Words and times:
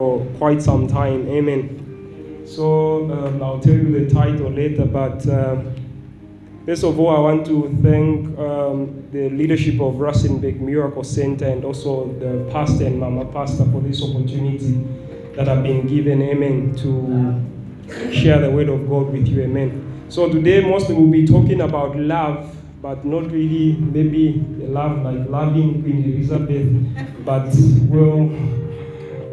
for 0.00 0.26
quite 0.38 0.60
some 0.60 0.88
time. 0.88 1.28
Amen. 1.28 2.42
So 2.48 3.08
um, 3.12 3.40
I'll 3.40 3.60
tell 3.60 3.74
you 3.74 4.04
the 4.04 4.12
title 4.12 4.50
later, 4.50 4.86
but 4.86 5.24
um, 5.28 5.72
first 6.66 6.82
of 6.82 6.98
all, 6.98 7.16
I 7.16 7.20
want 7.20 7.46
to 7.46 7.68
thank 7.80 8.36
um, 8.36 9.08
the 9.12 9.30
leadership 9.30 9.74
of 9.74 9.94
Rustenburg 9.94 10.58
Miracle 10.58 11.04
Center 11.04 11.44
and 11.44 11.64
also 11.64 12.12
the 12.14 12.50
pastor 12.50 12.86
and 12.86 12.98
mama 12.98 13.26
pastor 13.26 13.66
for 13.66 13.80
this 13.82 14.02
opportunity 14.02 14.84
that 15.36 15.48
I've 15.48 15.62
been 15.62 15.86
given. 15.86 16.22
Amen. 16.22 16.74
To 16.78 18.12
share 18.12 18.40
the 18.40 18.50
word 18.50 18.70
of 18.70 18.88
God 18.88 19.12
with 19.12 19.28
you. 19.28 19.42
Amen. 19.42 20.06
So 20.08 20.28
today, 20.28 20.68
mostly 20.68 20.96
we'll 20.96 21.06
be 21.06 21.24
talking 21.24 21.60
about 21.60 21.94
love, 21.94 22.52
but 22.82 23.04
not 23.04 23.30
really 23.30 23.76
maybe 23.76 24.44
love 24.58 25.04
like 25.04 25.28
loving 25.28 25.84
Queen 25.84 26.02
Elizabeth, 26.02 27.24
but 27.24 27.46
we'll 27.88 28.63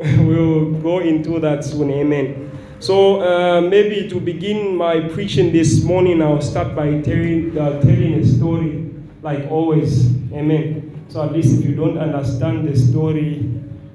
we'll 0.25 0.71
go 0.81 0.99
into 0.99 1.39
that 1.39 1.63
soon. 1.63 1.91
Amen. 1.91 2.49
So 2.79 3.21
uh, 3.21 3.61
maybe 3.61 4.09
to 4.09 4.19
begin 4.19 4.75
my 4.75 4.99
preaching 5.09 5.51
this 5.51 5.83
morning, 5.83 6.23
I'll 6.23 6.41
start 6.41 6.75
by 6.75 7.01
telling, 7.01 7.55
uh, 7.55 7.79
telling 7.81 8.15
a 8.15 8.25
story, 8.25 8.89
like 9.21 9.45
always. 9.51 10.07
Amen. 10.33 11.05
So 11.09 11.23
at 11.23 11.33
least 11.33 11.59
if 11.59 11.65
you 11.65 11.75
don't 11.75 11.99
understand 11.99 12.67
the 12.67 12.75
story, 12.75 13.47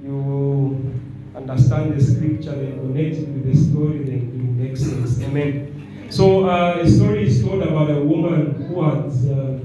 you 0.05 0.15
will 0.15 1.37
understand 1.37 1.98
the 1.98 2.05
scripture 2.05 2.52
and 2.52 2.79
connect 2.80 3.16
it 3.16 3.29
with 3.29 3.52
the 3.52 3.57
story, 3.57 4.04
then 4.04 4.15
it 4.15 4.32
will 4.32 4.65
make 4.65 4.77
sense. 4.77 5.20
Amen. 5.23 6.07
So 6.09 6.48
uh, 6.48 6.79
a 6.82 6.88
story 6.88 7.27
is 7.27 7.43
told 7.43 7.65
about 7.65 7.91
a 7.91 8.01
woman 8.01 8.52
who 8.68 8.84
had 8.84 9.07
uh, 9.07 9.59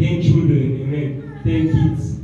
ten 0.00 0.22
children. 0.22 0.80
Amen. 0.80 1.40
Ten 1.44 1.70
kids. 1.70 2.14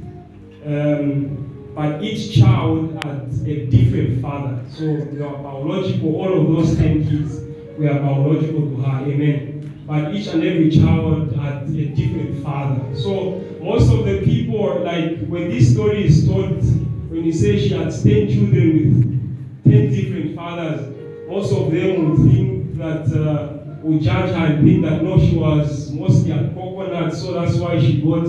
Um, 0.64 1.29
but 1.74 2.02
each 2.02 2.36
child 2.38 2.94
had 3.04 3.30
a 3.46 3.66
different 3.66 4.20
father. 4.20 4.62
So 4.70 4.84
they 4.84 5.22
are 5.22 5.34
biological, 5.34 6.16
all 6.16 6.40
of 6.40 6.46
those 6.48 6.76
10 6.76 7.08
kids 7.08 7.40
were 7.78 7.94
biological 7.94 8.70
to 8.70 8.76
her, 8.82 9.06
amen. 9.06 9.84
But 9.86 10.14
each 10.14 10.28
and 10.28 10.44
every 10.44 10.70
child 10.70 11.34
had 11.34 11.68
a 11.68 11.86
different 11.86 12.42
father. 12.42 12.94
So 12.96 13.42
most 13.62 13.92
of 13.92 14.04
the 14.04 14.22
people, 14.24 14.80
like 14.84 15.26
when 15.26 15.48
this 15.48 15.72
story 15.72 16.06
is 16.06 16.26
told, 16.26 16.62
when 17.10 17.24
you 17.24 17.32
say 17.32 17.58
she 17.58 17.70
had 17.70 17.90
10 17.90 18.02
children 18.02 19.22
with 19.64 19.72
10 19.72 19.90
different 19.90 20.36
fathers, 20.36 20.96
most 21.28 21.52
of 21.52 21.70
them 21.70 22.10
would 22.10 22.32
think 22.32 22.76
that, 22.78 23.06
uh, 23.16 23.56
would 23.82 24.02
judge 24.02 24.30
her 24.30 24.46
and 24.46 24.64
think 24.64 24.84
that 24.84 25.02
no, 25.02 25.18
she 25.18 25.36
was 25.36 25.90
mostly 25.92 26.32
a 26.32 26.50
coconut, 26.54 27.14
so 27.14 27.32
that's 27.32 27.56
why 27.56 27.80
she 27.80 28.00
got 28.02 28.26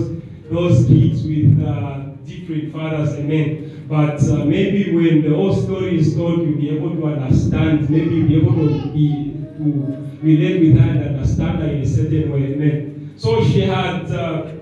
those 0.50 0.86
kids 0.86 1.22
with. 1.24 1.62
Uh, 1.62 2.01
different 2.24 2.72
fathers, 2.72 3.14
amen. 3.14 3.86
But 3.88 4.22
uh, 4.28 4.44
maybe 4.44 4.94
when 4.94 5.22
the 5.22 5.34
whole 5.34 5.54
story 5.54 5.98
is 5.98 6.14
told, 6.14 6.40
you'll 6.42 6.58
be 6.58 6.70
able 6.70 6.94
to 6.96 7.06
understand, 7.06 7.90
maybe 7.90 8.14
you'll 8.16 8.28
be 8.28 8.36
able 8.36 8.54
to 8.54 8.92
be 8.92 9.32
to 9.58 10.18
relate 10.22 10.60
with 10.60 10.78
her 10.78 10.90
and 10.90 11.16
understand 11.16 11.58
her 11.60 11.68
in 11.68 11.82
a 11.82 11.86
certain 11.86 12.32
way, 12.32 12.54
amen. 12.54 13.14
So 13.16 13.44
she 13.44 13.62
had 13.62 14.10
uh, 14.10 14.52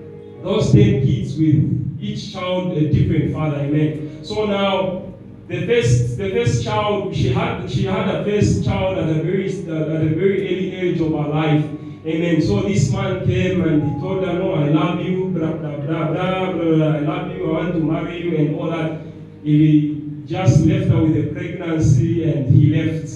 those 0.43 0.71
10 0.71 1.05
kids 1.05 1.37
with 1.37 1.97
each 1.99 2.33
child 2.33 2.73
a 2.73 2.89
different 2.89 3.33
father, 3.33 3.57
amen. 3.57 4.23
So 4.23 4.45
now 4.45 5.13
the 5.47 5.65
first 5.65 6.17
the 6.17 6.29
first 6.29 6.63
child 6.63 7.13
she 7.13 7.27
had 7.29 7.69
she 7.69 7.83
had 7.85 8.07
a 8.07 8.23
first 8.23 8.63
child 8.63 8.97
at 8.97 9.09
a 9.09 9.21
very 9.21 9.49
at 9.49 9.67
a 9.67 10.15
very 10.15 10.47
early 10.47 10.75
age 10.75 11.01
of 11.01 11.11
her 11.11 11.27
life 11.27 11.65
Amen. 12.03 12.41
So 12.41 12.63
this 12.63 12.91
man 12.91 13.23
came 13.27 13.61
and 13.61 13.83
he 13.83 14.01
told 14.01 14.25
her, 14.25 14.33
No, 14.33 14.55
I 14.55 14.69
love 14.69 15.05
you, 15.05 15.25
blah, 15.25 15.51
blah, 15.51 15.75
blah, 15.75 16.07
blah, 16.07 16.51
blah, 16.51 16.87
I 16.87 16.99
love 17.01 17.30
you, 17.30 17.30
I 17.49 17.63
want 17.63 17.73
to 17.73 17.79
marry 17.79 18.23
you, 18.23 18.37
and 18.37 18.55
all 18.55 18.69
that. 18.69 19.01
He 19.43 20.23
just 20.25 20.65
left 20.65 20.87
her 20.89 21.03
with 21.03 21.17
a 21.17 21.33
pregnancy 21.33 22.23
and 22.23 22.53
he 22.53 22.75
left. 22.75 23.11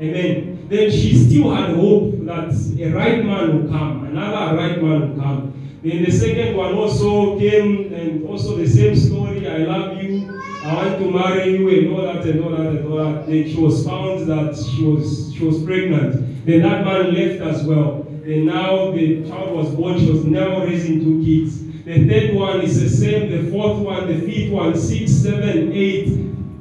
Amen. 0.00 0.66
Then 0.68 0.90
she 0.90 1.14
still 1.14 1.54
had 1.54 1.74
hope 1.76 2.24
that 2.26 2.50
a 2.78 2.90
right 2.90 3.24
man 3.24 3.62
will 3.64 3.70
come, 3.70 4.06
another 4.06 4.56
right 4.56 4.82
man 4.82 5.00
will 5.00 5.22
come. 5.22 5.78
Then 5.82 6.04
the 6.04 6.10
second 6.10 6.56
one 6.56 6.74
also 6.74 7.38
came 7.38 7.92
and 7.92 8.26
also 8.26 8.56
the 8.56 8.68
same 8.68 8.94
story, 8.96 9.48
I 9.48 9.58
love 9.58 10.02
you, 10.02 10.40
I 10.62 10.74
want 10.74 10.98
to 10.98 11.10
marry 11.10 11.56
you, 11.56 11.68
and 11.68 11.94
all 11.94 12.02
that 12.02 12.26
and 12.26 12.44
all 12.44 12.50
that 12.50 12.66
and 12.66 12.86
all 12.86 12.98
that. 12.98 13.26
Then 13.26 13.48
she 13.48 13.56
was 13.56 13.84
found 13.86 14.26
that 14.28 14.56
she 14.56 14.84
was 14.84 15.32
she 15.34 15.44
was 15.44 15.62
pregnant. 15.62 16.46
Then 16.46 16.62
that 16.62 16.84
man 16.84 17.14
left 17.14 17.40
as 17.42 17.64
well. 17.64 18.06
And 18.24 18.46
now 18.46 18.90
the 18.92 19.26
child 19.28 19.56
was 19.56 19.74
born, 19.74 19.98
she 19.98 20.10
was 20.10 20.24
now 20.24 20.64
raising 20.64 21.00
two 21.00 21.24
kids. 21.24 21.62
The 21.90 22.08
third 22.08 22.36
one 22.36 22.60
is 22.60 22.80
the 22.80 22.88
same, 22.88 23.32
the 23.32 23.50
fourth 23.50 23.78
one, 23.78 24.06
the 24.06 24.20
fifth 24.20 24.52
one, 24.52 24.78
six, 24.78 25.10
seven, 25.10 25.72
eight, 25.72 26.06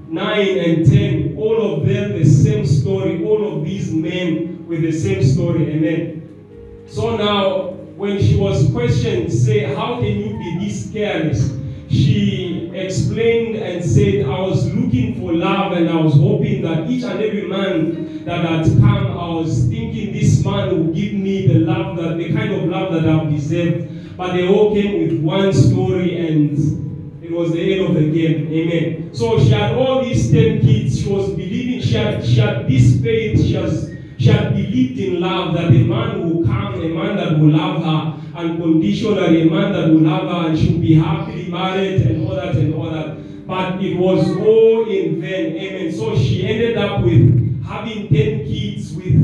nine, 0.08 0.58
and 0.58 0.90
ten. 0.90 1.36
All 1.38 1.76
of 1.76 1.88
them 1.88 2.14
the 2.14 2.26
same 2.26 2.66
story, 2.66 3.24
all 3.24 3.56
of 3.60 3.64
these 3.64 3.94
men 3.94 4.66
with 4.68 4.82
the 4.82 4.92
same 4.92 5.22
story. 5.22 5.70
Amen. 5.70 6.84
So 6.88 7.16
now, 7.16 7.74
when 7.96 8.20
she 8.20 8.38
was 8.38 8.72
questioned, 8.72 9.32
say, 9.32 9.72
How 9.76 10.00
can 10.00 10.18
you 10.18 10.36
be 10.36 10.66
this 10.66 10.90
careless? 10.92 11.56
She 11.92 12.72
explained 12.74 13.58
and 13.58 13.86
said, 13.86 14.26
I 14.26 14.40
was 14.40 14.66
looking 14.74 15.22
for 15.22 15.36
love 15.36 15.74
and 15.74 15.92
I 15.92 16.02
was 16.02 16.16
hoping 16.16 16.64
that 16.64 16.90
each 16.90 17.04
and 17.04 17.22
every 17.22 17.46
man 17.46 18.26
that 18.26 18.46
had 18.46 18.66
come, 18.80 19.16
I 19.16 19.30
was 19.30 19.68
thinking 19.68 20.12
this 20.12 20.44
man 20.44 20.70
will 20.70 20.92
give 20.92 21.14
me 21.14 21.46
the 21.46 21.60
love 21.60 21.98
that 21.98 22.18
the 22.18 22.34
kind 22.34 22.52
of 22.52 22.64
love 22.64 22.92
that 22.94 23.08
I've 23.08 23.30
deserved. 23.30 23.99
But 24.20 24.34
they 24.34 24.46
all 24.46 24.74
came 24.76 25.02
with 25.02 25.22
one 25.24 25.54
story 25.54 26.28
and 26.28 27.24
it 27.24 27.32
was 27.32 27.54
the 27.54 27.62
end 27.74 27.88
of 27.88 27.96
the 27.96 28.12
game. 28.12 28.52
Amen. 28.52 29.14
So 29.14 29.40
she 29.40 29.52
had 29.52 29.78
all 29.78 30.04
these 30.04 30.30
10 30.30 30.60
kids. 30.60 31.02
She 31.02 31.08
was 31.08 31.30
believing, 31.30 31.80
she 31.80 31.94
had, 31.94 32.26
she 32.26 32.36
had 32.36 32.68
this 32.68 33.02
faith, 33.02 33.40
she 33.40 33.54
has 33.54 33.96
she 34.18 34.26
had 34.26 34.54
believed 34.54 35.00
in 35.00 35.22
love 35.22 35.54
that 35.54 35.68
a 35.68 35.84
man 35.86 36.20
will 36.20 36.46
come, 36.46 36.74
a 36.74 36.90
man 36.90 37.16
that 37.16 37.40
will 37.40 37.52
love 37.52 37.82
her 37.82 38.38
unconditionally, 38.38 39.44
a 39.44 39.46
man 39.46 39.72
that 39.72 39.88
will 39.88 40.02
love 40.02 40.28
her 40.30 40.50
and 40.50 40.60
she'll 40.60 40.80
be 40.80 40.96
happily 40.96 41.48
married 41.48 42.02
and 42.02 42.28
all 42.28 42.36
that 42.36 42.56
and 42.58 42.76
all 42.76 42.92
that. 42.92 43.48
But 43.48 43.82
it 43.82 43.96
was 43.96 44.28
all 44.36 44.86
in 44.90 45.22
vain. 45.22 45.56
Amen. 45.56 45.94
So 45.94 46.18
she 46.18 46.46
ended 46.46 46.78
up 46.78 47.06
with 47.06 47.64
having 47.64 48.10
10 48.10 48.44
kids 48.44 48.92
with 48.92 49.16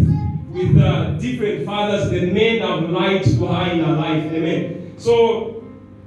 with 0.54 0.82
uh, 0.82 1.18
different 1.18 1.66
fathers. 1.66 2.10
The 2.12 2.32
men 2.32 2.62
have 2.62 2.90
lied 2.90 3.26
to 3.26 3.46
her 3.46 3.72
in 3.74 3.84
her 3.84 3.98
life. 3.98 4.24
Amen. 4.32 4.84
So 4.98 5.62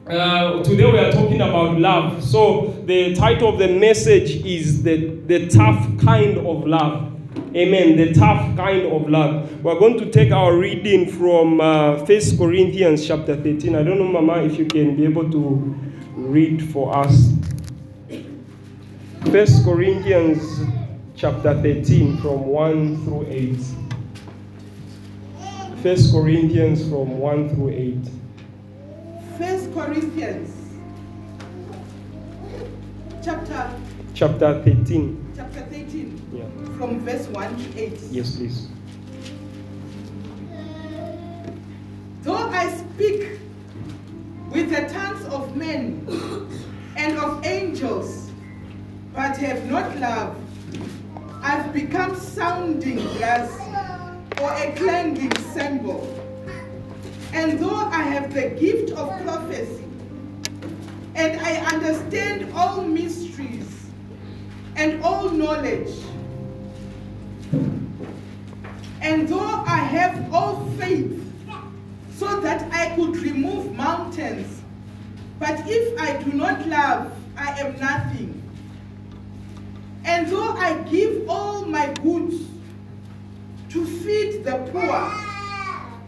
uh, 0.06 0.62
today 0.62 0.90
we 0.90 0.98
are 0.98 1.12
talking 1.12 1.42
about 1.42 1.78
love. 1.78 2.24
So 2.24 2.82
the 2.86 3.14
title 3.14 3.50
of 3.50 3.58
the 3.58 3.68
message 3.68 4.36
is 4.46 4.82
the, 4.82 5.08
the 5.26 5.46
tough 5.48 5.86
kind 5.98 6.38
of 6.38 6.66
love. 6.66 7.12
Amen. 7.54 7.96
The 7.96 8.14
tough 8.14 8.56
kind 8.56 8.90
of 8.90 9.08
love. 9.10 9.62
We're 9.62 9.78
going 9.78 9.98
to 9.98 10.10
take 10.10 10.32
our 10.32 10.56
reading 10.56 11.10
from 11.10 11.60
uh, 11.60 11.98
1 11.98 12.06
Corinthians 12.38 13.06
chapter 13.06 13.36
13. 13.36 13.74
I 13.74 13.82
don't 13.82 13.98
know, 13.98 14.08
Mama, 14.08 14.42
if 14.42 14.58
you 14.58 14.64
can 14.64 14.96
be 14.96 15.04
able 15.04 15.30
to 15.30 15.76
read 16.14 16.70
for 16.70 16.96
us. 16.96 17.32
1 18.08 19.32
Corinthians 19.64 20.62
chapter 21.14 21.54
13 21.60 22.16
from 22.22 22.46
1 22.46 23.04
through 23.04 23.26
8. 23.28 23.56
1 25.82 26.12
Corinthians 26.12 26.82
from 26.88 27.18
1 27.18 27.54
through 27.54 27.68
8. 27.68 28.17
1 29.38 29.72
Corinthians 29.72 30.50
chapter 33.24 33.70
Chapter 34.14 34.62
13. 34.64 35.32
chapter 35.36 35.60
13 35.60 36.20
Yeah. 36.34 36.44
from 36.76 36.98
verse 37.00 37.28
1 37.28 37.56
to 37.56 37.78
8. 37.78 38.00
Yes, 38.10 38.36
please. 38.36 38.66
Though 42.22 42.34
I 42.50 42.68
speak 42.74 43.38
with 44.50 44.70
the 44.70 44.88
tongues 44.92 45.24
of 45.26 45.54
men 45.56 46.02
and 46.96 47.16
of 47.18 47.44
angels, 47.46 48.30
but 49.14 49.36
have 49.36 49.70
not 49.70 49.96
love, 49.98 50.34
I've 51.42 51.72
become 51.72 52.16
sounding 52.16 52.96
brass 53.18 53.50
or 54.42 54.50
a 54.52 54.72
clanging 54.76 55.32
cymbal. 55.54 56.02
And 57.32 57.58
though 57.58 57.76
I 57.76 58.02
have 58.02 58.32
the 58.32 58.50
gift 58.50 58.92
of 58.92 59.08
prophecy, 59.22 59.84
and 61.14 61.40
I 61.40 61.56
understand 61.74 62.52
all 62.54 62.82
mysteries 62.82 63.90
and 64.76 65.02
all 65.02 65.30
knowledge, 65.30 65.90
and 69.00 69.28
though 69.28 69.64
I 69.66 69.78
have 69.78 70.32
all 70.32 70.64
faith, 70.78 71.14
so 72.16 72.40
that 72.40 72.72
I 72.72 72.94
could 72.96 73.16
remove 73.16 73.74
mountains, 73.74 74.62
but 75.38 75.62
if 75.66 76.00
I 76.00 76.22
do 76.22 76.32
not 76.32 76.66
love, 76.66 77.12
I 77.36 77.60
am 77.60 77.78
nothing. 77.78 78.42
And 80.04 80.26
though 80.28 80.50
I 80.52 80.78
give 80.90 81.28
all 81.28 81.64
my 81.64 81.92
goods 82.02 82.36
to 83.68 83.84
feed 83.84 84.42
the 84.44 84.56
poor, 84.72 85.27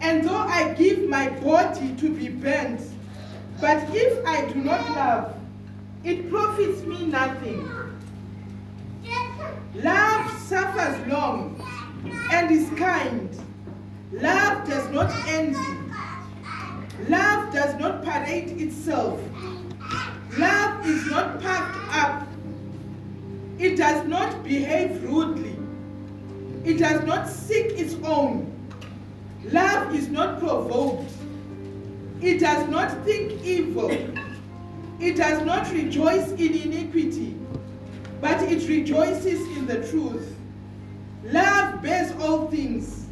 and 0.00 0.25
though 0.25 0.35
I 0.35 0.75
give 0.75 1.08
my 1.08 1.29
body 1.29 1.94
to 1.97 2.11
be 2.11 2.29
burnt, 2.29 2.81
but 3.61 3.82
if 3.94 4.26
I 4.26 4.47
do 4.47 4.61
not 4.62 4.88
love, 4.91 5.37
it 6.05 6.31
profits 6.31 6.82
me 6.82 7.06
nothing. 7.06 7.69
Love 9.75 10.31
suffers 10.43 11.06
long 11.06 11.62
and 12.32 12.50
is 12.50 12.69
kind. 12.79 13.29
Love 14.12 14.67
does 14.67 14.88
not 14.91 15.12
envy. 15.29 15.79
Love 17.08 17.52
does 17.52 17.79
not 17.79 18.02
parade 18.02 18.61
itself. 18.61 19.20
Love 20.38 20.87
is 20.87 21.06
not 21.06 21.41
puffed 21.41 21.97
up. 21.97 22.26
It 23.58 23.76
does 23.76 24.06
not 24.08 24.43
behave 24.43 25.02
rudely. 25.05 25.56
It 26.64 26.79
does 26.79 27.05
not 27.05 27.29
seek 27.29 27.67
its 27.79 27.94
own. 28.05 28.60
Love 29.52 29.94
is 29.94 30.08
not 30.08 30.38
provoked. 30.38 31.11
It 32.20 32.38
does 32.38 32.69
not 32.69 33.05
think 33.05 33.43
evil. 33.44 33.91
It 35.00 35.17
does 35.17 35.44
not 35.44 35.70
rejoice 35.73 36.31
in 36.32 36.55
iniquity, 36.55 37.35
but 38.20 38.43
it 38.43 38.69
rejoices 38.69 39.41
in 39.56 39.67
the 39.67 39.88
truth. 39.88 40.37
Love 41.25 41.82
bears 41.82 42.12
all 42.23 42.49
things. 42.49 43.06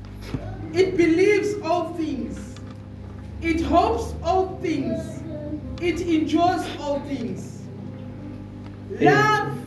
It 0.74 0.96
believes 0.96 1.54
all 1.62 1.94
things. 1.94 2.54
It 3.40 3.60
hopes 3.62 4.14
all 4.22 4.58
things. 4.58 5.22
It 5.80 6.00
endures 6.02 6.66
all 6.78 7.00
things. 7.00 7.62
Love. 9.00 9.58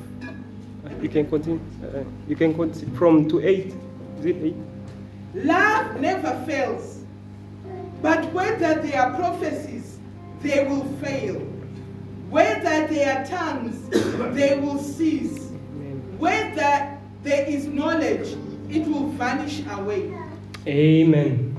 You 1.01 1.09
can 1.09 1.27
continue. 1.27 1.59
Uh, 1.83 2.03
you 2.27 2.35
can 2.35 2.53
continue 2.53 2.95
from 2.95 3.27
to 3.29 3.39
eight. 3.39 3.73
Is 4.19 4.25
it 4.25 4.35
eight? 4.37 4.55
Love 5.33 5.99
never 5.99 6.43
fails. 6.45 7.03
But 8.01 8.31
whether 8.33 8.81
they 8.81 8.93
are 8.95 9.13
prophecies, 9.15 9.99
they 10.41 10.65
will 10.67 10.85
fail. 11.03 11.39
Whether 12.29 12.87
they 12.87 13.05
are 13.05 13.25
tongues, 13.25 13.77
they 14.35 14.59
will 14.59 14.77
cease. 14.77 15.49
Whether 16.17 16.97
there 17.23 17.45
is 17.45 17.65
knowledge, 17.67 18.35
it 18.69 18.87
will 18.87 19.07
vanish 19.09 19.63
away. 19.69 20.17
Amen. 20.67 21.50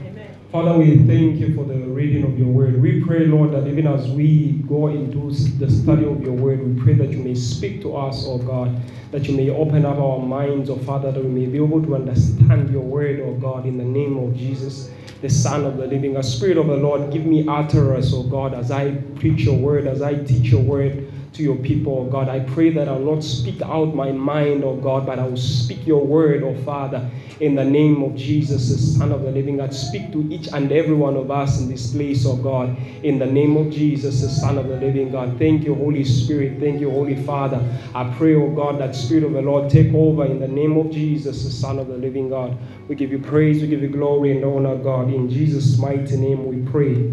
Father, 0.52 0.76
we 0.76 0.98
thank 1.06 1.40
you 1.40 1.54
for 1.54 1.64
the 1.64 1.78
reading 1.78 2.24
of 2.24 2.38
your 2.38 2.48
word. 2.48 2.82
We 2.82 3.02
pray, 3.02 3.20
Lord, 3.20 3.52
that 3.52 3.66
even 3.66 3.86
as 3.86 4.06
we 4.10 4.62
go 4.68 4.88
into 4.88 5.30
the 5.56 5.70
study 5.70 6.04
of 6.04 6.22
your 6.22 6.34
word, 6.34 6.62
we 6.62 6.78
pray 6.78 6.92
that 6.92 7.08
you 7.08 7.20
may 7.20 7.34
speak 7.34 7.80
to 7.80 7.96
us, 7.96 8.26
oh 8.26 8.36
God, 8.36 8.78
that 9.12 9.26
you 9.26 9.34
may 9.34 9.48
open 9.48 9.86
up 9.86 9.96
our 9.96 10.18
minds, 10.18 10.68
oh 10.68 10.76
Father, 10.76 11.10
that 11.10 11.24
we 11.24 11.30
may 11.30 11.46
be 11.46 11.56
able 11.56 11.82
to 11.82 11.94
understand 11.94 12.68
your 12.68 12.82
word, 12.82 13.20
oh 13.20 13.32
God, 13.40 13.64
in 13.64 13.78
the 13.78 13.84
name 13.84 14.18
of 14.18 14.36
Jesus, 14.36 14.90
the 15.22 15.30
Son 15.30 15.64
of 15.64 15.78
the 15.78 15.86
living 15.86 16.12
God. 16.12 16.24
Spirit 16.26 16.58
of 16.58 16.66
the 16.66 16.76
Lord, 16.76 17.10
give 17.10 17.24
me 17.24 17.48
utterance, 17.48 18.12
oh 18.12 18.24
God, 18.24 18.52
as 18.52 18.70
I 18.70 18.96
preach 19.16 19.44
your 19.44 19.56
word, 19.56 19.86
as 19.86 20.02
I 20.02 20.22
teach 20.22 20.50
your 20.50 20.60
word 20.60 21.10
to 21.34 21.42
your 21.42 21.56
people, 21.56 21.98
oh 21.98 22.10
God. 22.10 22.28
I 22.28 22.40
pray 22.40 22.70
that 22.70 22.88
I'll 22.88 22.98
not 22.98 23.24
speak 23.24 23.62
out 23.62 23.94
my 23.94 24.12
mind, 24.12 24.64
oh 24.64 24.76
God, 24.76 25.06
but 25.06 25.18
I 25.18 25.26
will 25.26 25.36
speak 25.36 25.86
your 25.86 26.04
word, 26.04 26.42
oh 26.42 26.54
Father, 26.62 27.10
in 27.40 27.54
the 27.54 27.64
name 27.64 28.02
of 28.02 28.14
Jesus, 28.14 28.68
the 28.68 28.78
Son 28.78 29.12
of 29.12 29.22
the 29.22 29.30
living 29.30 29.56
God. 29.56 29.72
Speak 29.72 30.12
to 30.12 30.26
each 30.30 30.48
and 30.52 30.70
every 30.70 30.94
one 30.94 31.16
of 31.16 31.30
us 31.30 31.60
in 31.60 31.68
this 31.68 31.92
place, 31.92 32.26
oh 32.26 32.36
God, 32.36 32.76
in 33.02 33.18
the 33.18 33.26
name 33.26 33.56
of 33.56 33.72
Jesus, 33.72 34.20
the 34.20 34.28
Son 34.28 34.58
of 34.58 34.68
the 34.68 34.76
living 34.76 35.10
God. 35.10 35.38
Thank 35.38 35.64
you, 35.64 35.74
Holy 35.74 36.04
Spirit. 36.04 36.60
Thank 36.60 36.80
you, 36.80 36.90
Holy 36.90 37.16
Father. 37.16 37.62
I 37.94 38.12
pray, 38.18 38.34
oh 38.34 38.50
God, 38.50 38.78
that 38.80 38.94
Spirit 38.94 39.24
of 39.24 39.32
the 39.32 39.42
Lord 39.42 39.70
take 39.70 39.92
over 39.94 40.26
in 40.26 40.38
the 40.38 40.48
name 40.48 40.76
of 40.76 40.90
Jesus, 40.90 41.44
the 41.44 41.50
Son 41.50 41.78
of 41.78 41.88
the 41.88 41.96
living 41.96 42.28
God. 42.28 42.56
We 42.88 42.94
give 42.94 43.10
you 43.10 43.18
praise, 43.18 43.62
we 43.62 43.68
give 43.68 43.82
you 43.82 43.88
glory 43.88 44.32
and 44.32 44.44
honor, 44.44 44.76
God. 44.76 45.12
In 45.12 45.30
Jesus' 45.30 45.78
mighty 45.78 46.16
name 46.16 46.46
we 46.46 46.70
pray. 46.70 47.12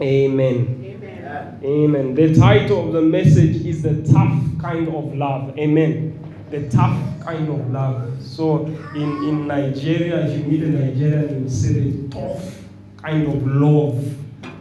Amen. 0.00 0.79
Amen. 1.62 2.14
The 2.14 2.34
title 2.34 2.86
of 2.86 2.94
the 2.94 3.02
message 3.02 3.66
is 3.66 3.82
The 3.82 4.02
Tough 4.10 4.32
Kind 4.58 4.88
of 4.88 5.14
Love. 5.14 5.58
Amen. 5.58 6.18
The 6.50 6.66
tough 6.70 6.98
kind 7.20 7.50
of 7.50 7.70
love. 7.70 8.10
So 8.22 8.64
in, 8.94 9.24
in 9.28 9.46
Nigeria, 9.46 10.26
if 10.26 10.38
you 10.38 10.44
meet 10.44 10.62
a 10.62 10.68
Nigerian, 10.68 11.44
you 11.44 11.50
say 11.50 11.90
the 11.90 12.08
tough 12.08 12.62
kind 12.96 13.26
of 13.26 13.46
love. 13.46 14.02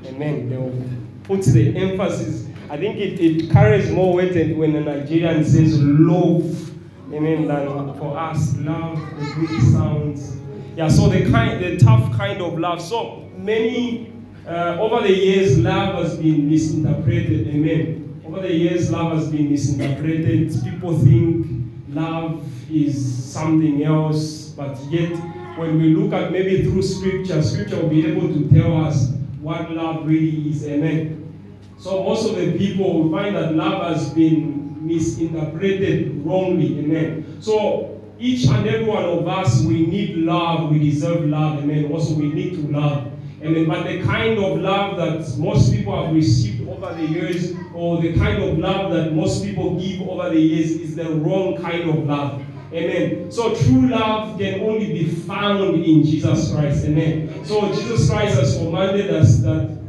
Amen. 0.07 0.49
They 0.49 0.57
will 0.57 0.75
put 1.23 1.45
the 1.45 1.73
emphasis. 1.77 2.49
I 2.69 2.75
think 2.75 2.97
it, 2.97 3.17
it 3.21 3.49
carries 3.49 3.89
more 3.91 4.13
weight 4.15 4.57
when 4.57 4.75
a 4.75 4.81
Nigerian 4.81 5.45
says 5.45 5.81
love. 5.81 6.69
Amen. 7.13 7.47
Than 7.47 7.93
for 7.97 8.17
us, 8.17 8.57
love, 8.57 8.99
the 9.17 9.25
Greek 9.35 9.61
sounds. 9.71 10.35
Yeah, 10.75 10.89
so 10.89 11.07
the 11.07 11.31
kind 11.31 11.63
the 11.63 11.77
tough 11.77 12.11
kind 12.17 12.41
of 12.41 12.59
love. 12.59 12.81
So 12.81 13.29
many 13.37 14.08
uh, 14.49 14.77
over 14.79 15.07
the 15.07 15.13
years, 15.13 15.59
love 15.59 16.03
has 16.03 16.17
been 16.17 16.49
misinterpreted. 16.49 17.47
Amen. 17.49 18.21
Over 18.25 18.41
the 18.41 18.51
years, 18.51 18.89
love 18.89 19.15
has 19.15 19.29
been 19.29 19.51
misinterpreted. 19.51 20.51
People 20.63 20.97
think 20.97 21.47
love 21.89 22.43
is 22.71 23.23
something 23.31 23.83
else, 23.83 24.49
but 24.49 24.75
yet, 24.89 25.11
when 25.57 25.77
we 25.79 25.93
look 25.93 26.13
at 26.13 26.31
maybe 26.31 26.63
through 26.63 26.81
scripture, 26.81 27.43
scripture 27.43 27.79
will 27.79 27.89
be 27.89 28.07
able 28.07 28.27
to 28.27 28.49
tell 28.49 28.85
us 28.85 29.11
what 29.39 29.69
love 29.71 30.07
really 30.07 30.49
is. 30.49 30.65
Amen. 30.67 31.31
So, 31.77 32.03
most 32.03 32.27
of 32.27 32.35
the 32.35 32.57
people 32.57 33.03
will 33.03 33.11
find 33.11 33.35
that 33.35 33.53
love 33.53 33.83
has 33.83 34.09
been 34.13 34.85
misinterpreted 34.85 36.25
wrongly. 36.25 36.79
Amen. 36.79 37.37
So, 37.39 38.01
each 38.17 38.47
and 38.47 38.67
every 38.67 38.85
one 38.85 39.05
of 39.05 39.27
us, 39.27 39.63
we 39.63 39.85
need 39.85 40.17
love, 40.17 40.71
we 40.71 40.79
deserve 40.79 41.25
love. 41.25 41.59
Amen. 41.59 41.91
Also, 41.91 42.15
we 42.15 42.33
need 42.33 42.55
to 42.55 42.71
love. 42.71 43.08
Amen. 43.41 43.67
But 43.67 43.83
the 43.87 44.03
kind 44.03 44.37
of 44.37 44.59
love 44.59 44.97
that 44.97 45.37
most 45.37 45.71
people 45.71 46.05
have 46.05 46.13
received 46.13 46.67
over 46.67 46.93
the 46.93 47.05
years, 47.05 47.53
or 47.73 48.01
the 48.01 48.17
kind 48.17 48.43
of 48.43 48.57
love 48.57 48.91
that 48.91 49.13
most 49.13 49.43
people 49.43 49.79
give 49.79 50.01
over 50.07 50.29
the 50.29 50.39
years, 50.39 50.71
is 50.71 50.95
the 50.95 51.09
wrong 51.09 51.57
kind 51.61 51.89
of 51.89 52.05
love. 52.05 52.43
Amen. 52.71 53.31
So 53.31 53.55
true 53.55 53.87
love 53.87 54.37
can 54.37 54.61
only 54.61 54.93
be 54.93 55.05
found 55.05 55.83
in 55.83 56.03
Jesus 56.03 56.51
Christ. 56.51 56.85
Amen. 56.85 57.43
So 57.43 57.73
Jesus 57.73 58.09
Christ 58.09 58.39
has 58.39 58.57
commanded 58.57 59.09
us 59.09 59.39
that 59.39 59.79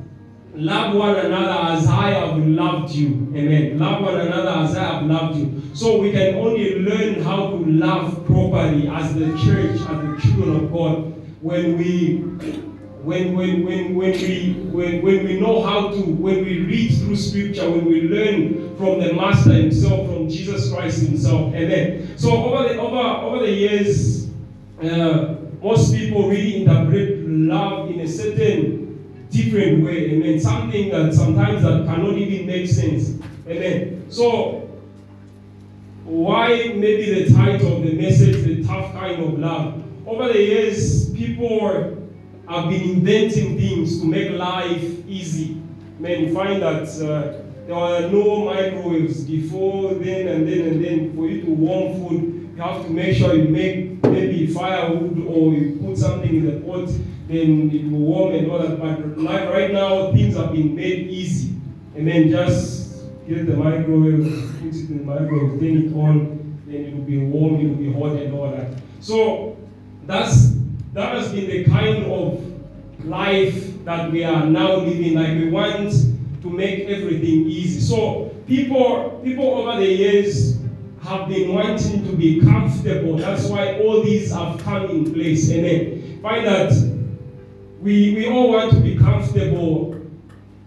love 0.55 0.95
one 0.95 1.17
another 1.17 1.73
as 1.73 1.87
I 1.87 2.11
have 2.11 2.39
loved 2.39 2.95
you. 2.95 3.33
Amen. 3.37 3.79
Love 3.79 4.03
one 4.03 4.21
another 4.21 4.49
as 4.49 4.77
I 4.77 4.95
have 4.95 5.03
loved 5.05 5.39
you. 5.39 5.63
So 5.75 6.01
we 6.01 6.13
can 6.13 6.37
only 6.37 6.79
learn 6.79 7.23
how 7.23 7.51
to 7.51 7.57
love 7.57 8.25
properly 8.27 8.89
as 8.89 9.15
the 9.15 9.27
church, 9.45 9.73
as 9.73 9.81
the 9.81 10.19
children 10.23 10.65
of 10.65 10.73
God, 10.73 11.15
when 11.43 11.77
we 11.77 12.25
when, 13.03 13.35
when, 13.35 13.65
when, 13.65 13.95
when, 13.95 14.13
we, 14.13 14.53
when, 14.71 15.03
when 15.03 15.25
we 15.25 15.41
know 15.41 15.63
how 15.63 15.89
to, 15.89 16.01
when 16.01 16.45
we 16.45 16.61
read 16.61 16.95
through 16.99 17.17
scripture, 17.17 17.71
when 17.71 17.87
we 17.87 18.03
learn 18.03 18.77
from 18.77 19.01
the 19.01 19.13
Master 19.15 19.53
himself, 19.53 20.07
from 20.07 20.29
Jesus 20.29 20.73
Christ 20.73 21.03
himself. 21.03 21.55
Amen. 21.55 22.17
So 22.19 22.31
over 22.31 22.69
the, 22.69 22.81
over, 22.81 22.99
over 22.99 23.47
the 23.47 23.53
years, 23.53 24.31
uh, 24.83 25.37
most 25.63 25.95
people 25.95 26.29
really 26.29 26.63
interpret 26.63 27.27
love 27.27 27.91
in 27.91 28.01
a 28.01 28.09
certain 28.09 29.27
different 29.31 29.85
way. 29.85 30.11
Amen. 30.13 30.41
Something 30.41 30.91
that 30.91 31.15
sometimes 31.15 31.63
that 31.63 31.87
cannot 31.87 32.19
even 32.19 32.47
make 32.47 32.69
sense. 32.69 33.19
Amen. 33.49 34.05
So 34.11 34.69
why 36.05 36.73
maybe 36.75 37.25
the 37.25 37.35
title 37.35 37.79
of 37.79 37.83
the 37.83 37.95
message, 37.95 38.43
the 38.45 38.65
tough 38.65 38.93
kind 38.93 39.23
of 39.23 39.39
love? 39.39 39.83
Over 40.07 40.33
the 40.33 40.43
years, 40.43 41.11
people 41.15 42.00
have 42.51 42.69
been 42.69 42.83
inventing 42.83 43.57
things 43.57 44.01
to 44.01 44.07
make 44.07 44.33
life 44.33 44.83
easy. 45.07 45.63
Man, 46.01 46.25
you 46.25 46.35
find 46.35 46.61
that 46.61 46.89
uh, 46.99 47.43
there 47.67 47.77
were 47.77 48.09
no 48.11 48.45
microwaves 48.45 49.23
before 49.23 49.95
then 49.95 50.27
and 50.27 50.49
then 50.49 50.67
and 50.67 50.85
then. 50.85 51.15
For 51.15 51.29
you 51.29 51.43
to 51.43 51.51
warm 51.51 52.09
food, 52.09 52.51
you 52.57 52.63
have 52.63 52.85
to 52.85 52.91
make 52.91 53.17
sure 53.17 53.35
you 53.35 53.49
make 53.49 54.03
maybe 54.03 54.49
firewood 54.49 55.25
or 55.29 55.53
you 55.53 55.79
put 55.81 55.97
something 55.97 56.29
in 56.29 56.47
the 56.47 56.67
pot, 56.67 56.89
then 57.29 57.71
it 57.71 57.89
will 57.89 58.01
warm 58.01 58.35
and 58.35 58.51
all 58.51 58.59
that. 58.59 58.81
But 58.81 59.19
like 59.19 59.49
right 59.51 59.73
now, 59.73 60.11
things 60.11 60.35
have 60.37 60.51
been 60.51 60.75
made 60.75 61.07
easy. 61.07 61.55
And 61.95 62.09
then 62.09 62.31
just 62.31 63.05
get 63.29 63.47
the 63.47 63.55
microwave, 63.57 64.25
put 64.61 64.75
it 64.75 64.91
in 64.91 64.99
the 64.99 65.05
microwave, 65.05 65.61
turn 65.61 65.87
it 65.87 65.95
on, 65.95 66.63
then 66.67 66.85
it 66.85 66.97
will 66.97 67.05
be 67.05 67.19
warm, 67.19 67.61
it 67.61 67.69
will 67.69 67.77
be 67.77 67.93
hot 67.93 68.21
and 68.21 68.35
all 68.35 68.51
that. 68.51 68.73
So 68.99 69.57
that's 70.07 70.60
that 70.93 71.15
has 71.15 71.33
been 71.33 71.49
the 71.49 71.65
kind 71.65 72.05
of 72.07 73.05
life 73.05 73.85
that 73.85 74.11
we 74.11 74.25
are 74.25 74.45
now 74.47 74.77
living. 74.77 75.15
Like 75.15 75.39
we 75.39 75.51
want 75.51 75.93
to 76.43 76.51
make 76.51 76.81
everything 76.89 77.47
easy. 77.47 77.81
So 77.81 78.35
people, 78.47 79.21
people 79.23 79.45
over 79.45 79.79
the 79.79 79.87
years 79.87 80.59
have 81.03 81.29
been 81.29 81.55
wanting 81.55 82.05
to 82.05 82.17
be 82.17 82.41
comfortable. 82.41 83.17
That's 83.17 83.47
why 83.47 83.79
all 83.81 84.03
these 84.03 84.33
have 84.33 84.59
come 84.61 84.91
in 84.91 85.13
place. 85.13 85.51
Amen. 85.51 86.21
Find 86.23 86.47
that 86.47 86.73
we, 87.81 88.15
we 88.15 88.29
all 88.29 88.51
want 88.51 88.73
to 88.73 88.81
be 88.81 88.97
comfortable 88.97 89.95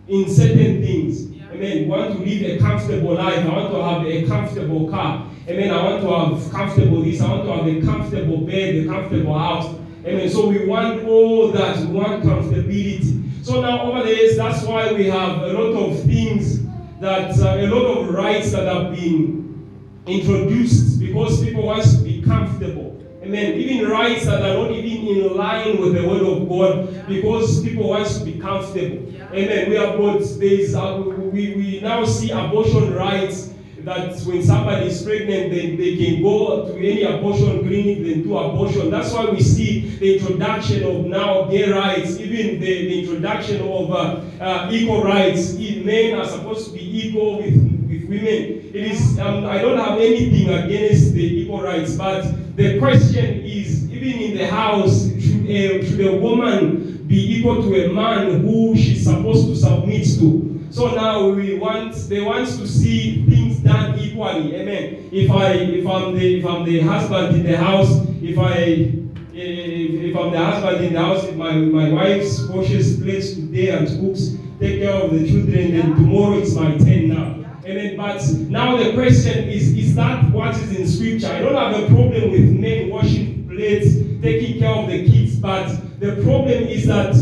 in 0.08 0.30
certain 0.30 0.82
things. 0.82 1.32
Amen. 1.51 1.84
We 1.84 1.86
want 1.86 2.18
to 2.18 2.20
live 2.25 2.42
a 2.42 2.58
comfortable 2.60 3.13
life. 3.15 3.46
I 3.46 3.50
want 3.50 3.74
to 3.74 3.84
have 3.84 4.06
a 4.06 4.27
comfortable 4.27 4.89
car. 4.89 5.30
Amen. 5.48 5.72
I 5.72 5.84
want 5.84 6.01
to 6.01 6.10
have 6.10 6.51
comfortable 6.51 7.03
this. 7.03 7.22
I 7.22 7.30
want 7.30 7.44
to 7.44 7.53
have 7.53 7.68
a 7.68 7.86
comfortable 7.86 8.38
bed, 8.38 8.75
a 8.75 8.86
comfortable 8.88 9.38
house. 9.38 9.75
Amen. 10.05 10.29
So 10.29 10.48
we 10.48 10.65
want 10.65 11.05
all 11.05 11.51
that. 11.51 11.79
We 11.79 11.86
want 11.86 12.24
comfortability. 12.24 13.45
So 13.45 13.62
now 13.62 13.83
over 13.83 14.03
the 14.03 14.13
years, 14.13 14.38
that's 14.38 14.63
why 14.63 14.91
we 14.91 15.05
have 15.05 15.41
a 15.41 15.53
lot 15.53 15.74
of 15.74 16.03
things 16.03 16.65
that, 17.00 17.38
uh, 17.39 17.57
a 17.57 17.67
lot 17.67 18.00
of 18.00 18.10
rights 18.10 18.51
that 18.51 18.67
have 18.67 18.95
been 18.95 19.69
introduced 20.05 21.00
because 21.00 21.43
people 21.43 21.63
want 21.63 21.83
to 21.83 21.98
be 21.98 22.22
comfortable. 22.22 23.01
Amen. 23.22 23.53
Even 23.53 23.89
rights 23.89 24.25
that 24.25 24.41
are 24.41 24.55
not 24.55 24.72
even 24.72 25.07
in 25.07 25.38
line 25.38 25.79
with 25.79 25.93
the 25.93 26.05
word 26.05 26.24
of 26.24 26.50
God 26.50 27.07
because 27.07 27.63
people 27.63 27.88
want 27.88 28.05
to 28.05 28.25
be 28.25 28.38
comfortable. 28.38 29.13
Amen. 29.31 29.69
We 29.69 29.75
have 29.75 29.98
got 29.98 30.19
there's 30.38 30.75
uh, 30.75 31.01
we, 31.05 31.55
we 31.55 31.79
now 31.81 32.03
see 32.03 32.31
abortion 32.31 32.93
rights 32.93 33.52
that 33.84 34.18
when 34.22 34.42
somebody 34.42 34.88
is 34.88 35.04
pregnant, 35.04 35.52
they, 35.52 35.75
they 35.75 35.98
can 35.98 36.24
go 36.24 36.66
to 36.68 36.78
any 36.78 37.04
abortion 37.04 37.60
clinic, 37.60 37.98
and 38.00 38.24
do 38.24 38.38
abortion. 38.38 38.90
That's 38.90 39.12
why 39.12 39.30
we 39.30 39.42
see 39.42 39.98
the 39.98 40.18
introduction 40.18 40.84
of 40.84 41.06
now 41.06 41.46
gay 41.46 41.70
rights, 41.70 42.18
even 42.20 42.60
the, 42.60 42.88
the 42.88 43.00
introduction 43.02 43.62
of 43.62 43.92
uh, 43.92 44.22
uh, 44.42 44.70
equal 44.72 45.04
rights. 45.04 45.54
Men 45.54 46.18
are 46.18 46.25
supposed 46.25 46.68
to 46.68 46.74
be 46.74 47.08
equal 47.08 47.38
with, 47.38 47.56
with 47.56 48.04
women. 48.08 48.72
It 48.74 48.75
is, 48.75 49.20
um, 49.20 49.46
I 49.46 49.58
don't 49.58 49.78
have 49.78 50.00
anything 50.00 50.50
against 50.50 51.13
the 51.13 51.42
equal 51.42 51.62
rights, 51.62 51.96
but 51.96 52.56
the 52.56 52.80
question 52.80 53.42
is, 53.44 53.92
even 53.92 54.22
in 54.22 54.38
the 54.38 54.48
house, 54.48 55.10
should 55.20 55.46
a, 55.50 55.86
should 55.86 56.06
a 56.06 56.18
woman 56.18 57.06
be 57.08 57.38
equal 57.38 57.62
to 57.62 57.86
a 57.86 57.94
man 57.94 58.42
who 58.42 58.75
she's 58.75 59.04
supposed 59.04 59.48
to 59.48 59.56
submit 59.56 60.06
to? 60.20 60.52
So 60.74 60.89
now 60.96 61.30
we 61.30 61.60
want 61.60 61.94
they 62.10 62.20
want 62.22 62.48
to 62.48 62.68
see 62.68 63.24
things 63.27 63.60
done 63.60 64.00
equally. 64.00 64.56
Amen. 64.56 65.08
If 65.12 65.30
I 65.30 65.51
if 65.53 65.86
I'm 65.86 66.15
the 66.15 66.39
if 66.39 66.46
I'm 66.48 66.65
the 66.65 66.80
husband 66.80 67.36
in 67.36 67.44
the 67.44 67.58
house, 67.58 67.92
if 68.24 68.39
I 68.39 68.56
if, 68.56 70.03
if 70.03 70.18
I'm 70.18 70.32
the 70.32 70.44
husband 70.44 70.84
in 70.84 70.94
the 70.94 71.00
house, 71.00 71.25
if 71.25 71.36
my, 71.36 71.51
my 71.51 71.92
wife 71.92 72.25
washes 72.50 73.00
plates 73.00 73.36
today 73.36 73.70
and 73.70 73.88
cooks, 73.88 74.36
take 74.60 74.82
care 74.82 74.96
of 74.96 75.12
the 75.12 75.27
children, 75.30 75.77
then 75.77 75.94
tomorrow 75.94 76.39
it's 76.39 76.56
my 76.56 76.75
turn 76.80 77.10
now. 77.10 77.46
Amen. 77.65 77.96
But 77.96 78.27
now 78.50 78.75
the 78.75 78.94
question 78.94 79.50
is, 79.50 79.77
is 79.77 79.94
that 79.94 80.32
what 80.32 80.56
is 80.56 80.75
in 80.75 80.88
scripture? 80.88 81.27
I 81.27 81.39
don't 81.39 81.53
have 81.53 81.84
a 81.84 81.86
problem 81.86 82.32
with 82.32 82.50
men 82.50 82.89
washing 82.89 83.48
plates, 83.48 83.94
taking 84.24 84.58
care 84.58 84.72
of 84.72 84.88
the 84.89 85.08
kids, 85.08 85.36
but 85.36 85.68
the 86.00 86.20
problem 86.24 86.63
is 86.63 86.88
that 86.88 87.13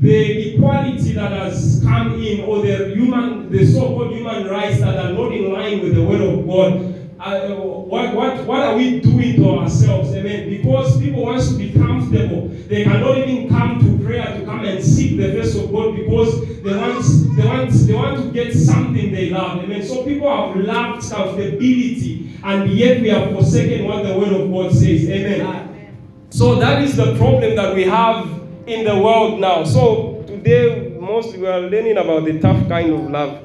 the 0.00 0.54
equality 0.54 1.12
that 1.12 1.32
has 1.32 1.80
come 1.82 2.14
in, 2.22 2.40
or 2.42 2.62
the 2.62 2.94
human, 2.94 3.50
the 3.50 3.64
so-called 3.66 4.12
human 4.12 4.46
rights 4.46 4.80
that 4.80 4.96
are 4.96 5.12
not 5.12 5.32
in 5.32 5.52
line 5.52 5.80
with 5.82 5.94
the 5.94 6.04
word 6.04 6.20
of 6.20 6.46
God, 6.46 6.92
uh, 7.18 7.54
what, 7.54 8.14
what, 8.14 8.44
what 8.44 8.60
are 8.60 8.76
we 8.76 9.00
doing 9.00 9.36
to 9.36 9.58
ourselves? 9.58 10.14
Amen. 10.14 10.50
Because 10.50 11.00
people 11.00 11.22
want 11.22 11.42
to 11.42 11.54
be 11.54 11.72
comfortable. 11.72 12.48
They 12.68 12.84
cannot 12.84 13.16
even 13.18 13.48
come 13.48 13.80
to 13.80 14.04
prayer 14.04 14.38
to 14.38 14.44
come 14.44 14.64
and 14.66 14.84
seek 14.84 15.16
the 15.16 15.32
face 15.32 15.56
of 15.56 15.72
God 15.72 15.96
because 15.96 16.62
they 16.62 16.76
want, 16.76 17.04
they 17.36 17.44
want, 17.46 17.70
they 17.70 17.94
want 17.94 18.22
to 18.22 18.30
get 18.32 18.52
something 18.54 19.12
they 19.12 19.30
love. 19.30 19.64
Amen. 19.64 19.82
So 19.82 20.04
people 20.04 20.28
have 20.28 20.56
loved 20.56 21.02
comfortability, 21.10 22.38
and 22.44 22.70
yet 22.70 23.00
we 23.00 23.08
have 23.08 23.32
forsaken 23.32 23.86
what 23.86 24.04
the 24.04 24.16
word 24.18 24.34
of 24.34 24.50
God 24.50 24.72
says. 24.72 25.08
Amen. 25.08 25.40
Amen. 25.40 25.96
So 26.28 26.56
that 26.56 26.82
is 26.82 26.96
the 26.96 27.16
problem 27.16 27.56
that 27.56 27.74
we 27.74 27.84
have 27.84 28.35
in 28.66 28.84
the 28.84 28.98
world 28.98 29.40
now. 29.40 29.64
So 29.64 30.24
today, 30.26 30.96
mostly 30.98 31.38
we 31.38 31.46
are 31.46 31.60
learning 31.60 31.98
about 31.98 32.24
the 32.24 32.38
tough 32.40 32.68
kind 32.68 32.92
of 32.92 33.10
love. 33.10 33.42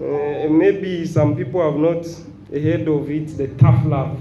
Uh, 0.00 0.48
maybe 0.50 1.06
some 1.06 1.36
people 1.36 1.62
have 1.62 1.80
not 1.80 2.04
heard 2.50 2.88
of 2.88 3.10
it, 3.10 3.36
the 3.38 3.48
tough 3.58 3.84
love. 3.86 4.20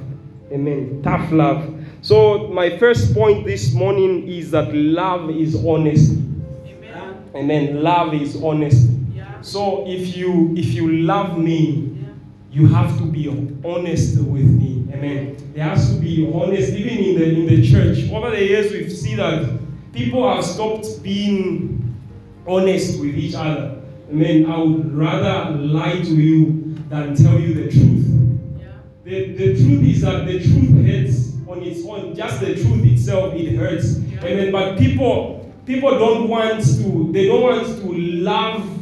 Amen. 0.52 1.02
Tough 1.04 1.32
love. 1.32 1.74
So 2.02 2.50
my 2.50 2.78
first 2.78 3.14
point 3.14 3.46
this 3.46 3.74
morning 3.74 4.28
is 4.28 4.52
that 4.52 4.74
love 4.74 5.32
is 5.32 5.56
honest. 5.66 6.12
Amen. 6.14 7.32
Amen. 7.34 7.84
Love 7.84 8.14
is 8.14 8.42
honest. 8.42 8.88
Yeah. 9.14 9.42
So 9.42 9.84
if 9.88 10.16
you 10.16 10.54
if 10.56 10.74
you 10.74 11.00
love 11.02 11.40
me, 11.40 11.98
yeah. 12.00 12.08
you 12.52 12.68
have 12.68 12.96
to 13.00 13.06
be 13.06 13.28
honest 13.66 14.20
with 14.20 14.46
me. 14.46 14.88
Amen. 14.94 15.36
There 15.56 15.64
has 15.64 15.94
to 15.94 16.00
be 16.00 16.32
honest, 16.32 16.74
even 16.74 16.98
in 17.00 17.20
the 17.20 17.26
in 17.26 17.46
the 17.48 17.68
church. 17.68 18.10
Over 18.12 18.30
the 18.30 18.44
years, 18.44 18.72
we've 18.72 18.92
seen 18.94 19.18
that 19.18 19.55
people 19.96 20.30
have 20.30 20.44
stopped 20.44 21.02
being 21.02 21.96
honest 22.46 23.00
with 23.00 23.16
each 23.16 23.34
other. 23.34 23.82
I 24.10 24.12
mean, 24.12 24.46
I 24.46 24.58
would 24.58 24.94
rather 24.94 25.58
lie 25.58 26.02
to 26.02 26.16
you 26.16 26.76
than 26.90 27.16
tell 27.16 27.40
you 27.40 27.54
the 27.54 27.72
truth. 27.72 28.60
Yeah. 28.60 28.68
The, 29.04 29.34
the 29.34 29.56
truth 29.56 29.84
is 29.84 30.02
that 30.02 30.26
the 30.28 30.40
truth 30.40 30.86
hurts 30.86 31.34
on 31.48 31.64
its 31.64 31.86
own. 31.88 32.16
Just 32.16 32.42
the 32.42 32.54
truth 32.56 32.86
itself, 32.86 33.34
it 33.34 33.56
hurts. 33.56 34.00
Yeah. 34.00 34.26
Amen. 34.26 34.52
But 34.52 34.78
people, 34.78 35.52
people 35.66 35.92
don't 35.92 36.28
want 36.28 36.64
to. 36.64 37.12
They 37.12 37.28
don't 37.28 37.42
want 37.42 37.66
to 37.66 37.94
love 37.94 38.75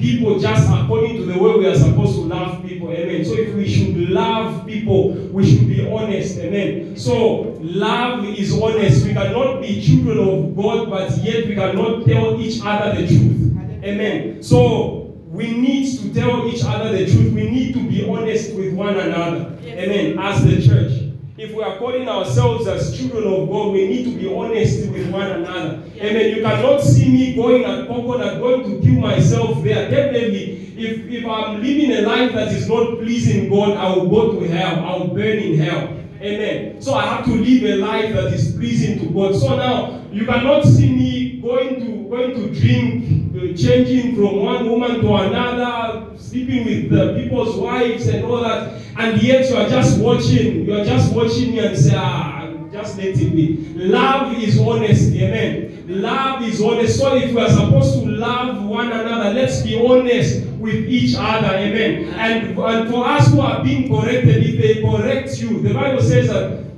people 0.00 0.38
just 0.38 0.68
according 0.68 1.16
to 1.18 1.26
the 1.26 1.38
way 1.38 1.58
we 1.58 1.66
are 1.66 1.76
supposed 1.76 2.14
to 2.14 2.22
love 2.22 2.64
people. 2.66 2.90
Amen. 2.90 3.24
So 3.24 3.34
if 3.34 3.54
we 3.54 3.68
should 3.68 4.10
love 4.10 4.66
people, 4.66 5.12
we 5.12 5.48
should 5.48 5.68
be 5.68 5.86
honest. 5.86 6.38
Amen. 6.38 6.96
So 6.96 7.58
love 7.60 8.24
is 8.24 8.60
honest. 8.60 9.06
We 9.06 9.12
cannot 9.12 9.60
be 9.60 9.80
children 9.80 10.18
of 10.18 10.56
God, 10.56 10.90
but 10.90 11.16
yet 11.18 11.46
we 11.46 11.54
cannot 11.54 12.06
tell 12.06 12.40
each 12.40 12.60
other 12.64 13.00
the 13.00 13.06
truth. 13.06 13.56
Amen. 13.84 14.42
So 14.42 15.14
we 15.26 15.52
need 15.52 15.98
to 15.98 16.12
tell 16.14 16.48
each 16.48 16.64
other 16.64 16.90
the 16.90 17.06
truth. 17.10 17.32
We 17.32 17.48
need 17.48 17.74
to 17.74 17.88
be 17.88 18.08
honest 18.08 18.54
with 18.54 18.74
one 18.74 18.96
another. 18.96 19.58
Amen. 19.64 20.18
As 20.18 20.42
the 20.44 20.66
church. 20.66 20.99
If 21.40 21.54
we 21.54 21.62
are 21.62 21.78
calling 21.78 22.06
ourselves 22.06 22.66
as 22.66 22.94
children 22.94 23.24
of 23.24 23.48
God, 23.48 23.72
we 23.72 23.88
need 23.88 24.04
to 24.04 24.10
be 24.10 24.30
honest 24.30 24.90
with 24.90 25.10
one 25.10 25.26
another. 25.26 25.82
Amen. 25.96 26.36
You 26.36 26.42
cannot 26.42 26.82
see 26.82 27.10
me 27.10 27.34
going 27.34 27.64
at 27.64 27.88
Coconut, 27.88 28.40
going 28.40 28.64
to 28.64 28.86
kill 28.86 29.00
myself 29.00 29.64
there. 29.64 29.90
Definitely, 29.90 30.74
if, 30.76 31.10
if 31.10 31.24
I'm 31.26 31.62
living 31.62 31.92
a 31.92 32.02
life 32.02 32.34
that 32.34 32.48
is 32.48 32.68
not 32.68 32.98
pleasing 32.98 33.48
God, 33.48 33.74
I 33.78 33.88
will 33.88 34.10
go 34.10 34.38
to 34.38 34.46
hell. 34.48 34.84
I 34.84 34.98
will 34.98 35.14
burn 35.14 35.38
in 35.38 35.58
hell. 35.58 35.96
Amen. 36.20 36.82
So 36.82 36.92
I 36.92 37.06
have 37.06 37.24
to 37.24 37.30
live 37.30 37.62
a 37.62 37.76
life 37.76 38.12
that 38.12 38.34
is 38.34 38.54
pleasing 38.54 38.98
to 38.98 39.06
God. 39.06 39.34
So 39.34 39.56
now 39.56 40.04
you 40.12 40.26
cannot 40.26 40.64
see 40.64 40.94
me 40.94 41.40
going 41.40 41.80
to 41.80 42.00
going 42.10 42.34
to 42.34 42.60
drink, 42.60 43.34
uh, 43.34 43.56
changing 43.56 44.14
from 44.14 44.44
one 44.44 44.68
woman 44.68 45.00
to 45.00 45.14
another, 45.14 46.09
sleeping 46.30 46.64
with 46.64 46.92
uh, 46.98 47.14
people's 47.14 47.56
wives 47.56 48.06
and 48.06 48.24
all 48.24 48.40
that 48.40 48.80
and 48.96 49.22
yet 49.22 49.48
you 49.48 49.56
are 49.56 49.68
just 49.68 49.98
watching, 50.00 50.66
you 50.66 50.74
are 50.74 50.84
just 50.84 51.14
watching 51.14 51.52
me 51.52 51.58
and 51.60 51.76
say, 51.76 51.94
ah, 51.96 52.52
just 52.70 52.98
let 52.98 53.08
it 53.08 53.34
be. 53.34 53.56
Love 53.74 54.36
is 54.36 54.58
honesty, 54.60 55.24
amen. 55.24 55.84
Love 55.88 56.42
is 56.42 56.62
honest. 56.62 56.98
So 56.98 57.16
if 57.16 57.32
we 57.34 57.40
are 57.40 57.48
supposed 57.48 57.94
to 58.02 58.06
love 58.10 58.62
one 58.64 58.92
another, 58.92 59.32
let's 59.32 59.62
be 59.62 59.76
honest 59.84 60.44
with 60.58 60.74
each 60.86 61.16
other, 61.18 61.56
amen. 61.56 62.12
And, 62.14 62.58
and 62.58 62.90
for 62.90 63.06
us 63.06 63.28
who 63.32 63.40
are 63.40 63.64
being 63.64 63.88
corrected, 63.88 64.44
if 64.44 64.60
they 64.60 64.82
correct 64.82 65.40
you, 65.40 65.60
the 65.62 65.72
Bible 65.74 66.02
says 66.02 66.28
that 66.28 66.69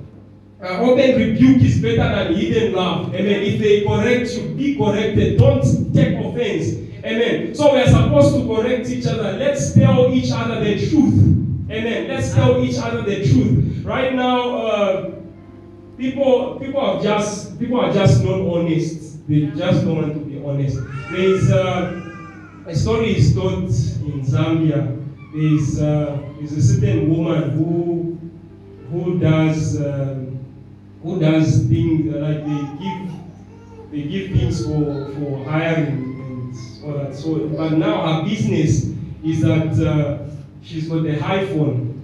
uh, 0.63 0.79
open 0.81 1.17
rebuke 1.17 1.63
is 1.63 1.81
better 1.83 1.97
than 1.97 2.35
hidden 2.35 2.73
love. 2.73 3.15
Amen. 3.15 3.43
If 3.43 3.59
they 3.61 3.85
correct 3.85 4.31
you, 4.35 4.55
be 4.55 4.77
corrected. 4.77 5.39
Don't 5.39 5.93
take 5.93 6.17
offense. 6.17 6.75
Amen. 7.05 7.55
So 7.55 7.73
we 7.75 7.81
are 7.81 7.89
supposed 7.89 8.35
to 8.37 8.47
correct 8.47 8.89
each 8.89 9.07
other. 9.07 9.33
Let's 9.33 9.75
tell 9.75 10.13
each 10.13 10.31
other 10.31 10.63
the 10.63 10.89
truth. 10.89 11.15
Amen. 11.69 12.07
Let's 12.07 12.33
tell 12.33 12.63
each 12.65 12.79
other 12.79 13.03
the 13.03 13.27
truth. 13.27 13.85
Right 13.85 14.15
now, 14.15 14.57
uh, 14.59 15.11
people 15.99 16.61
people 16.61 16.81
are 16.81 17.03
just 17.03 17.59
people 17.59 17.81
are 17.81 17.93
just 17.93 18.23
not 18.23 18.41
honest. 18.41 19.27
They 19.29 19.47
just 19.47 19.85
don't 19.85 19.97
want 19.97 20.15
to 20.15 20.21
be 20.21 20.45
honest. 20.45 20.79
There 21.11 21.21
is 21.21 21.51
uh, 21.51 22.65
a 22.67 22.75
story 22.75 23.17
is 23.17 23.35
told 23.35 23.65
in 23.65 24.23
Zambia. 24.23 24.99
There 25.33 25.55
is 25.59 25.83
uh, 25.83 26.23
is 26.41 26.53
a 26.53 26.63
certain 26.63 27.11
woman 27.11 27.51
who 27.51 28.19
who 28.93 29.19
does 29.19 29.81
um, 29.81 30.22
who 31.03 31.21
does 31.21 31.67
things 31.69 32.15
like 32.15 32.45
they 32.45 32.85
give 32.85 33.11
they 33.91 34.03
give 34.03 34.31
things 34.33 34.65
for 34.67 35.11
for 35.15 35.45
hiring 35.45 35.87
and 35.89 36.85
all 36.85 36.99
that. 36.99 37.15
So, 37.15 37.49
but 37.49 37.73
now 37.73 38.23
her 38.23 38.29
business 38.29 38.91
is 39.25 39.41
that. 39.43 39.73
Uh, 39.79 40.33
she's 40.63 40.89
got 40.89 40.99
a 41.05 41.17
iPhone 41.19 42.01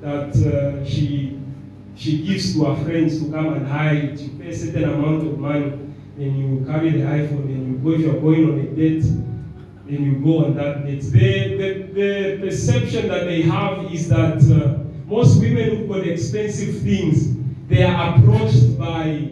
that 0.00 0.34
uh, 0.36 0.84
she 0.84 1.38
she 1.96 2.24
gives 2.24 2.54
to 2.54 2.64
her 2.64 2.84
friends 2.84 3.22
to 3.22 3.30
come 3.30 3.52
and 3.54 3.66
hire. 3.66 3.94
You 3.94 4.28
pay 4.38 4.50
a 4.50 4.56
certain 4.56 4.84
amount 4.84 5.26
of 5.26 5.38
money, 5.38 5.70
then 6.16 6.36
you 6.36 6.64
carry 6.66 6.90
the 6.90 6.98
iPhone, 7.04 7.46
then 7.48 7.66
you 7.66 7.78
go 7.78 7.90
if 7.90 8.00
you're 8.00 8.20
going 8.20 8.50
on 8.50 8.60
a 8.60 8.66
date, 8.74 9.02
then 9.02 10.04
you 10.04 10.14
go 10.24 10.44
on 10.46 10.54
that 10.56 10.84
date. 10.84 11.02
The, 11.02 11.56
the, 11.56 11.92
the 11.92 12.46
perception 12.46 13.08
that 13.08 13.24
they 13.24 13.42
have 13.42 13.92
is 13.92 14.08
that 14.08 14.38
uh, 14.50 14.78
most 15.06 15.40
women 15.40 15.76
who've 15.76 15.88
got 15.88 16.06
expensive 16.06 16.80
things, 16.82 17.36
they 17.70 17.84
are 17.84 18.18
approached 18.18 18.76
by 18.76 19.30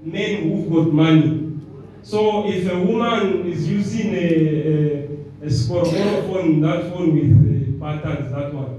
men 0.00 0.48
who've 0.48 0.70
got 0.72 0.92
money. 0.92 1.58
So 2.02 2.46
if 2.46 2.70
a 2.70 2.78
woman 2.78 3.44
is 3.50 3.68
using 3.68 4.14
a, 4.14 5.08
a, 5.42 5.46
a 5.46 5.50
phone, 5.50 6.60
that 6.60 6.92
phone 6.92 7.14
with 7.14 7.80
patterns, 7.80 8.30
that 8.30 8.54
one. 8.54 8.78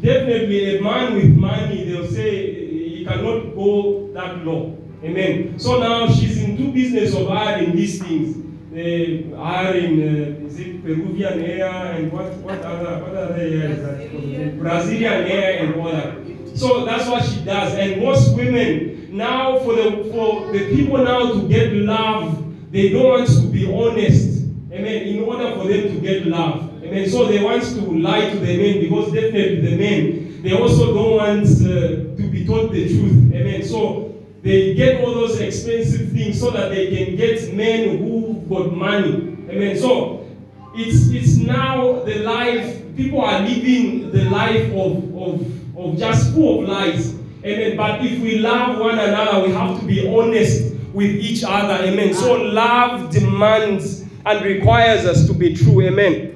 Definitely, 0.00 0.78
a 0.78 0.82
man 0.82 1.14
with 1.16 1.36
money, 1.36 1.84
they'll 1.84 2.06
say 2.06 2.98
he 2.98 3.04
cannot 3.04 3.54
go 3.54 4.10
that 4.14 4.44
low. 4.44 4.78
Amen. 5.02 5.58
So 5.58 5.78
now 5.78 6.08
she's 6.08 6.42
into 6.42 6.72
business 6.72 7.14
of 7.14 7.28
hiring 7.28 7.76
these 7.76 8.02
things. 8.02 8.38
Uh, 8.72 9.36
hiring, 9.36 10.00
uh, 10.02 10.46
is 10.46 10.58
it 10.58 10.82
Peruvian 10.82 11.40
hair 11.40 11.68
and 11.68 12.10
what, 12.10 12.32
what 12.38 12.60
other 12.62 13.04
what 13.04 13.14
other 13.14 13.34
hair 13.34 13.70
is 13.70 13.82
that? 13.82 14.58
Brazilian 14.58 15.26
hair 15.26 15.58
and 15.64 15.74
all 15.76 15.92
that. 15.92 16.16
So 16.54 16.84
that's 16.84 17.08
what 17.08 17.24
she 17.24 17.44
does. 17.44 17.74
And 17.74 18.00
most 18.00 18.36
women 18.36 19.08
now, 19.16 19.58
for 19.60 19.74
the 19.74 20.10
for 20.12 20.52
the 20.52 20.74
people 20.74 20.98
now 20.98 21.32
to 21.32 21.48
get 21.48 21.72
love, 21.72 22.72
they 22.72 22.90
don't 22.90 23.04
want 23.04 23.28
to 23.28 23.46
be 23.48 23.72
honest. 23.72 24.42
Amen. 24.72 25.02
In 25.06 25.22
order 25.22 25.54
for 25.54 25.68
them 25.68 25.82
to 25.94 26.00
get 26.00 26.26
love. 26.26 26.82
Amen. 26.82 27.08
So 27.08 27.26
they 27.26 27.42
want 27.42 27.62
to 27.62 27.80
lie 27.80 28.30
to 28.30 28.38
the 28.38 28.56
men 28.56 28.80
because 28.80 29.12
definitely 29.12 29.60
the 29.60 29.76
men, 29.76 30.42
they 30.42 30.52
also 30.52 30.92
don't 30.92 31.16
want 31.16 31.46
uh, 31.46 32.16
to 32.16 32.30
be 32.30 32.44
told 32.44 32.72
the 32.72 32.88
truth. 32.88 33.32
Amen. 33.32 33.62
So 33.62 34.22
they 34.42 34.74
get 34.74 35.02
all 35.02 35.14
those 35.14 35.40
expensive 35.40 36.10
things 36.12 36.40
so 36.40 36.50
that 36.50 36.70
they 36.70 36.94
can 36.94 37.16
get 37.16 37.54
men 37.54 37.98
who 37.98 38.44
got 38.48 38.72
money. 38.72 39.36
Amen. 39.48 39.78
So 39.78 40.28
it's 40.74 41.08
it's 41.10 41.36
now 41.36 42.00
the 42.00 42.16
life 42.16 42.96
people 42.96 43.20
are 43.20 43.40
living 43.40 44.10
the 44.10 44.24
life 44.24 44.70
of, 44.72 45.16
of, 45.16 45.63
of 45.84 45.98
just 45.98 46.32
full 46.32 46.62
of 46.62 46.68
lies. 46.68 47.14
Amen. 47.44 47.76
But 47.76 48.04
if 48.04 48.20
we 48.20 48.38
love 48.38 48.78
one 48.78 48.98
another, 48.98 49.46
we 49.46 49.52
have 49.52 49.78
to 49.78 49.86
be 49.86 50.08
honest 50.08 50.74
with 50.92 51.10
each 51.10 51.44
other. 51.44 51.84
Amen. 51.84 52.14
So 52.14 52.34
love 52.34 53.10
demands 53.10 54.04
and 54.24 54.44
requires 54.44 55.04
us 55.04 55.26
to 55.26 55.34
be 55.34 55.54
true. 55.54 55.82
Amen. 55.82 56.30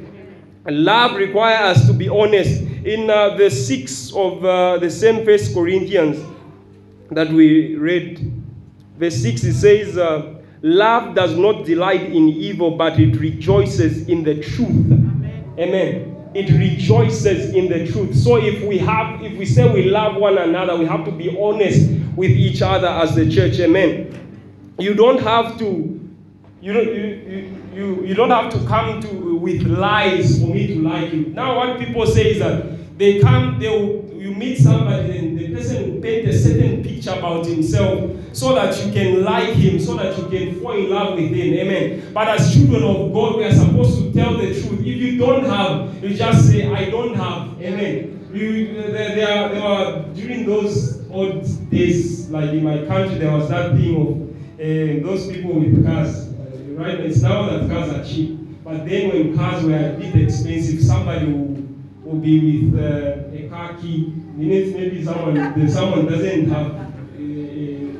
Love 0.67 1.17
requires 1.17 1.79
us 1.79 1.87
to 1.87 1.95
be 1.95 2.09
honest. 2.09 2.63
In 2.85 3.09
uh, 3.11 3.37
the 3.37 3.51
6 3.51 4.13
of 4.13 4.45
uh, 4.45 4.79
the 4.79 4.91
same 4.91 5.25
First 5.25 5.55
Corinthians 5.55 6.25
that 7.11 7.29
we 7.31 7.75
read, 7.77 8.33
verse 8.97 9.17
6, 9.17 9.45
it 9.45 9.55
says, 9.55 9.99
uh, 9.99 10.35
Love 10.63 11.15
does 11.15 11.37
not 11.37 11.65
delight 11.65 12.03
in 12.03 12.29
evil, 12.29 12.73
but 12.77 12.99
it 12.99 13.17
rejoices 13.19 14.09
in 14.09 14.25
the 14.25 14.41
truth. 14.43 14.69
Amen. 14.69 15.55
Amen. 15.59 16.18
It 16.39 16.51
rejoices 16.51 17.53
in 17.53 17.69
the 17.69 17.91
truth. 17.91 18.17
So 18.17 18.37
if 18.37 18.63
we 18.65 18.79
have, 18.79 19.21
if 19.23 19.37
we 19.37 19.45
say 19.45 19.73
we 19.73 19.91
love 19.91 20.17
one 20.17 20.39
another, 20.39 20.77
we 20.77 20.87
have 20.87 21.05
to 21.07 21.11
be 21.11 21.37
honest 21.37 21.91
with 22.15 22.31
each 22.31 22.63
other 22.63 22.87
as 22.87 23.15
the 23.17 23.29
church. 23.29 23.59
Amen. 23.59 24.15
You 24.79 24.95
don't 24.95 25.21
have 25.21 25.59
to, 25.59 25.67
you 26.61 26.73
don't, 26.73 26.87
you, 26.87 27.55
you, 27.75 28.05
you 28.07 28.15
don't 28.15 28.31
have 28.31 28.53
to 28.53 28.59
come 28.67 29.01
to 29.03 29.37
with 29.37 29.63
lies 29.63 30.41
for 30.41 30.47
me 30.55 30.67
to 30.69 30.81
like 30.81 31.13
you. 31.13 31.27
Now 31.27 31.57
what 31.57 31.79
people 31.81 32.07
say 32.07 32.33
is 32.33 32.39
that 32.39 32.99
they 32.99 33.21
come, 33.21 33.59
they 33.59 33.69
will 33.69 34.09
you 34.19 34.35
meet 34.35 34.59
somebody 34.59 35.17
and 35.17 35.39
the 35.39 35.55
person 35.55 35.95
will 35.95 36.03
paint 36.03 36.29
a 36.29 36.37
certain 36.37 36.68
about 37.09 37.47
himself 37.47 38.11
so 38.33 38.55
that 38.55 38.85
you 38.85 38.93
can 38.93 39.25
like 39.25 39.55
him, 39.55 39.81
so 39.81 39.95
that 39.97 40.17
you 40.17 40.29
can 40.29 40.61
fall 40.61 40.73
in 40.73 40.91
love 40.91 41.15
with 41.15 41.31
him. 41.31 41.55
Amen. 41.55 42.13
But 42.13 42.29
as 42.29 42.55
children 42.55 42.85
of 42.85 43.13
God, 43.13 43.37
we 43.37 43.45
are 43.45 43.53
supposed 43.53 43.99
to 43.99 44.13
tell 44.13 44.37
the 44.37 44.49
truth. 44.49 44.81
If 44.81 44.87
you 44.87 45.19
don't 45.19 45.45
have, 45.45 46.03
you 46.05 46.15
just 46.15 46.49
say, 46.49 46.73
I 46.73 46.91
don't 46.91 47.15
have. 47.15 47.61
Amen. 47.61 48.29
You, 48.33 48.75
there, 48.75 49.17
there, 49.17 49.49
there 49.49 49.63
were, 49.63 50.05
during 50.15 50.47
those 50.47 51.09
old 51.11 51.71
days, 51.71 52.31
like 52.31 52.51
in 52.51 52.63
my 52.63 52.85
country, 52.87 53.19
there 53.19 53.33
was 53.33 53.49
that 53.49 53.73
thing 53.73 53.97
of 53.97 54.29
uh, 54.61 55.07
those 55.07 55.27
people 55.31 55.59
with 55.59 55.85
cars. 55.85 56.29
Right? 56.29 57.01
It's 57.01 57.23
now 57.23 57.49
that 57.51 57.69
cars 57.69 57.93
are 57.93 58.05
cheap. 58.05 58.39
But 58.63 58.87
then 58.87 59.09
when 59.09 59.37
cars 59.37 59.65
were 59.65 59.75
a 59.75 59.93
bit 59.99 60.15
expensive, 60.15 60.83
somebody 60.83 61.27
will, 61.27 61.57
will 62.05 62.21
be 62.21 62.69
with 62.69 62.81
uh, 62.81 63.35
a 63.35 63.49
car 63.49 63.75
key. 63.81 64.13
Means 64.39 64.73
maybe 64.73 65.05
someone 65.05 65.69
someone 65.69 66.07
doesn't 66.07 66.49
have 66.51 66.88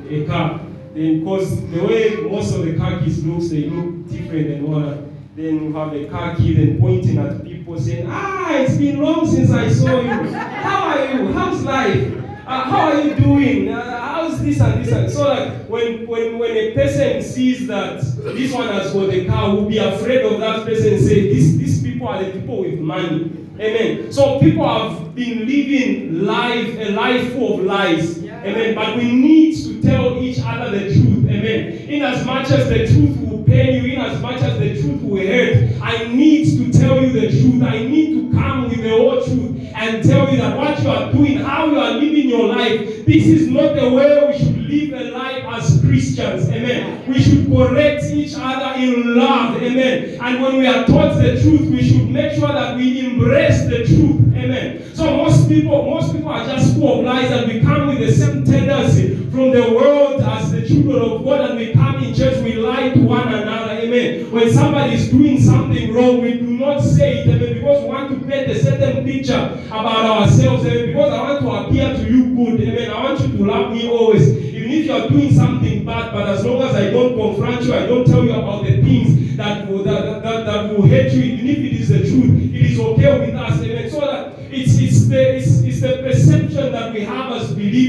a, 0.09 0.25
car. 0.25 0.59
Then 0.93 1.19
because 1.19 1.69
the 1.69 1.83
way 1.83 2.15
most 2.15 2.55
of 2.55 2.65
the 2.65 2.75
car 2.77 2.99
keys 2.99 3.23
looks, 3.23 3.49
they 3.49 3.69
look 3.69 4.09
different 4.09 4.47
and 4.47 4.65
all 4.67 4.81
that. 4.81 5.03
Then 5.35 5.63
you 5.63 5.73
have 5.73 5.93
a 5.93 6.05
car 6.07 6.35
key 6.35 6.53
then 6.53 6.79
pointing 6.79 7.17
at 7.17 7.43
people 7.43 7.79
saying, 7.79 8.07
Ah, 8.09 8.53
it's 8.55 8.77
been 8.77 8.99
long 8.99 9.25
since 9.27 9.51
I 9.51 9.69
saw 9.69 10.01
you. 10.01 10.31
How 10.33 10.89
are 10.89 11.13
you? 11.13 11.31
How's 11.31 11.63
life? 11.63 12.13
Uh, 12.45 12.63
how 12.63 12.79
are 12.89 13.01
you 13.01 13.13
doing? 13.13 13.69
Uh, 13.69 14.01
how's 14.01 14.41
this 14.41 14.59
and 14.59 14.83
this 14.83 14.91
and 14.91 15.11
so 15.11 15.21
like 15.21 15.67
when 15.67 16.07
when 16.07 16.39
when 16.39 16.51
a 16.51 16.73
person 16.73 17.21
sees 17.21 17.67
that 17.67 18.01
this 18.01 18.51
one 18.51 18.67
has 18.69 18.91
got 18.91 19.13
a 19.13 19.25
car, 19.25 19.53
will 19.55 19.69
be 19.69 19.77
afraid 19.77 20.25
of 20.25 20.39
that 20.39 20.65
person 20.65 20.93
and 20.93 21.05
say, 21.05 21.31
these 21.31 21.59
these 21.59 21.83
people 21.83 22.07
are 22.07 22.23
the 22.23 22.31
people 22.31 22.61
with 22.61 22.79
money. 22.79 23.31
Amen. 23.59 24.11
So 24.11 24.39
people 24.39 24.67
have 24.67 25.13
been 25.13 25.45
living 25.45 26.25
life 26.25 26.75
a 26.79 26.89
life 26.91 27.33
full 27.33 27.59
of 27.59 27.65
lies. 27.65 28.19
Yeah. 28.19 28.41
Amen. 28.43 28.73
But 28.73 28.97
we 28.97 29.11
need 29.11 29.55
to 29.65 29.68
tell 29.89 30.23
each 30.23 30.39
other 30.43 30.71
the 30.77 30.93
truth. 30.93 31.29
Amen. 31.29 31.89
In 31.89 32.03
as 32.03 32.25
much 32.25 32.51
as 32.51 32.69
the 32.69 32.87
truth 32.87 33.17
will 33.17 33.43
pain 33.43 33.83
you, 33.83 33.93
in 33.93 34.01
as 34.01 34.21
much 34.21 34.41
as 34.41 34.59
the 34.59 34.79
truth 34.81 35.01
will 35.01 35.25
hurt, 35.25 35.81
I 35.81 36.07
need 36.07 36.45
to 36.57 36.79
tell 36.79 37.01
you 37.01 37.11
the 37.11 37.29
truth. 37.29 37.63
I 37.63 37.79
need 37.79 38.31
to 38.31 38.37
come 38.37 38.69
with 38.69 38.81
the 38.83 38.89
whole 38.89 39.23
truth 39.23 39.49
and 39.73 40.03
tell 40.03 40.29
you 40.31 40.37
that 40.37 40.57
what 40.57 40.81
you 40.81 40.89
are 40.89 41.11
doing, 41.11 41.37
how 41.37 41.65
you 41.65 41.79
are 41.79 41.91
living 41.91 42.29
your 42.29 42.47
life, 42.47 43.05
this 43.05 43.25
is 43.25 43.47
not 43.47 43.75
the 43.75 43.89
way 43.89 44.31
we 44.31 44.37
should 44.37 44.57
live 44.69 45.01
a 45.01 45.11
life 45.11 45.43
as 45.45 45.81
Christians. 45.81 46.49
Amen. 46.49 47.07
We 47.07 47.21
should 47.21 47.47
correct 47.47 48.03
each 48.05 48.33
other 48.35 48.79
in 48.79 49.15
love. 49.15 49.61
Amen. 49.61 50.19
And 50.21 50.41
when 50.41 50.57
we 50.57 50.67
are 50.67 50.85
taught 50.85 51.15
the 51.15 51.41
truth, 51.41 51.69
we 51.69 51.81
should 51.87 52.09
make 52.09 52.33
sure 52.33 52.49
that 52.49 52.75
we 52.77 53.05
embrace 53.05 53.63
the 53.63 53.85
truth. 53.85 54.35
Amen. 54.35 54.93
So 54.93 55.15
most 55.15 55.47
people, 55.47 55.83
most 55.89 56.13
people 56.13 56.29
are 56.29 56.45
just 56.45 56.75
full 56.75 56.99
of 56.99 57.05
lies 57.05 57.31
and 57.31 57.51
we 57.51 57.61
come 57.61 57.87
with 57.87 57.99
the 57.99 58.11
same 58.11 58.38
the 59.51 59.73
world 59.73 60.21
as 60.21 60.51
the 60.51 60.67
children 60.67 61.01
of 61.01 61.23
God 61.23 61.49
and 61.49 61.59
we 61.59 61.73
come 61.73 62.03
in 62.03 62.13
church, 62.13 62.43
we 62.43 62.53
lie 62.53 62.89
to 62.89 62.99
one 62.99 63.33
another. 63.33 63.73
Amen. 63.73 64.31
When 64.31 64.51
somebody 64.51 64.95
is 64.95 65.09
doing 65.09 65.41
something 65.41 65.93
wrong, 65.93 66.21
we 66.21 66.33
do 66.33 66.47
not 66.47 66.81
say 66.81 67.19
it. 67.19 67.27
Amen. 67.27 67.53
Because 67.55 67.83
we 67.83 67.89
want 67.89 68.09
to 68.09 68.27
paint 68.27 68.49
a 68.49 68.61
certain 68.61 69.03
picture 69.05 69.59
about 69.67 70.05
ourselves. 70.05 70.65
Amen. 70.65 70.87
Because 70.87 71.13
I 71.13 71.21
want 71.21 71.41
to 71.41 71.49
appear 71.67 71.93
to 71.95 72.11
you 72.11 72.35
good. 72.35 72.61
Amen. 72.61 72.91
I 72.91 73.03
want 73.03 73.21
you 73.21 73.37
to 73.37 73.45
love 73.45 73.71
me 73.71 73.89
always. 73.89 74.29
Even 74.29 74.71
if 74.71 74.85
you 74.85 74.93
are 74.93 75.09
doing 75.09 75.33
something 75.33 75.85
bad, 75.85 76.13
but 76.13 76.27
as 76.27 76.45
long 76.45 76.61
as 76.63 76.75
I 76.75 76.89
don't 76.91 77.15
confront 77.17 77.63
you, 77.63 77.73
I 77.73 77.85
don't 77.85 78.05
tell 78.05 78.23
you 78.23 78.33
about 78.33 78.63
the 78.65 78.81
things 78.81 79.37
that 79.37 79.69
will, 79.69 79.83
that, 79.83 80.21
that, 80.21 80.45
that 80.45 80.69
will 80.69 80.85
hurt 80.85 81.11
you, 81.13 81.23
even 81.23 81.47
if 81.47 81.57
it 81.59 81.79
is 81.79 81.89
the 81.89 81.99
truth, 81.99 82.53
it 82.53 82.61
is 82.61 82.79
okay 82.79 83.19
with 83.19 83.35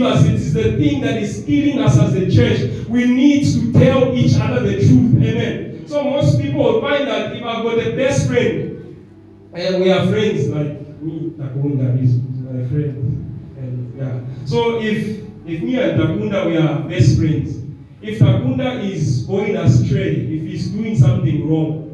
believers. 0.01 0.25
It 0.29 0.35
is 0.35 0.55
the 0.55 0.77
thing 0.77 1.01
that 1.03 1.17
is 1.17 1.45
killing 1.47 1.79
us 1.79 1.99
as 1.99 2.15
a 2.15 2.31
church. 2.31 2.87
We 2.89 3.07
need 3.07 3.45
to 3.45 3.73
tell 3.73 4.17
each 4.17 4.37
other 4.37 4.61
the 4.61 4.77
truth. 4.77 5.23
Amen. 5.23 5.87
So 5.87 6.05
most 6.05 6.41
people 6.41 6.81
find 6.81 7.07
that 7.09 7.37
if 7.37 7.43
I've 7.43 7.65
got 7.65 7.79
a 7.79 7.97
best 7.97 8.29
friend, 8.29 8.97
and 9.53 9.83
we 9.83 9.91
are 9.91 10.07
friends, 10.07 10.49
like 10.49 11.03
me, 11.03 11.33
Takunda 11.37 12.01
is 12.03 12.17
my 12.17 12.69
friend. 12.69 13.57
And 13.57 13.99
yeah. 13.99 14.47
So 14.47 14.81
if 14.81 15.27
if 15.47 15.63
me 15.63 15.81
and 15.81 16.01
Takunda 16.01 16.47
we 16.47 16.57
are 16.57 16.89
best 16.89 17.19
friends, 17.19 17.57
if 18.01 18.19
Takunda 18.19 18.83
is 18.83 19.25
going 19.25 19.57
astray, 19.57 20.15
if 20.17 20.43
he's 20.43 20.71
doing 20.71 20.97
something 20.97 21.49
wrong, 21.49 21.87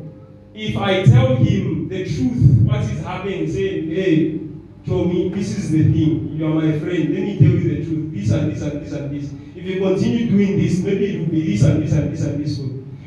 if 0.55 0.77
I 0.77 1.05
tell 1.05 1.37
him 1.37 1.89
the 1.89 2.05
truth, 2.05 2.63
what 2.65 2.81
is 2.81 3.01
happening, 3.01 3.51
say, 3.51 3.87
hey, 3.87 4.46
told 4.87 5.09
me 5.09 5.29
this 5.31 5.59
is 5.59 5.71
the 5.71 5.83
thing, 5.83 6.37
you 6.37 6.47
are 6.47 6.55
my 6.55 6.79
friend, 6.79 7.13
let 7.13 7.23
me 7.23 7.39
tell 7.39 7.49
you 7.49 7.77
the 7.77 7.85
truth, 7.85 8.15
this 8.15 8.31
and 8.31 8.53
this 8.53 8.63
and 8.63 8.81
this 8.81 8.93
and 8.93 9.11
this. 9.11 9.33
If 9.57 9.65
you 9.65 9.81
continue 9.81 10.31
doing 10.31 10.59
this, 10.59 10.79
maybe 10.79 11.17
it 11.17 11.19
will 11.21 11.27
be 11.27 11.53
this 11.53 11.65
and 11.65 11.83
this 11.83 11.93
and 11.93 12.13
this 12.13 12.25
and 12.25 12.45
this. 12.45 12.59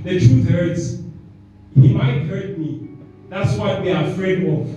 The 0.04 0.20
truth 0.20 0.50
hurts. 0.50 1.02
He 1.76 1.94
might 1.94 2.24
hurt 2.24 2.58
me. 2.58 2.90
That's 3.30 3.56
what 3.58 3.82
we 3.82 3.92
are 3.92 4.04
afraid 4.06 4.44
of. 4.48 4.68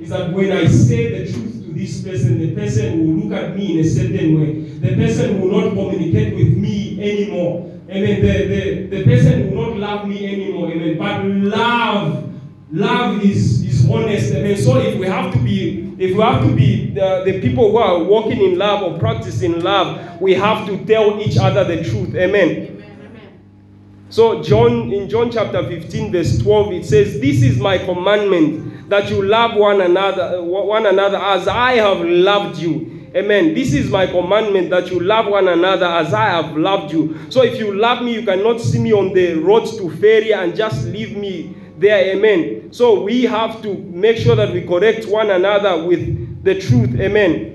Is 0.00 0.10
that 0.10 0.32
when 0.32 0.52
I 0.52 0.66
say 0.66 1.24
the 1.24 1.32
truth 1.32 1.64
to 1.64 1.72
this 1.72 2.02
person, 2.02 2.38
the 2.38 2.54
person 2.54 2.98
will 2.98 3.24
look 3.24 3.38
at 3.38 3.56
me 3.56 3.78
in 3.78 3.84
a 3.84 3.88
certain 3.88 4.40
way. 4.40 4.62
The 4.78 4.96
person 4.96 5.40
will 5.40 5.60
not 5.60 5.70
communicate 5.70 6.34
with 6.34 6.56
me 6.56 7.00
anymore. 7.00 7.70
Amen. 7.88 8.20
The, 8.20 8.46
the, 8.46 8.86
the 8.86 9.04
person 9.04 9.54
will 9.54 9.70
not 9.70 9.76
love 9.76 10.08
me 10.08 10.26
anymore. 10.26 10.72
Amen. 10.72 10.98
But 10.98 11.24
love, 11.24 12.32
love 12.72 13.22
is, 13.24 13.62
is 13.62 13.88
honest. 13.88 14.34
Amen. 14.34 14.56
So 14.56 14.78
if 14.78 14.98
we 14.98 15.06
have 15.06 15.32
to 15.32 15.38
be 15.38 15.81
if 16.02 16.16
we 16.16 16.20
have 16.20 16.42
to 16.42 16.52
be 16.52 16.90
the, 16.90 17.22
the 17.24 17.40
people 17.40 17.70
who 17.70 17.76
are 17.76 18.02
walking 18.02 18.42
in 18.42 18.58
love 18.58 18.82
or 18.82 18.98
practicing 18.98 19.60
love, 19.60 20.20
we 20.20 20.34
have 20.34 20.66
to 20.66 20.84
tell 20.84 21.20
each 21.20 21.38
other 21.38 21.62
the 21.62 21.88
truth. 21.88 22.16
Amen. 22.16 22.84
So 24.08 24.42
John 24.42 24.92
in 24.92 25.08
John 25.08 25.30
chapter 25.30 25.62
15 25.66 26.10
verse 26.10 26.38
12 26.38 26.72
it 26.72 26.84
says 26.84 27.20
this 27.20 27.42
is 27.42 27.58
my 27.58 27.78
commandment 27.78 28.90
that 28.90 29.08
you 29.08 29.22
love 29.22 29.54
one 29.54 29.80
another 29.80 30.38
uh, 30.38 30.42
one 30.42 30.86
another 30.86 31.18
as 31.18 31.46
I 31.46 31.74
have 31.74 32.00
loved 32.04 32.58
you. 32.58 33.08
Amen. 33.14 33.54
This 33.54 33.72
is 33.72 33.88
my 33.88 34.06
commandment 34.06 34.70
that 34.70 34.90
you 34.90 34.98
love 34.98 35.26
one 35.26 35.46
another 35.46 35.86
as 35.86 36.12
I 36.12 36.24
have 36.24 36.56
loved 36.56 36.92
you. 36.92 37.30
So 37.30 37.42
if 37.42 37.58
you 37.60 37.74
love 37.76 38.02
me, 38.02 38.14
you 38.14 38.24
cannot 38.24 38.60
see 38.60 38.80
me 38.80 38.92
on 38.92 39.14
the 39.14 39.34
road 39.34 39.66
to 39.78 39.88
ferry 39.98 40.32
and 40.32 40.56
just 40.56 40.84
leave 40.86 41.16
me 41.16 41.54
there. 41.82 42.16
Amen. 42.16 42.72
So 42.72 43.02
we 43.02 43.24
have 43.24 43.60
to 43.62 43.74
make 43.74 44.16
sure 44.16 44.34
that 44.36 44.52
we 44.52 44.62
correct 44.62 45.06
one 45.06 45.30
another 45.30 45.84
with 45.86 46.44
the 46.44 46.60
truth. 46.60 46.98
Amen. 46.98 47.52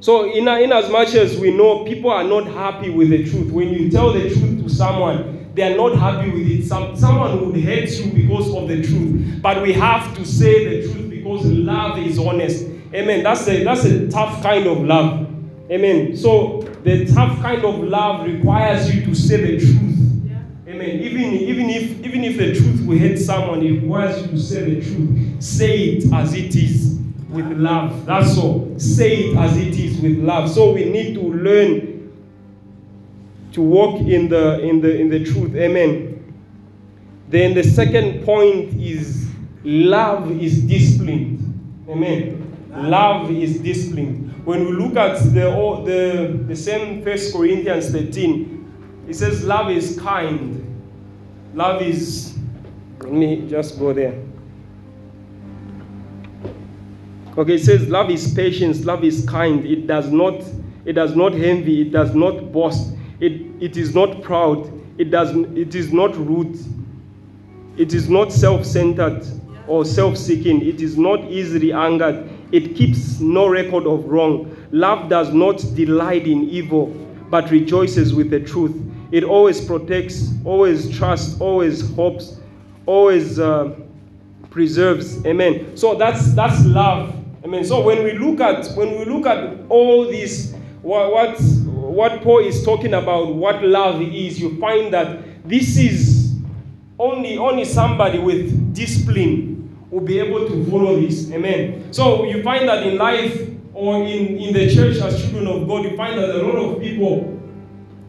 So 0.00 0.30
in, 0.30 0.46
in 0.48 0.72
as 0.72 0.90
much 0.90 1.14
as 1.14 1.38
we 1.38 1.50
know 1.50 1.84
people 1.84 2.10
are 2.10 2.24
not 2.24 2.46
happy 2.46 2.90
with 2.90 3.10
the 3.10 3.24
truth, 3.28 3.50
when 3.52 3.68
you 3.68 3.90
tell 3.90 4.12
the 4.12 4.28
truth 4.28 4.62
to 4.62 4.68
someone, 4.68 5.50
they 5.54 5.62
are 5.62 5.76
not 5.76 5.96
happy 5.98 6.30
with 6.30 6.46
it. 6.46 6.66
Some, 6.66 6.96
someone 6.96 7.46
would 7.46 7.56
hate 7.56 7.90
you 7.98 8.12
because 8.12 8.54
of 8.54 8.68
the 8.68 8.82
truth. 8.82 9.40
But 9.40 9.62
we 9.62 9.72
have 9.72 10.14
to 10.16 10.24
say 10.24 10.82
the 10.82 10.92
truth 10.92 11.10
because 11.10 11.46
love 11.46 11.98
is 11.98 12.18
honest. 12.18 12.66
Amen. 12.94 13.22
That's 13.22 13.48
a, 13.48 13.64
that's 13.64 13.84
a 13.84 14.08
tough 14.08 14.42
kind 14.42 14.66
of 14.66 14.82
love. 14.82 15.28
Amen. 15.70 16.16
So 16.16 16.60
the 16.84 17.06
tough 17.06 17.40
kind 17.40 17.64
of 17.64 17.80
love 17.80 18.26
requires 18.26 18.94
you 18.94 19.04
to 19.06 19.14
say 19.14 19.56
the 19.56 19.58
truth. 19.58 19.85
Amen. 20.76 21.00
Even, 21.00 21.32
even 21.32 21.70
if 21.70 22.04
even 22.04 22.24
if 22.24 22.36
the 22.36 22.54
truth 22.54 22.86
will 22.86 22.98
hurt 22.98 23.18
someone, 23.18 23.62
it 23.64 23.80
requires 23.80 24.20
you 24.20 24.28
to 24.28 24.38
say 24.38 24.74
the 24.74 24.82
truth. 24.82 25.42
Say 25.42 25.78
it 25.84 26.12
as 26.12 26.34
it 26.34 26.54
is 26.54 26.98
with 27.30 27.50
love. 27.52 28.04
That's 28.04 28.36
all. 28.36 28.78
Say 28.78 29.28
it 29.30 29.36
as 29.38 29.56
it 29.56 29.74
is 29.74 29.98
with 30.00 30.18
love. 30.18 30.50
So 30.50 30.72
we 30.72 30.84
need 30.84 31.14
to 31.14 31.22
learn 31.22 32.12
to 33.52 33.62
walk 33.62 34.00
in 34.02 34.28
the 34.28 34.60
in 34.60 34.82
the 34.82 35.00
in 35.00 35.08
the 35.08 35.24
truth. 35.24 35.54
Amen. 35.56 36.12
Then 37.30 37.54
the 37.54 37.64
second 37.64 38.24
point 38.26 38.74
is 38.74 39.30
love 39.64 40.30
is 40.30 40.60
disciplined. 40.62 41.86
Amen. 41.88 42.42
Love 42.70 43.30
is 43.30 43.60
disciplined. 43.60 44.44
When 44.44 44.66
we 44.66 44.72
look 44.72 44.96
at 44.96 45.22
the 45.32 45.50
the, 45.86 46.44
the 46.48 46.56
same 46.56 47.02
First 47.02 47.34
Corinthians 47.34 47.90
13, 47.90 49.06
it 49.08 49.14
says 49.14 49.42
love 49.42 49.70
is 49.70 49.98
kind. 49.98 50.65
Love 51.56 51.80
is 51.80 52.36
let 53.00 53.12
me 53.12 53.48
just 53.48 53.78
go 53.78 53.94
there. 53.94 54.22
Okay, 57.38 57.54
it 57.54 57.64
says 57.64 57.88
love 57.88 58.10
is 58.10 58.34
patience, 58.34 58.84
love 58.84 59.02
is 59.02 59.24
kind. 59.26 59.64
It 59.64 59.86
does 59.86 60.12
not 60.12 60.44
it 60.84 60.92
does 60.92 61.16
not 61.16 61.32
envy, 61.32 61.80
it 61.80 61.92
does 61.92 62.14
not 62.14 62.52
boast. 62.52 62.94
It 63.20 63.40
it 63.58 63.78
is 63.78 63.94
not 63.94 64.20
proud. 64.22 64.70
It 64.98 65.10
does 65.10 65.34
it 65.34 65.74
is 65.74 65.94
not 65.94 66.14
rude. 66.18 66.58
It 67.78 67.94
is 67.94 68.10
not 68.10 68.34
self-centered 68.34 69.26
or 69.66 69.86
self-seeking. 69.86 70.60
It 70.60 70.82
is 70.82 70.98
not 70.98 71.24
easily 71.24 71.72
angered. 71.72 72.28
It 72.52 72.76
keeps 72.76 73.18
no 73.18 73.48
record 73.48 73.86
of 73.86 74.04
wrong. 74.04 74.54
Love 74.72 75.08
does 75.08 75.32
not 75.32 75.56
delight 75.74 76.26
in 76.26 76.50
evil, 76.50 76.88
but 77.30 77.50
rejoices 77.50 78.12
with 78.12 78.28
the 78.28 78.40
truth. 78.40 78.76
It 79.12 79.24
always 79.24 79.64
protects, 79.64 80.30
always 80.44 80.96
trusts, 80.96 81.40
always 81.40 81.88
hopes, 81.94 82.40
always 82.86 83.38
uh, 83.38 83.74
preserves. 84.50 85.24
Amen. 85.24 85.76
So 85.76 85.94
that's 85.94 86.32
that's 86.34 86.64
love. 86.64 87.14
Amen. 87.44 87.64
So 87.64 87.82
when 87.82 88.02
we 88.02 88.12
look 88.12 88.40
at 88.40 88.66
when 88.76 88.98
we 88.98 89.04
look 89.04 89.26
at 89.26 89.60
all 89.68 90.08
these 90.08 90.54
what 90.82 91.12
what, 91.12 91.40
what 91.40 92.22
Paul 92.22 92.40
is 92.40 92.64
talking 92.64 92.94
about, 92.94 93.34
what 93.34 93.62
love 93.62 94.02
is, 94.02 94.40
you 94.40 94.58
find 94.58 94.92
that 94.92 95.48
this 95.48 95.76
is 95.76 96.34
only 96.98 97.38
only 97.38 97.64
somebody 97.64 98.18
with 98.18 98.74
discipline 98.74 99.54
will 99.90 100.00
be 100.00 100.18
able 100.18 100.46
to 100.48 100.70
follow 100.70 101.00
this. 101.00 101.30
Amen. 101.30 101.92
So 101.92 102.24
you 102.24 102.42
find 102.42 102.68
that 102.68 102.86
in 102.86 102.98
life 102.98 103.48
or 103.72 104.02
in, 104.02 104.38
in 104.38 104.54
the 104.54 104.74
church 104.74 104.96
as 104.96 105.20
children 105.20 105.46
of 105.46 105.68
God, 105.68 105.84
you 105.84 105.96
find 105.96 106.18
that 106.18 106.34
a 106.34 106.42
lot 106.42 106.56
of 106.56 106.80
people 106.80 107.40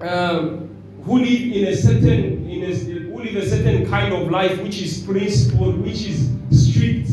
um, 0.01 0.66
who 1.07 1.19
live 1.19 1.53
in 1.53 1.67
a 1.67 1.75
certain 1.75 2.49
in 2.49 2.63
a, 2.63 2.75
who 2.75 3.23
live 3.23 3.37
a 3.37 3.49
certain 3.49 3.89
kind 3.89 4.13
of 4.13 4.29
life 4.29 4.61
which 4.61 4.81
is 4.81 5.01
principled, 5.03 5.79
which 5.81 6.05
is 6.05 6.29
strict. 6.51 7.09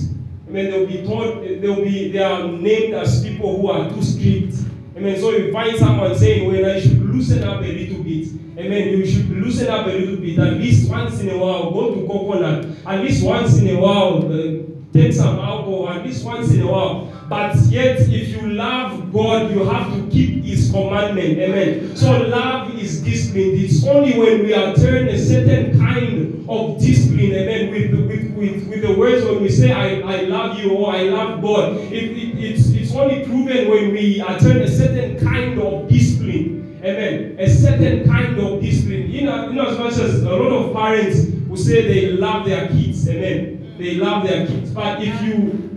I 0.48 0.50
mean, 0.50 0.70
they'll 0.70 0.86
be 0.86 1.06
taught 1.06 1.42
they'll 1.42 1.82
be 1.84 2.10
they 2.10 2.18
are 2.18 2.48
named 2.48 2.94
as 2.94 3.22
people 3.24 3.60
who 3.60 3.70
are 3.70 3.88
too 3.88 4.02
strict. 4.02 4.56
I 4.96 4.98
mean, 4.98 5.18
so 5.20 5.30
you 5.30 5.52
find 5.52 5.76
someone 5.78 6.16
saying, 6.18 6.50
"Well, 6.50 6.76
I 6.76 6.80
should 6.80 7.00
loosen 7.00 7.44
up 7.44 7.60
a 7.60 7.66
little 7.66 8.02
bit." 8.02 8.28
Amen. 8.58 8.88
You 8.88 9.06
should 9.06 9.30
loosen 9.30 9.68
up 9.68 9.86
a 9.86 9.90
little 9.90 10.16
bit, 10.16 10.38
at 10.38 10.54
least 10.54 10.90
once 10.90 11.20
in 11.20 11.30
a 11.30 11.38
while. 11.38 11.70
Go 11.70 11.94
to 11.94 12.06
coconut, 12.06 12.66
at 12.86 13.00
least 13.00 13.24
once 13.24 13.58
in 13.58 13.68
a 13.68 13.80
while. 13.80 14.26
Uh, 14.26 14.62
take 14.92 15.12
some 15.12 15.38
alcohol, 15.38 15.88
at 15.88 16.04
least 16.04 16.24
once 16.24 16.52
in 16.52 16.62
a 16.62 16.66
while. 16.66 17.12
But 17.28 17.56
yet, 17.68 18.00
if 18.00 18.28
you 18.28 18.52
love 18.52 19.12
God, 19.12 19.52
you 19.52 19.64
have 19.64 19.92
to 19.94 20.10
keep 20.10 20.33
His 20.54 20.70
commandment. 20.70 21.38
Amen. 21.38 21.96
So 21.96 22.10
love 22.28 22.78
is 22.78 23.02
discipline. 23.02 23.58
It's 23.58 23.84
only 23.84 24.16
when 24.16 24.44
we 24.44 24.54
are 24.54 24.72
turned 24.76 25.08
a 25.08 25.18
certain 25.18 25.76
kind 25.80 26.46
of 26.48 26.78
discipline. 26.80 27.32
Amen. 27.32 27.70
With 27.72 27.90
with 28.06 28.36
with, 28.36 28.68
with 28.68 28.82
the 28.82 28.94
words 28.94 29.24
when 29.24 29.42
we 29.42 29.48
say 29.48 29.72
I, 29.72 29.98
I 30.00 30.20
love 30.22 30.56
you 30.60 30.70
or 30.76 30.94
I 30.94 31.02
love 31.10 31.42
God, 31.42 31.76
it, 31.90 31.92
it, 31.92 32.38
it's 32.38 32.70
it's 32.70 32.94
only 32.94 33.24
proven 33.24 33.68
when 33.68 33.90
we 33.92 34.20
are 34.20 34.38
turned 34.38 34.60
a 34.62 34.70
certain 34.70 35.18
kind 35.18 35.58
of 35.60 35.88
discipline. 35.88 36.78
Amen. 36.84 37.36
A 37.40 37.50
certain 37.50 38.06
kind 38.06 38.38
of 38.38 38.60
discipline. 38.60 39.10
You 39.10 39.22
know, 39.22 39.66
as 39.66 39.78
much 39.78 39.94
as 39.94 40.22
a 40.22 40.30
lot 40.30 40.52
of 40.52 40.72
parents 40.72 41.26
will 41.48 41.56
say 41.56 41.82
they 41.82 42.12
love 42.12 42.46
their 42.46 42.68
kids. 42.68 43.08
Amen. 43.08 43.74
They 43.76 43.94
love 43.96 44.22
their 44.22 44.46
kids. 44.46 44.70
But 44.70 45.02
if 45.02 45.20
you 45.22 45.70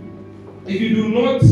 if 0.66 0.80
you 0.80 0.94
do 0.94 1.08
not 1.08 1.42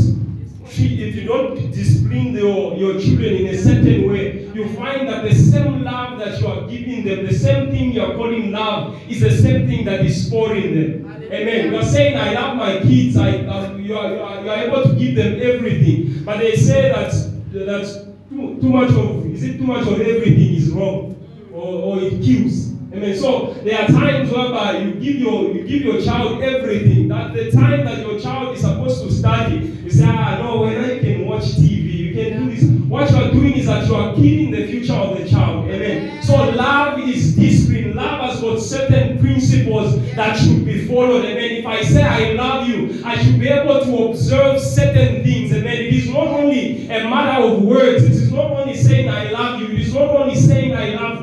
treat, 0.76 1.00
if 1.00 1.16
you 1.16 1.24
don't 1.24 1.54
discipline 1.72 2.34
your, 2.34 2.76
your 2.76 3.00
children 3.00 3.34
in 3.34 3.46
a 3.46 3.58
certain 3.58 4.08
way, 4.08 4.46
you 4.54 4.68
find 4.74 5.08
that 5.08 5.24
the 5.24 5.34
same 5.34 5.82
love 5.82 6.18
that 6.18 6.40
you 6.40 6.46
are 6.46 6.68
giving 6.68 7.04
them, 7.04 7.26
the 7.26 7.34
same 7.34 7.70
thing 7.70 7.92
you 7.92 8.02
are 8.02 8.14
calling 8.14 8.52
love, 8.52 9.00
is 9.08 9.20
the 9.20 9.30
same 9.30 9.66
thing 9.66 9.84
that 9.86 10.04
is 10.04 10.26
spoiling 10.26 10.74
them. 10.74 11.22
Amen. 11.32 11.72
You 11.72 11.78
are 11.78 11.84
saying, 11.84 12.16
I 12.16 12.34
love 12.34 12.56
my 12.56 12.78
kids, 12.80 13.16
I, 13.16 13.38
uh, 13.38 13.74
you, 13.76 13.96
are, 13.96 14.12
you, 14.12 14.20
are, 14.20 14.42
you 14.42 14.50
are 14.50 14.56
able 14.56 14.82
to 14.84 14.94
give 14.94 15.16
them 15.16 15.40
everything. 15.40 16.24
But 16.24 16.38
they 16.38 16.56
say 16.56 16.90
that, 16.90 17.10
that 17.52 18.14
too, 18.28 18.58
too 18.60 18.68
much 18.68 18.90
of, 18.90 19.26
is 19.26 19.42
it 19.42 19.58
too 19.58 19.64
much 19.64 19.86
of 19.86 20.00
everything 20.00 20.54
is 20.54 20.70
wrong? 20.70 21.14
Or, 21.52 21.96
or 21.96 22.02
it 22.02 22.22
kills. 22.22 22.75
Amen. 22.96 23.14
So 23.18 23.52
there 23.62 23.82
are 23.82 23.86
times 23.88 24.30
whereby 24.30 24.78
you 24.78 24.92
give 24.94 25.16
your 25.16 25.52
you 25.52 25.64
give 25.66 25.82
your 25.82 26.00
child 26.00 26.42
everything. 26.42 27.08
That 27.08 27.34
the 27.34 27.50
time 27.50 27.84
that 27.84 27.98
your 27.98 28.18
child 28.18 28.54
is 28.54 28.62
supposed 28.62 29.02
to 29.04 29.12
study, 29.12 29.56
you 29.84 29.90
say, 29.90 30.04
ah 30.06 30.38
no, 30.42 30.62
when 30.62 30.82
I 30.82 30.98
can 31.00 31.26
watch 31.26 31.44
TV, 31.44 31.92
you 31.92 32.14
can 32.14 32.48
do 32.48 32.54
this. 32.54 32.64
What 32.88 33.10
you 33.10 33.16
are 33.16 33.30
doing 33.30 33.54
is 33.54 33.66
that 33.66 33.86
you 33.86 33.94
are 33.94 34.14
killing 34.14 34.50
the 34.50 34.66
future 34.68 34.94
of 34.94 35.18
the 35.18 35.28
child. 35.28 35.68
Amen. 35.68 36.22
So 36.22 36.34
love 36.50 36.98
is 37.00 37.36
discipline. 37.36 37.94
Love 37.96 38.30
has 38.30 38.40
got 38.40 38.60
certain 38.60 39.18
principles 39.18 40.00
that 40.14 40.38
should 40.38 40.64
be 40.64 40.86
followed. 40.86 41.24
Amen. 41.24 41.50
If 41.50 41.66
I 41.66 41.82
say 41.82 42.02
I 42.02 42.32
love 42.32 42.66
you, 42.66 43.02
I 43.04 43.22
should 43.22 43.38
be 43.38 43.48
able 43.48 43.84
to 43.84 44.04
observe 44.08 44.60
certain 44.60 45.22
things. 45.22 45.52
Amen. 45.52 45.76
It 45.76 45.92
is 45.92 46.08
not 46.08 46.28
only 46.28 46.86
a 46.88 47.04
matter 47.10 47.44
of 47.44 47.62
words. 47.62 48.04
It 48.04 48.12
is 48.12 48.32
not 48.32 48.52
only 48.52 48.76
saying 48.76 49.10
I 49.10 49.30
love 49.30 49.60
you. 49.60 49.66
It 49.66 49.80
is 49.80 49.92
not 49.94 50.08
only 50.16 50.34
saying 50.36 50.65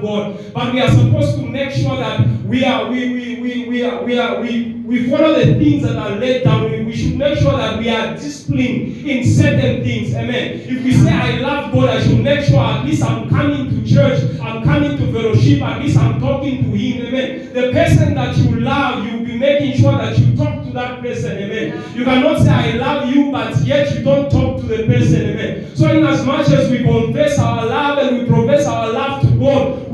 God, 0.03 0.53
but 0.53 0.73
we 0.73 0.81
are 0.81 0.91
supposed 0.91 1.37
to 1.37 1.43
make 1.43 1.71
sure 1.71 1.95
that 1.97 2.27
we 2.45 2.63
are 2.65 2.89
we 2.91 3.13
we 3.13 3.41
we, 3.41 3.69
we 3.69 3.83
are 3.83 4.03
we 4.03 4.19
are 4.19 4.39
we 4.41 4.73
we 4.85 5.09
follow 5.09 5.33
the 5.33 5.55
things 5.55 5.83
that 5.83 5.95
are 5.95 6.15
laid 6.17 6.43
down. 6.43 6.69
We, 6.85 6.93
should 6.93 7.17
make 7.17 7.39
sure 7.39 7.53
that 7.53 7.79
we 7.79 7.89
are 7.89 8.13
disciplined 8.13 9.07
in 9.07 9.25
certain 9.25 9.83
things. 9.83 10.13
Amen. 10.13 10.59
If 10.59 10.83
we 10.83 10.93
say 10.93 11.11
I 11.11 11.39
love 11.39 11.73
God, 11.73 11.89
I 11.89 12.03
should 12.03 12.19
make 12.19 12.45
sure 12.45 12.59
at 12.59 12.85
least 12.85 13.03
I'm 13.03 13.27
coming 13.29 13.69
to 13.71 13.89
church, 13.89 14.39
I'm 14.39 14.63
coming 14.63 14.97
to 14.97 15.11
fellowship, 15.11 15.61
at 15.63 15.81
least 15.81 15.97
I'm 15.97 16.19
talking 16.19 16.63
to 16.65 16.77
Him. 16.77 17.05
Amen. 17.07 17.53
The 17.53 17.71
person 17.71 18.13
that 18.13 18.37
you 18.37 18.59
love, 18.59 19.05
you'll 19.07 19.25
be 19.25 19.35
making 19.37 19.81
sure 19.81 19.93
that 19.93 20.17
you 20.19 20.35
talk 20.35 20.63
to 20.65 20.71
that 20.73 21.01
person. 21.01 21.37
Amen. 21.37 21.83
You 21.95 22.03
cannot 22.03 22.41
say 22.43 22.49
I 22.51 22.71
love 22.73 23.09
you, 23.09 23.31
but 23.31 23.57
yet 23.65 23.95
you 23.95 24.03
don't 24.03 24.29
talk 24.29 24.61
to 24.61 24.67
the 24.67 24.85
person. 24.85 25.21
Amen. 25.31 25.75
So 25.75 25.89
in 25.89 26.05
as 26.05 26.23
much 26.23 26.49
as 26.49 26.69
we 26.69 26.83
confess 26.83 27.39
our 27.39 27.65
love 27.65 27.97
and 27.97 28.19
we 28.19 28.25
profess 28.27 28.67
our 28.67 28.92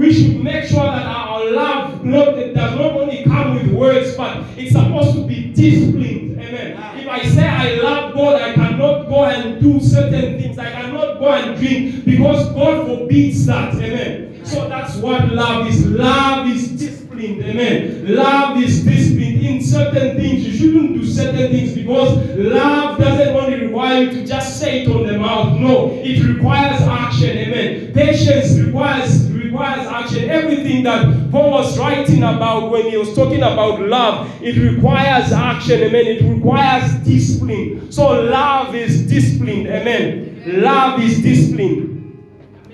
we 0.09 0.15
should 0.15 0.43
make 0.43 0.65
sure 0.65 0.85
that 0.85 1.05
our 1.05 1.51
love 1.51 2.03
does 2.03 2.55
not 2.55 2.93
only 2.93 3.23
come 3.25 3.53
with 3.53 3.71
words, 3.71 4.17
but 4.17 4.43
it's 4.57 4.71
supposed 4.71 5.15
to 5.15 5.27
be 5.27 5.53
disciplined. 5.53 6.41
Amen. 6.41 6.97
If 6.97 7.07
I 7.07 7.21
say 7.27 7.47
I 7.47 7.75
love 7.75 8.15
God, 8.15 8.41
I 8.41 8.55
cannot 8.55 9.07
go 9.07 9.25
and 9.25 9.61
do 9.61 9.79
certain 9.79 10.41
things. 10.41 10.57
I 10.57 10.71
cannot 10.71 11.19
go 11.19 11.31
and 11.31 11.59
drink 11.59 12.05
because 12.05 12.49
God 12.55 12.87
forbids 12.87 13.45
that. 13.45 13.75
Amen. 13.75 14.43
So 14.43 14.67
that's 14.67 14.95
what 14.95 15.29
love 15.29 15.67
is. 15.67 15.85
Love 15.85 16.47
is 16.47 16.69
disciplined. 16.69 17.43
Amen. 17.43 18.15
Love 18.15 18.57
is 18.63 18.83
disciplined 18.83 19.45
in 19.45 19.61
certain 19.61 20.17
things. 20.17 20.43
You 20.47 20.57
shouldn't 20.57 20.99
do 20.99 21.05
certain 21.05 21.51
things 21.51 21.75
because 21.75 22.17
love 22.35 22.97
doesn't 22.97 23.35
only 23.35 23.67
require 23.67 24.05
you 24.05 24.09
to 24.09 24.25
just 24.25 24.59
say 24.59 24.81
it 24.81 24.87
on 24.89 25.05
the 25.05 25.19
mouth. 25.19 25.59
No, 25.59 25.91
it 26.01 26.25
requires 26.25 26.81
action. 26.81 27.37
Amen. 27.37 27.93
Patience 27.93 28.57
requires 28.57 29.28
requires 29.59 29.87
action. 29.87 30.29
Everything 30.29 30.83
that 30.83 31.31
Paul 31.31 31.51
was 31.51 31.77
writing 31.77 32.23
about 32.23 32.71
when 32.71 32.89
he 32.89 32.97
was 32.97 33.13
talking 33.13 33.39
about 33.39 33.81
love, 33.81 34.29
it 34.41 34.55
requires 34.57 35.31
action. 35.31 35.81
Amen. 35.81 36.05
It 36.07 36.21
requires 36.23 36.93
discipline. 37.03 37.91
So 37.91 38.21
love 38.21 38.73
is 38.75 39.05
disciplined. 39.07 39.67
Amen. 39.67 40.43
Love 40.61 40.99
is 41.01 41.21
disciplined. 41.21 42.17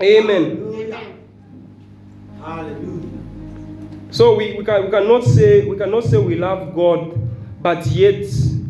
Amen. 0.02 0.62
Hallelujah. 2.40 3.10
So 4.12 4.36
we, 4.36 4.54
we, 4.58 4.64
can, 4.64 4.86
we 4.86 4.92
cannot 4.92 5.24
say 5.24 5.66
we 5.66 5.78
cannot 5.78 6.04
say 6.04 6.18
we 6.18 6.36
love 6.36 6.74
God, 6.76 7.18
but 7.62 7.86
yet 7.88 8.24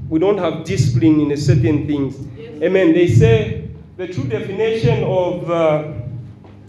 we 0.09 0.19
don't 0.19 0.37
have 0.37 0.63
discipline 0.63 1.19
in 1.19 1.31
a 1.33 1.37
certain 1.37 1.85
things. 1.85 2.15
Amen. 2.63 2.93
They 2.93 3.07
say 3.07 3.69
the 3.97 4.07
true 4.07 4.23
definition 4.23 5.03
of 5.03 5.51
uh, 5.51 5.91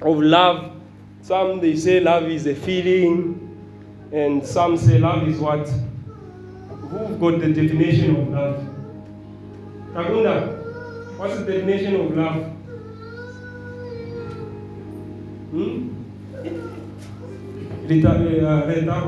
of 0.03 0.19
love. 0.21 0.76
Some 1.27 1.59
they 1.59 1.75
say 1.75 1.99
love 1.99 2.29
is 2.31 2.47
a 2.47 2.55
feeling, 2.55 3.59
and 4.13 4.47
some 4.47 4.77
say 4.77 5.01
love 5.01 5.27
is 5.27 5.41
what. 5.41 5.67
Who 5.67 7.17
got 7.19 7.41
the 7.41 7.49
definition 7.49 8.15
of 8.15 8.29
love? 8.29 8.65
Kagunda, 9.93 11.19
what's 11.19 11.37
the 11.39 11.45
definition 11.47 11.97
of 11.97 12.17
love? 12.17 12.45
Hmm? 15.51 15.89
Uh, 17.91 18.67
Rita, 18.69 19.01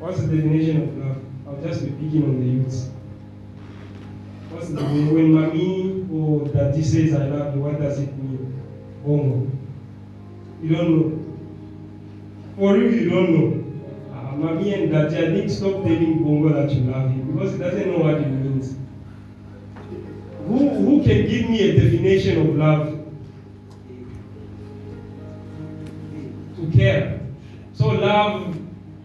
what's 0.00 0.20
the 0.20 0.26
definition 0.26 0.82
of 0.82 0.98
love? 0.98 1.16
I'll 1.46 1.62
just 1.62 1.82
be 1.82 1.92
picking 1.92 2.24
on 2.24 2.40
the 2.40 2.46
youths. 2.46 2.90
What's 4.50 4.68
the 4.68 4.82
when 4.82 5.32
mommy 5.32 6.06
or 6.12 6.46
daddy 6.48 6.82
says 6.82 7.14
I 7.14 7.24
love 7.24 7.54
you, 7.56 7.62
what 7.62 7.80
does 7.80 8.00
it 8.00 8.14
mean? 8.18 8.62
Bongo. 9.02 9.50
You 10.60 10.76
don't 10.76 10.90
know. 10.90 11.27
For 12.58 12.76
you, 12.76 12.88
you 12.88 13.08
don't 13.08 13.30
know. 13.32 14.18
Uh, 14.18 14.32
mommy 14.34 14.74
and 14.74 14.90
daddy, 14.90 15.16
I 15.16 15.30
think 15.30 15.48
stop 15.48 15.74
telling 15.84 16.24
Bongo 16.24 16.48
that 16.54 16.74
you 16.74 16.90
love 16.90 17.08
him 17.08 17.30
because 17.32 17.52
he 17.52 17.58
doesn't 17.58 17.86
know 17.86 17.98
what 17.98 18.14
it 18.14 18.26
means. 18.26 18.76
Who, 20.48 20.68
who 20.68 21.04
can 21.04 21.28
give 21.28 21.48
me 21.48 21.70
a 21.70 21.80
definition 21.80 22.40
of 22.40 22.56
love? 22.56 22.98
To 26.56 26.76
care. 26.76 27.20
So 27.74 27.90
love, 27.90 28.56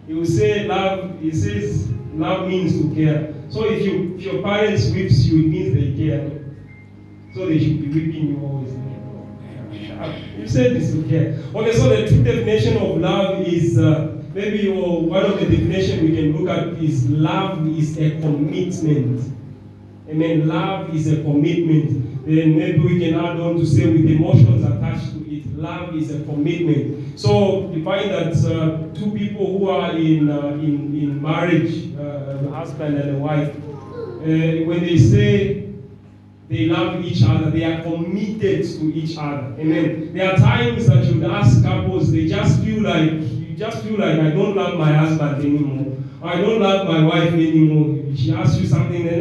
you 0.08 0.24
say 0.24 0.66
love, 0.66 1.20
he 1.20 1.30
says 1.30 1.88
love 2.14 2.48
means 2.48 2.72
to 2.80 2.92
care. 2.92 3.34
So 3.50 3.70
if 3.70 3.86
you 3.86 4.16
if 4.16 4.22
your 4.22 4.42
parents 4.42 4.90
whips 4.90 5.26
you, 5.26 5.44
it 5.44 5.48
means 5.48 5.74
they 5.74 6.06
care. 6.06 6.28
So 7.34 7.46
they 7.46 7.60
should 7.60 7.80
be 7.82 7.86
whipping 7.86 8.30
you 8.30 8.40
always. 8.42 8.72
You 10.38 10.48
said 10.48 10.76
this 10.76 10.94
okay. 11.06 11.38
Okay, 11.54 11.72
so 11.72 11.88
the 11.88 12.06
true 12.08 12.22
definition 12.22 12.76
of 12.76 12.98
love 12.98 13.40
is 13.46 13.78
uh, 13.78 14.20
maybe 14.34 14.68
one 14.68 15.24
of 15.24 15.38
the 15.40 15.46
definitions 15.46 16.02
we 16.02 16.14
can 16.16 16.36
look 16.36 16.48
at 16.50 16.68
is 16.82 17.08
love 17.08 17.66
is 17.68 17.96
a 17.98 18.10
commitment. 18.20 19.32
Amen. 20.08 20.46
Love 20.46 20.94
is 20.94 21.10
a 21.12 21.22
commitment. 21.22 22.26
Then 22.26 22.58
maybe 22.58 22.78
we 22.80 22.98
can 23.00 23.14
add 23.14 23.40
on 23.40 23.56
to 23.56 23.66
say 23.66 23.86
with 23.86 24.04
emotions 24.10 24.64
attached 24.64 25.12
to 25.12 25.34
it. 25.34 25.46
Love 25.56 25.94
is 25.94 26.10
a 26.14 26.22
commitment. 26.24 27.18
So 27.18 27.70
you 27.70 27.82
find 27.84 28.10
that 28.10 28.34
uh, 28.44 28.94
two 28.94 29.12
people 29.12 29.58
who 29.58 29.68
are 29.70 29.92
in 29.96 30.30
uh, 30.30 30.48
in, 30.48 30.94
in 30.94 31.22
marriage, 31.22 31.94
uh, 31.96 32.46
a 32.46 32.50
husband 32.50 32.98
and 32.98 33.16
a 33.16 33.18
wife, 33.18 33.48
uh, 33.48 34.66
when 34.66 34.80
they 34.80 34.98
say 34.98 35.63
they 36.48 36.66
love 36.66 37.02
each 37.04 37.22
other, 37.22 37.50
they 37.50 37.64
are 37.64 37.82
committed 37.82 38.64
to 38.64 38.94
each 38.94 39.16
other. 39.16 39.54
Amen. 39.58 40.12
There 40.12 40.32
are 40.32 40.36
times 40.36 40.86
that 40.88 41.04
you 41.04 41.24
ask 41.26 41.62
couples, 41.62 42.12
they 42.12 42.26
just 42.26 42.62
feel 42.62 42.82
like 42.82 43.10
you 43.12 43.54
just 43.56 43.82
feel 43.82 43.98
like 43.98 44.18
I 44.18 44.30
don't 44.30 44.54
love 44.54 44.78
my 44.78 44.92
husband 44.92 45.36
anymore. 45.42 45.96
Or 46.20 46.28
I 46.28 46.40
don't 46.40 46.60
love 46.60 46.86
my 46.86 47.04
wife 47.04 47.32
anymore. 47.32 48.14
She 48.16 48.32
asks 48.32 48.58
you 48.58 48.66
something 48.66 49.08
and 49.08 49.18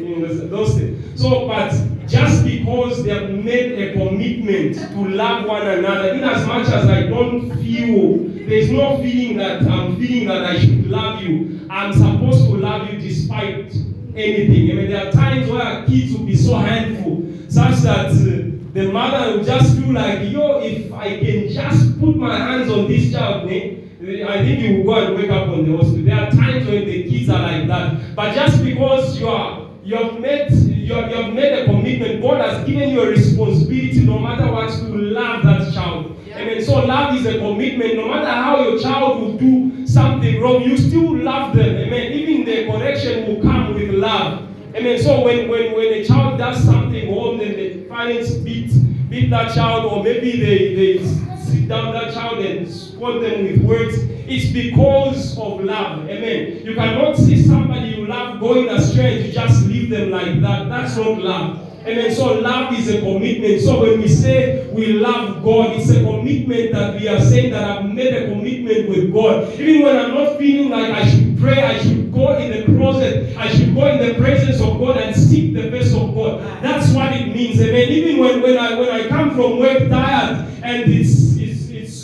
you 0.00 0.16
know, 0.16 0.48
those 0.48 0.76
things. 0.76 1.20
So, 1.20 1.48
but 1.48 1.70
just 2.06 2.44
because 2.44 3.02
they 3.04 3.10
have 3.10 3.30
made 3.30 3.72
a 3.72 3.92
commitment 3.94 4.76
to 4.76 5.08
love 5.08 5.46
one 5.46 5.66
another, 5.66 6.14
in 6.14 6.22
as 6.24 6.46
much 6.46 6.68
as 6.68 6.86
I 6.86 7.02
don't 7.02 7.50
feel, 7.56 8.18
there's 8.48 8.70
no 8.70 8.98
feeling 8.98 9.36
that 9.38 9.62
I'm 9.62 9.96
feeling 9.96 10.28
that 10.28 10.44
I 10.44 10.58
should 10.58 10.86
love 10.86 11.22
you. 11.22 11.66
I'm 11.68 11.92
supposed 11.92 12.44
to 12.46 12.56
love 12.56 12.92
you 12.92 12.98
despite 12.98 13.72
anything. 14.18 14.70
I 14.70 14.74
mean, 14.74 14.90
there 14.90 15.08
are 15.08 15.12
times 15.12 15.50
where 15.50 15.86
kids 15.86 16.12
will 16.12 16.26
be 16.26 16.36
so 16.36 16.56
handful, 16.56 17.24
such 17.48 17.76
that 17.80 18.06
uh, 18.06 18.72
the 18.74 18.92
mother 18.92 19.36
will 19.36 19.44
just 19.44 19.78
feel 19.78 19.92
like, 19.92 20.30
yo, 20.30 20.60
if 20.60 20.92
I 20.92 21.18
can 21.18 21.48
just 21.48 21.98
put 22.00 22.16
my 22.16 22.36
hands 22.36 22.70
on 22.70 22.88
this 22.88 23.12
child, 23.12 23.50
eh, 23.50 23.76
I 24.00 24.42
think 24.44 24.60
you 24.60 24.78
will 24.78 24.84
go 24.84 25.06
and 25.06 25.16
wake 25.16 25.30
up 25.30 25.48
on 25.48 25.70
the 25.70 25.76
hospital. 25.76 26.04
There 26.04 26.14
are 26.14 26.30
times 26.30 26.66
when 26.66 26.84
the 26.86 27.08
kids 27.08 27.28
are 27.28 27.42
like 27.42 27.66
that. 27.68 28.14
But 28.14 28.34
just 28.34 28.62
because 28.62 29.18
you 29.18 29.28
are 29.28 29.68
you 29.88 29.96
have 29.96 30.20
made 30.20 30.52
you 30.52 30.92
have, 30.92 31.10
you 31.10 31.16
have 31.16 31.32
made 31.32 31.52
a 31.52 31.64
commitment, 31.64 32.20
God 32.20 32.42
has 32.42 32.66
given 32.66 32.90
you 32.90 33.00
a 33.00 33.08
responsibility 33.08 34.00
no 34.00 34.18
matter 34.18 34.52
what 34.52 34.68
to 34.70 34.84
love 34.84 35.42
that 35.44 35.72
child. 35.72 36.14
Yeah. 36.26 36.40
Amen. 36.40 36.62
So 36.62 36.84
love 36.84 37.16
is 37.16 37.24
a 37.24 37.38
commitment. 37.38 37.96
No 37.96 38.08
matter 38.08 38.30
how 38.30 38.62
your 38.62 38.78
child 38.78 39.22
will 39.22 39.38
do 39.38 39.86
something 39.86 40.42
wrong, 40.42 40.62
you 40.62 40.76
still 40.76 41.16
love 41.16 41.56
them. 41.56 41.76
Amen. 41.76 42.12
Even 42.12 42.44
the 42.44 42.66
correction 42.70 43.26
will 43.26 43.42
come 43.42 43.57
love. 43.98 44.48
Amen. 44.74 44.98
So 45.00 45.24
when 45.24 45.48
when, 45.48 45.74
when 45.74 45.92
a 45.94 46.04
child 46.04 46.38
does 46.38 46.62
something 46.64 47.14
wrong, 47.14 47.38
then 47.38 47.56
the 47.56 47.84
parents 47.84 48.32
beat 48.34 48.70
beat 49.08 49.30
that 49.30 49.54
child, 49.54 49.86
or 49.90 50.04
maybe 50.04 50.40
they, 50.40 50.74
they 50.74 51.04
sit 51.38 51.68
down 51.68 51.92
that 51.94 52.12
child 52.12 52.38
and 52.38 52.70
scold 52.70 53.22
them 53.22 53.44
with 53.44 53.62
words. 53.62 53.96
It's 54.30 54.52
because 54.52 55.38
of 55.38 55.64
love. 55.64 56.06
Amen. 56.08 56.60
You 56.64 56.74
cannot 56.74 57.16
see 57.16 57.42
somebody 57.42 57.88
you 57.88 58.06
love 58.06 58.40
going 58.40 58.68
astray 58.68 59.26
you 59.26 59.32
just 59.32 59.66
leave 59.66 59.88
them 59.88 60.10
like 60.10 60.40
that. 60.42 60.68
That's 60.68 60.96
not 60.96 61.18
love. 61.18 61.68
Amen. 61.86 62.14
So 62.14 62.34
love 62.34 62.74
is 62.78 62.90
a 62.94 63.00
commitment. 63.00 63.62
So 63.62 63.80
when 63.80 64.02
we 64.02 64.08
say 64.08 64.68
we 64.70 64.94
love 64.94 65.42
God, 65.42 65.76
it's 65.76 65.88
a 65.90 66.02
commitment 66.02 66.72
that 66.72 67.00
we 67.00 67.08
are 67.08 67.20
saying 67.20 67.52
that 67.52 67.64
I've 67.64 67.86
made 67.86 68.12
a 68.12 68.28
commitment 68.28 68.90
with 68.90 69.10
God. 69.14 69.50
Even 69.58 69.82
when 69.82 69.96
I'm 69.96 70.14
not 70.14 70.36
feeling 70.36 70.68
like 70.68 70.90
I 70.90 71.08
should 71.08 71.38
pray, 71.38 71.62
I 71.62 71.78
should 71.78 71.97
go 72.18 72.36
in 72.36 72.50
the 72.50 72.64
closet, 72.76 73.36
I 73.36 73.48
should 73.48 73.74
go 73.74 73.86
in 73.86 73.98
the 74.06 74.14
presence 74.14 74.60
of 74.60 74.78
God 74.78 74.96
and 74.98 75.14
seek 75.14 75.54
the 75.54 75.70
face 75.70 75.94
of 75.94 76.14
God. 76.14 76.42
That's 76.62 76.92
what 76.92 77.12
it 77.12 77.34
means. 77.34 77.60
Amen. 77.60 77.88
Even 77.88 78.18
when, 78.18 78.42
when 78.42 78.58
I 78.58 78.78
when 78.78 78.90
I 78.90 79.08
come 79.08 79.30
from 79.30 79.58
work 79.58 79.88
tired 79.88 80.48
and 80.62 80.92
it's 80.92 81.28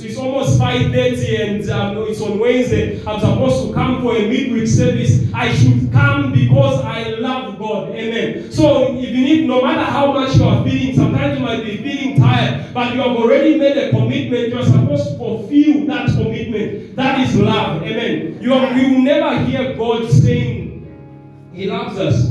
it's 0.05 0.19
almost 0.19 0.59
5.30 0.75 1.41
and 1.41 1.71
um, 1.71 1.99
it's 2.09 2.21
on 2.21 2.37
Wednesday. 2.41 2.99
I'm 3.07 3.21
supposed 3.21 3.69
to 3.69 3.75
come 3.75 4.03
for 4.03 4.17
a 4.17 4.29
midweek 4.29 4.67
service. 4.67 5.33
I 5.33 5.55
should 5.55 5.93
come 5.93 6.33
because 6.33 6.85
I 6.85 7.11
love 7.11 7.61
God. 7.61 7.91
Amen. 7.91 8.51
So 8.51 8.93
even 8.97 9.25
if 9.25 9.47
no 9.47 9.63
matter 9.63 9.85
how 9.85 10.13
much 10.13 10.35
you 10.37 10.43
are 10.43 10.65
feeling, 10.65 10.97
sometimes 10.97 11.39
you 11.39 11.45
might 11.45 11.63
be 11.63 11.77
feeling 11.77 12.19
tired, 12.19 12.75
but 12.75 12.93
you 12.93 13.03
have 13.03 13.17
already 13.17 13.57
made 13.57 13.77
a 13.77 13.91
commitment. 13.91 14.49
You 14.49 14.59
are 14.59 14.65
supposed 14.65 15.11
to 15.13 15.17
fulfill 15.17 15.87
that 15.87 16.09
commitment. 16.09 16.97
That 16.97 17.21
is 17.21 17.37
love. 17.37 17.81
Amen. 17.85 18.43
You, 18.43 18.51
have, 18.51 18.77
you 18.77 18.95
will 18.95 19.03
never 19.03 19.39
hear 19.45 19.77
God 19.77 20.11
saying 20.11 21.53
He 21.53 21.67
loves 21.67 22.01
us. 22.01 22.31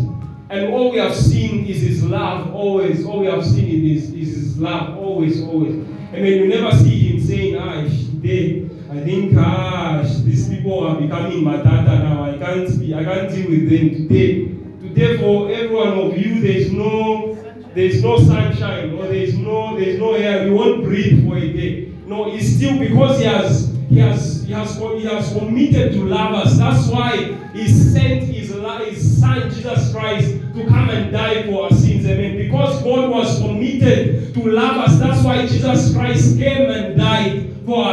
And 0.49 0.73
all 0.73 0.91
we 0.91 0.97
have 0.97 1.15
seen 1.15 1.65
is 1.65 1.82
His 1.82 2.03
love 2.03 2.53
always. 2.53 3.06
All 3.06 3.21
we 3.21 3.27
have 3.27 3.45
seen 3.45 3.86
is, 3.86 4.12
is 4.13 4.36
His 4.36 4.58
love 4.60 4.97
always, 4.97 5.41
always. 5.43 5.75
I 6.13 6.17
mean, 6.17 6.43
you 6.43 6.47
never 6.47 6.75
see 6.77 7.08
him 7.08 7.19
saying, 7.19 7.58
ah, 7.58 7.82
today, 8.23 8.69
I 8.89 9.03
think, 9.03 9.33
ah, 9.38 10.01
these 10.23 10.47
people 10.47 10.88
are 10.88 10.99
becoming 10.99 11.43
matata 11.43 12.03
now. 12.03 12.23
I 12.23 12.38
can't 12.38 12.79
be, 12.79 12.95
I 12.95 13.03
can't 13.03 13.29
deal 13.29 13.49
with 13.49 13.69
them 13.69 13.89
today. 13.89 14.45
Today, 14.81 15.17
for 15.17 15.51
every 15.51 15.75
one 15.75 15.99
of 15.99 16.17
you, 16.17 16.41
there's 16.41 16.71
no, 16.71 17.36
there's 17.75 18.01
no 18.01 18.19
sunshine, 18.19 18.93
or 18.93 19.07
there's 19.07 19.38
no, 19.38 19.77
there's 19.77 19.99
no 19.99 20.13
air. 20.13 20.47
You 20.47 20.55
won't 20.55 20.83
breathe 20.83 21.27
for 21.27 21.38
a 21.38 21.53
day. 21.53 21.93
No, 22.05 22.33
it's 22.33 22.47
still 22.47 22.79
because 22.79 23.19
he 23.19 23.25
has, 23.25 23.75
he 23.89 23.99
has, 23.99 24.43
he 24.43 24.53
has, 24.53 24.77
he 24.77 25.05
has 25.05 25.33
committed 25.33 25.93
to 25.93 26.05
love 26.05 26.33
us. 26.33 26.57
That's 26.57 26.88
why 26.88 27.33
he 27.53 27.67
sent 27.67 28.23
his, 28.23 28.53
his 28.53 29.19
son 29.19 29.49
Jesus 29.49 29.91
Christ 29.91 30.29
to 30.53 30.65
come 30.67 30.89
and 30.89 31.12
die 31.12 31.43
for 31.43 31.63
our 31.65 31.71
sins. 31.71 32.05
Amen. 32.05 32.38
Because 32.38 32.83
God 32.83 33.09
was 33.09 33.39
committed 33.39 34.33
to 34.33 34.51
love 34.51 34.77
us, 34.77 34.99
that's 34.99 35.23
why 35.23 35.45
Jesus 35.45 35.93
Christ 35.93 36.38
came 36.38 36.69
and 36.69 36.97
died 36.97 37.53
for 37.65 37.86
our 37.86 37.92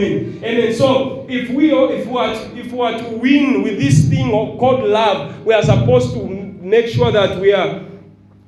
Amen. 0.00 0.72
So 0.74 1.26
if 1.28 1.50
we 1.50 1.72
are, 1.72 1.92
if 1.92 2.06
we 2.06 2.16
are 2.18 2.34
to, 2.34 2.56
if 2.58 2.72
we 2.72 2.80
are 2.80 2.98
to 2.98 3.08
win 3.16 3.62
with 3.62 3.78
this 3.78 4.08
thing 4.08 4.30
called 4.30 4.84
love, 4.84 5.44
we 5.44 5.54
are 5.54 5.62
supposed 5.62 6.12
to 6.14 6.24
make 6.26 6.88
sure 6.88 7.10
that 7.12 7.38
we 7.40 7.52
are 7.52 7.84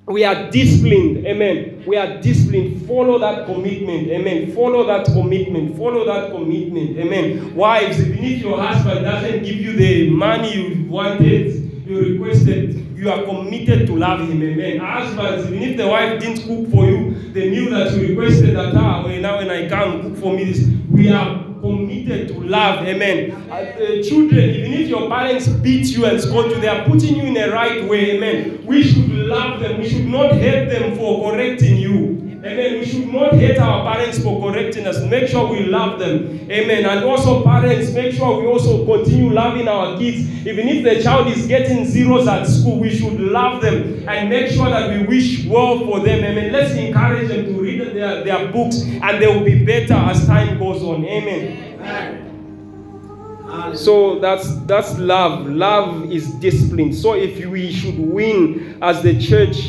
we 0.07 0.25
are 0.25 0.51
disciplined. 0.51 1.25
Amen. 1.27 1.85
We 1.87 1.97
are 1.97 2.21
disciplined. 2.21 2.87
Follow 2.89 3.19
that 3.21 3.47
commitment. 3.47 4.09
Amen. 4.09 4.53
Follow 4.53 4.85
that 4.87 5.07
commitment. 5.07 5.77
Follow 5.77 6.05
that 6.07 6.33
commitment. 6.33 6.99
Amen. 6.99 7.55
Wives, 7.55 8.01
even 8.01 8.25
if 8.25 8.43
your 8.43 8.61
husband 8.61 9.05
doesn't 9.05 9.45
give 9.45 9.57
you 9.57 9.73
the 9.73 10.11
money 10.11 10.55
you 10.55 10.85
wanted, 10.91 11.87
you 11.87 12.01
requested, 12.19 12.97
you 12.99 13.11
are 13.11 13.23
committed 13.23 13.87
to 13.87 13.97
love 13.97 14.29
him. 14.29 14.43
Amen. 14.43 14.79
Husbands, 14.81 15.47
even 15.47 15.63
if 15.63 15.77
the 15.77 15.87
wife 15.87 16.21
didn't 16.21 16.47
cook 16.47 16.71
for 16.73 16.87
you 16.87 17.23
the 17.33 17.51
meal 17.51 17.71
that 17.71 17.93
you 17.95 18.09
requested 18.09 18.55
that 18.57 18.75
ah, 18.77 19.07
now 19.07 19.39
when 19.39 19.51
I 19.51 19.69
come 19.69 20.03
cook 20.03 20.19
for 20.21 20.35
me 20.35 20.45
this, 20.45 20.69
we 20.93 21.11
are 21.11 21.45
committed 21.61 22.29
to 22.29 22.41
love. 22.41 22.85
Amen. 22.87 23.31
Uh, 23.51 24.03
children, 24.03 24.51
even 24.51 24.73
if 24.75 24.89
your 24.89 25.09
parents 25.09 25.49
beat 25.49 25.87
you 25.89 26.05
and 26.05 26.21
scold 26.21 26.51
you, 26.51 26.61
they 26.61 26.69
are 26.69 26.85
putting 26.85 27.17
you 27.17 27.23
in 27.23 27.35
the 27.35 27.51
right 27.51 27.89
way. 27.89 28.17
Amen. 28.17 28.65
We 28.67 28.83
should 28.83 29.09
love 29.09 29.61
them. 29.61 29.81
We 29.81 29.89
should 29.89 30.07
not 30.07 30.33
hate 30.35 30.69
them 30.69 30.97
for 30.97 31.31
correcting 31.31 31.77
you. 31.77 32.32
Amen. 32.45 32.81
We 32.81 32.85
should 32.85 33.07
not 33.07 33.35
hate 33.35 33.57
our 33.59 33.95
parents 33.95 34.21
for 34.21 34.41
correcting 34.41 34.85
us. 34.89 35.01
Make 35.05 35.29
sure 35.29 35.49
we 35.49 35.61
love 35.61 36.01
them. 36.01 36.51
Amen. 36.51 36.85
And 36.85 37.05
also, 37.05 37.45
parents, 37.45 37.93
make 37.93 38.15
sure 38.15 38.41
we 38.41 38.49
also 38.49 38.85
continue 38.85 39.31
loving 39.33 39.69
our 39.69 39.97
kids. 39.97 40.29
Even 40.45 40.67
if 40.67 40.83
the 40.83 41.01
child 41.01 41.29
is 41.29 41.47
getting 41.47 41.85
zeros 41.85 42.27
at 42.27 42.45
school, 42.49 42.81
we 42.81 42.91
should 42.91 43.21
love 43.21 43.63
them 43.63 44.09
and 44.09 44.29
make 44.29 44.51
sure 44.51 44.69
that 44.69 44.91
we 44.91 45.07
wish 45.07 45.47
well 45.47 45.79
for 45.85 46.01
them. 46.01 46.25
Amen. 46.25 46.51
Let's 46.53 46.75
encourage 46.75 47.29
them 47.29 47.45
to 47.47 47.53
read 47.61 47.95
their, 47.95 48.25
their 48.25 48.51
books 48.51 48.83
and 48.83 49.23
they 49.23 49.29
will 49.29 49.45
be 49.45 49.65
better 49.65 49.95
as 49.95 50.27
time 50.27 50.59
goes 50.59 50.83
on. 50.83 51.05
Amen. 51.05 51.79
Amen. 51.81 53.77
So 53.77 54.19
that's 54.19 54.57
that's 54.65 54.99
love. 54.99 55.47
Love 55.47 56.11
is 56.11 56.33
discipline. 56.35 56.93
So 56.93 57.15
if 57.15 57.45
we 57.47 57.71
should 57.71 57.99
win 57.99 58.79
as 58.83 59.03
the 59.03 59.21
church 59.21 59.69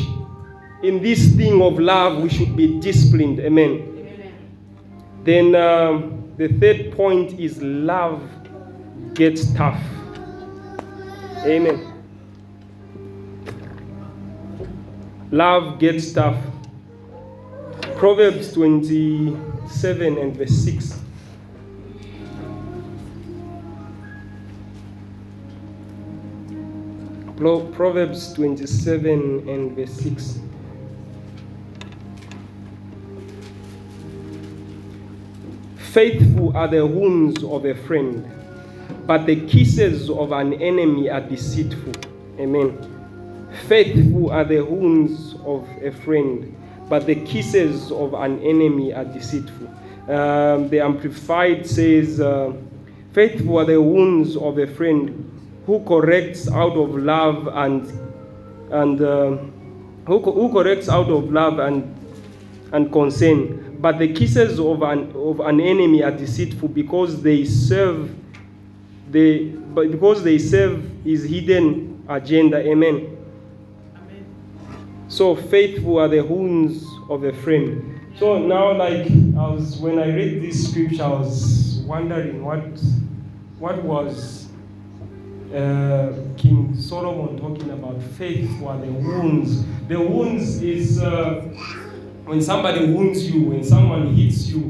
in 0.84 1.02
this 1.02 1.34
thing 1.34 1.62
of 1.62 1.78
love, 1.78 2.18
we 2.18 2.28
should 2.28 2.54
be 2.54 2.78
disciplined. 2.78 3.40
Amen. 3.40 3.90
Then 5.24 5.54
um, 5.54 6.34
the 6.36 6.48
third 6.48 6.92
point 6.92 7.40
is 7.40 7.60
love 7.62 8.22
gets 9.14 9.50
tough. 9.54 9.82
Amen. 11.46 11.90
Love 15.30 15.78
gets 15.78 16.12
tough. 16.12 16.36
Proverbs 17.96 18.52
27 18.52 20.18
and 20.18 20.36
verse 20.36 20.50
6. 20.50 21.00
Proverbs 27.36 28.34
27 28.34 29.48
and 29.48 29.72
verse 29.74 29.92
6. 29.94 30.40
Faithful 35.94 36.56
are 36.56 36.66
the 36.66 36.84
wounds 36.84 37.44
of 37.44 37.64
a 37.64 37.72
friend, 37.86 38.28
but 39.06 39.26
the 39.26 39.46
kisses 39.46 40.10
of 40.10 40.32
an 40.32 40.54
enemy 40.54 41.08
are 41.08 41.20
deceitful. 41.20 41.92
Amen. 42.36 43.48
Faithful 43.68 44.32
are 44.32 44.42
the 44.42 44.60
wounds 44.60 45.36
of 45.44 45.68
a 45.80 45.92
friend, 45.92 46.52
but 46.88 47.06
the 47.06 47.14
kisses 47.14 47.92
of 47.92 48.12
an 48.14 48.42
enemy 48.42 48.92
are 48.92 49.04
deceitful. 49.04 49.68
Um, 50.12 50.68
the 50.68 50.80
Amplified 50.80 51.64
says, 51.64 52.20
uh, 52.20 52.52
Faithful 53.12 53.58
are 53.58 53.64
the 53.64 53.80
wounds 53.80 54.36
of 54.36 54.58
a 54.58 54.66
friend 54.66 55.62
who 55.64 55.78
corrects 55.84 56.50
out 56.50 56.76
of 56.76 56.96
love 56.96 57.46
and, 57.52 57.86
and 58.72 59.00
uh, 59.00 59.36
who, 60.08 60.18
who 60.18 60.52
corrects 60.52 60.88
out 60.88 61.08
of 61.08 61.30
love 61.30 61.60
and, 61.60 61.94
and 62.72 62.90
concern. 62.90 63.63
But 63.84 63.98
the 63.98 64.08
kisses 64.14 64.58
of 64.58 64.80
an, 64.80 65.12
of 65.14 65.40
an 65.40 65.60
enemy 65.60 66.02
are 66.02 66.10
deceitful 66.10 66.68
because 66.68 67.20
they 67.20 67.44
serve 67.44 68.16
they, 69.10 69.48
but 69.48 69.90
because 69.90 70.22
they 70.22 70.38
serve 70.38 70.90
his 71.04 71.24
hidden 71.24 72.02
agenda. 72.08 72.66
Amen. 72.66 73.14
So 75.08 75.36
faithful 75.36 75.98
are 75.98 76.08
the 76.08 76.22
wounds 76.22 76.82
of 77.10 77.24
a 77.24 77.34
friend. 77.34 78.00
So 78.18 78.38
now, 78.38 78.72
like 78.72 79.04
I 79.04 79.48
was 79.50 79.76
when 79.76 79.98
I 79.98 80.06
read 80.16 80.40
this 80.40 80.70
scripture, 80.70 81.02
I 81.02 81.08
was 81.08 81.82
wondering 81.86 82.42
what 82.42 82.64
what 83.58 83.82
was 83.82 84.48
uh, 85.54 86.10
King 86.38 86.74
Solomon 86.74 87.38
talking 87.38 87.68
about. 87.68 88.02
Faithful 88.16 88.66
are 88.66 88.78
the 88.78 88.90
wounds. 88.90 89.62
The 89.88 90.00
wounds 90.00 90.62
is 90.62 91.02
uh, 91.02 91.50
when 92.24 92.40
somebody 92.42 92.86
wounds 92.92 93.30
you, 93.30 93.42
when 93.42 93.62
someone 93.64 94.14
hits 94.14 94.48
you, 94.48 94.62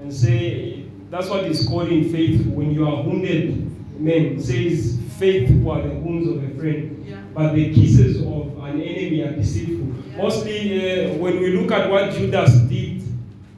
and 0.00 0.12
say 0.12 0.84
that's 1.10 1.28
what 1.28 1.44
is 1.44 1.66
called 1.66 1.88
in 1.88 2.10
faith. 2.10 2.44
When 2.46 2.72
you 2.72 2.86
are 2.86 3.02
wounded, 3.02 3.70
Amen. 3.98 4.38
Says 4.40 4.98
faithful 5.18 5.70
are 5.70 5.80
the 5.82 5.94
wounds 5.94 6.28
of 6.28 6.44
a 6.44 6.50
friend, 6.60 7.02
Yeah. 7.08 7.16
but 7.34 7.54
the 7.54 7.72
kisses 7.72 8.20
of 8.20 8.58
an 8.62 8.80
enemy 8.82 9.22
are 9.22 9.32
deceitful. 9.34 9.86
Yeah. 10.10 10.22
Mostly, 10.22 11.06
uh, 11.06 11.14
when 11.16 11.40
we 11.40 11.56
look 11.56 11.72
at 11.72 11.90
what 11.90 12.12
Judas 12.12 12.54
did, 12.68 13.02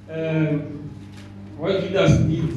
um, 0.09 0.91
what 1.57 1.81
Judas 1.83 2.19
did, 2.19 2.55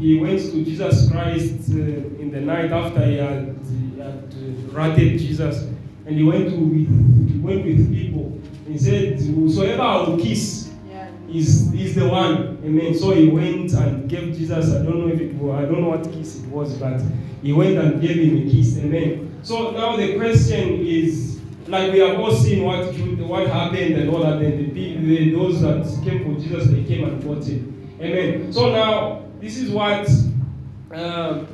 he 0.00 0.18
went 0.18 0.40
to 0.40 0.64
Jesus 0.64 1.08
Christ 1.08 1.70
uh, 1.70 1.76
in 2.20 2.30
the 2.32 2.40
night 2.40 2.72
after 2.72 3.04
he 3.04 3.16
had, 3.18 3.56
he 3.94 4.00
had 4.00 4.34
uh, 4.34 4.72
ratted 4.72 5.20
Jesus, 5.20 5.68
and 6.06 6.16
he 6.16 6.24
went 6.24 6.48
to 6.50 6.56
with, 6.56 7.30
he 7.30 7.38
went 7.38 7.64
with 7.64 7.92
people. 7.94 8.39
He 8.70 8.78
said, 8.78 9.20
"Whosoever 9.20 9.82
I 9.82 10.08
will 10.08 10.18
kiss, 10.18 10.70
Yeah. 10.88 11.08
is 11.32 11.72
is 11.74 11.94
the 11.94 12.08
one. 12.08 12.58
Amen. 12.64 12.94
So 12.94 13.10
he 13.12 13.28
went 13.28 13.72
and 13.72 14.08
gave 14.08 14.36
Jesus. 14.36 14.70
I 14.74 14.82
don't 14.84 14.98
know 15.00 15.08
if 15.12 15.20
it 15.20 15.34
was. 15.34 15.58
I 15.58 15.64
don't 15.66 15.80
know 15.82 15.88
what 15.90 16.04
kiss 16.12 16.42
it 16.42 16.48
was, 16.48 16.74
but 16.78 17.00
he 17.42 17.52
went 17.52 17.78
and 17.78 18.00
gave 18.00 18.16
him 18.16 18.46
a 18.46 18.50
kiss. 18.50 18.78
Amen. 18.78 19.30
So 19.42 19.70
now 19.72 19.96
the 19.96 20.16
question 20.16 20.80
is, 20.80 21.40
like 21.66 21.92
we 21.92 21.98
have 22.00 22.18
all 22.20 22.32
seen 22.32 22.64
what 22.64 22.94
what 23.26 23.46
happened 23.48 23.94
and 23.94 24.10
all 24.10 24.20
that. 24.20 24.40
And 24.42 24.74
the, 24.74 24.96
the 24.98 25.30
those 25.34 25.60
that 25.62 25.84
came 26.04 26.22
for 26.24 26.40
Jesus, 26.40 26.68
they 26.70 26.84
came 26.84 27.04
and 27.04 27.22
got 27.22 27.44
him. 27.44 27.96
Amen. 28.00 28.52
So 28.52 28.70
now 28.70 29.22
this 29.40 29.56
is 29.58 29.70
what 29.70 30.08
uh, 30.94 31.44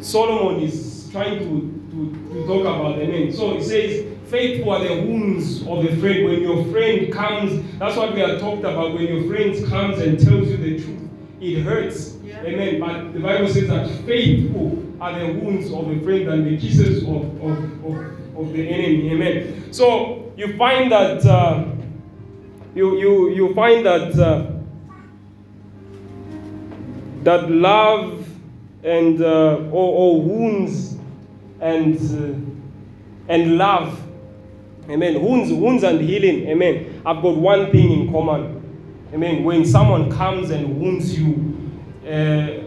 Solomon 0.00 0.62
is 0.62 1.08
trying 1.12 1.38
to, 1.40 1.90
to, 1.90 2.32
to 2.32 2.46
talk 2.46 2.60
about. 2.62 2.98
Amen. 2.98 3.32
So 3.32 3.54
he 3.56 3.62
says, 3.62 4.09
faithful 4.30 4.70
are 4.70 4.84
the 4.86 5.02
wounds 5.02 5.62
of 5.62 5.84
a 5.84 5.96
friend. 5.96 6.24
When 6.24 6.40
your 6.40 6.64
friend 6.66 7.12
comes, 7.12 7.78
that's 7.78 7.96
what 7.96 8.14
we 8.14 8.20
have 8.20 8.40
talked 8.40 8.60
about. 8.60 8.94
When 8.94 9.02
your 9.06 9.28
friend 9.28 9.66
comes 9.68 9.98
and 10.00 10.18
tells 10.18 10.48
you 10.48 10.56
the 10.56 10.82
truth, 10.82 11.10
it 11.40 11.62
hurts. 11.62 12.16
Yeah. 12.22 12.42
Amen. 12.44 12.80
But 12.80 13.12
the 13.12 13.20
Bible 13.20 13.48
says 13.48 13.68
that 13.68 13.88
faithful 14.06 14.82
are 15.00 15.18
the 15.18 15.32
wounds 15.32 15.72
of 15.72 15.90
a 15.90 16.00
friend 16.00 16.28
and 16.28 16.46
the 16.46 16.58
kisses 16.58 17.02
of, 17.04 17.42
of, 17.42 17.84
of, 17.84 18.38
of 18.38 18.52
the 18.52 18.68
enemy. 18.68 19.12
Amen. 19.12 19.72
So 19.72 20.32
you 20.36 20.56
find 20.56 20.92
that 20.92 21.24
uh, 21.26 21.64
you, 22.74 22.98
you, 22.98 23.30
you 23.30 23.54
find 23.54 23.84
that 23.84 24.18
uh, 24.18 24.46
that 27.24 27.50
love 27.50 28.26
and 28.82 29.20
uh, 29.20 29.56
or, 29.70 30.16
or 30.16 30.22
wounds 30.22 30.96
and 31.60 31.96
uh, 31.96 33.32
and 33.32 33.58
love 33.58 34.00
amen. 34.90 35.22
Wounds 35.22 35.52
wounds 35.52 35.82
and 35.82 36.00
healing. 36.00 36.46
Amen. 36.48 37.02
I've 37.06 37.22
got 37.22 37.36
one 37.36 37.70
thing 37.70 37.90
in 37.92 38.12
common. 38.12 38.56
Amen. 39.12 39.44
When 39.44 39.64
someone 39.64 40.10
comes 40.10 40.50
and 40.50 40.80
wounds 40.80 41.18
you 41.18 41.56
uh, 42.04 42.64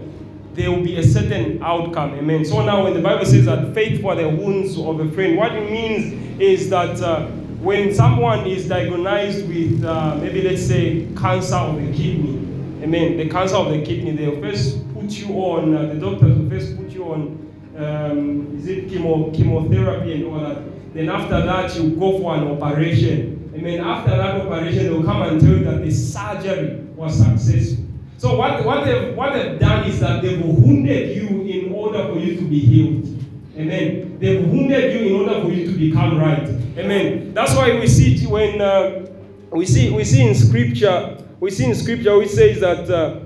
there 0.53 0.69
will 0.69 0.83
be 0.83 0.97
a 0.97 1.03
certain 1.03 1.61
outcome. 1.63 2.13
Amen. 2.13 2.45
So 2.45 2.63
now 2.65 2.83
when 2.83 2.93
the 2.93 3.01
bible 3.01 3.25
says 3.25 3.45
that 3.45 3.73
faith 3.73 4.01
for 4.01 4.15
the 4.15 4.29
wounds 4.29 4.77
of 4.77 4.99
a 4.99 5.11
friend 5.11 5.37
what 5.37 5.53
it 5.53 5.69
means 5.71 6.39
is 6.39 6.69
that 6.69 7.01
uh, 7.01 7.27
when 7.61 7.93
someone 7.93 8.45
is 8.45 8.67
diagnosed 8.67 9.45
with 9.47 9.83
uh, 9.83 10.15
maybe 10.15 10.41
let's 10.41 10.65
say 10.65 11.07
cancer 11.17 11.55
of 11.55 11.75
the 11.75 11.91
kidney. 11.93 12.39
Amen. 12.83 13.15
The 13.15 13.29
cancer 13.29 13.55
of 13.55 13.69
the 13.71 13.81
kidney, 13.81 14.11
they'll 14.11 14.41
first 14.41 14.77
put 14.93 15.09
you 15.11 15.29
on, 15.35 15.73
uh, 15.73 15.93
the 15.93 15.99
doctors 15.99 16.37
will 16.37 16.49
first 16.49 16.75
put 16.75 16.89
you 16.89 17.05
on, 17.05 17.53
um, 17.77 18.57
is 18.57 18.67
it 18.67 18.89
chemo, 18.89 19.33
chemotherapy 19.33 20.13
and 20.15 20.25
all 20.25 20.39
that. 20.41 20.72
Then 20.93 21.09
after 21.09 21.45
that, 21.45 21.75
you 21.75 21.95
go 21.95 22.19
for 22.19 22.35
an 22.35 22.47
operation. 22.47 23.51
Amen. 23.55 23.79
After 23.81 24.11
that 24.11 24.41
operation, 24.41 24.85
they'll 24.85 25.03
come 25.03 25.21
and 25.23 25.39
tell 25.39 25.49
you 25.49 25.63
that 25.65 25.83
the 25.83 25.91
surgery 25.91 26.81
was 26.95 27.17
successful. 27.17 27.85
So 28.17 28.37
what, 28.37 28.63
what, 28.63 28.85
they've, 28.85 29.15
what 29.15 29.33
they've 29.33 29.59
done 29.59 29.89
is 29.89 29.99
that 29.99 30.21
they've 30.21 30.41
wounded 30.41 31.15
you 31.15 31.41
in 31.41 31.73
order 31.73 32.05
for 32.05 32.19
you 32.19 32.37
to 32.37 32.43
be 32.43 32.59
healed. 32.59 33.23
Amen. 33.57 34.17
They've 34.19 34.47
wounded 34.47 34.93
you 34.93 35.15
in 35.15 35.21
order 35.21 35.41
for 35.41 35.51
you 35.51 35.71
to 35.71 35.77
become 35.77 36.17
right. 36.17 36.47
Amen. 36.77 37.33
That's 37.33 37.55
why 37.55 37.77
we 37.79 37.87
see 37.87 38.25
when 38.25 38.61
uh, 38.61 39.05
we 39.51 39.65
see 39.65 39.91
we 39.91 40.03
see 40.03 40.25
in 40.25 40.33
scripture 40.33 41.23
we 41.39 41.51
see 41.51 41.65
in 41.65 41.75
scripture 41.75 42.17
which 42.17 42.29
says 42.29 42.59
that 42.61 42.89
uh, 42.89 43.19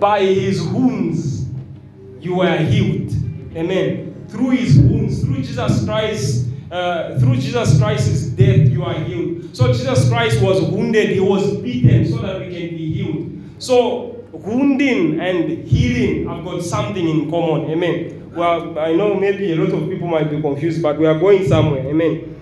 by 0.00 0.20
his 0.24 0.62
wounds 0.62 1.46
you 2.20 2.36
were 2.36 2.56
healed. 2.56 3.12
Amen. 3.56 4.13
Through 4.28 4.50
his 4.50 4.78
wounds, 4.78 5.22
through 5.22 5.42
Jesus 5.42 5.84
Christ, 5.84 6.46
uh, 6.70 7.18
through 7.18 7.36
Jesus 7.36 7.78
Christ's 7.78 8.26
death, 8.30 8.68
you 8.68 8.84
are 8.84 8.94
healed. 8.94 9.54
So 9.54 9.72
Jesus 9.72 10.08
Christ 10.08 10.42
was 10.42 10.60
wounded, 10.62 11.10
he 11.10 11.20
was 11.20 11.56
beaten 11.58 12.06
so 12.10 12.18
that 12.18 12.40
we 12.40 12.46
can 12.46 12.76
be 12.76 12.92
healed. 12.92 13.30
So 13.58 14.24
wounding 14.32 15.20
and 15.20 15.66
healing 15.66 16.28
have 16.28 16.44
got 16.44 16.62
something 16.62 17.06
in 17.06 17.30
common. 17.30 17.70
Amen. 17.70 18.32
Well, 18.34 18.78
I 18.78 18.92
know 18.92 19.14
maybe 19.14 19.52
a 19.52 19.56
lot 19.56 19.72
of 19.72 19.88
people 19.88 20.08
might 20.08 20.28
be 20.28 20.40
confused, 20.40 20.82
but 20.82 20.98
we 20.98 21.06
are 21.06 21.18
going 21.18 21.46
somewhere. 21.46 21.86
Amen. 21.86 22.40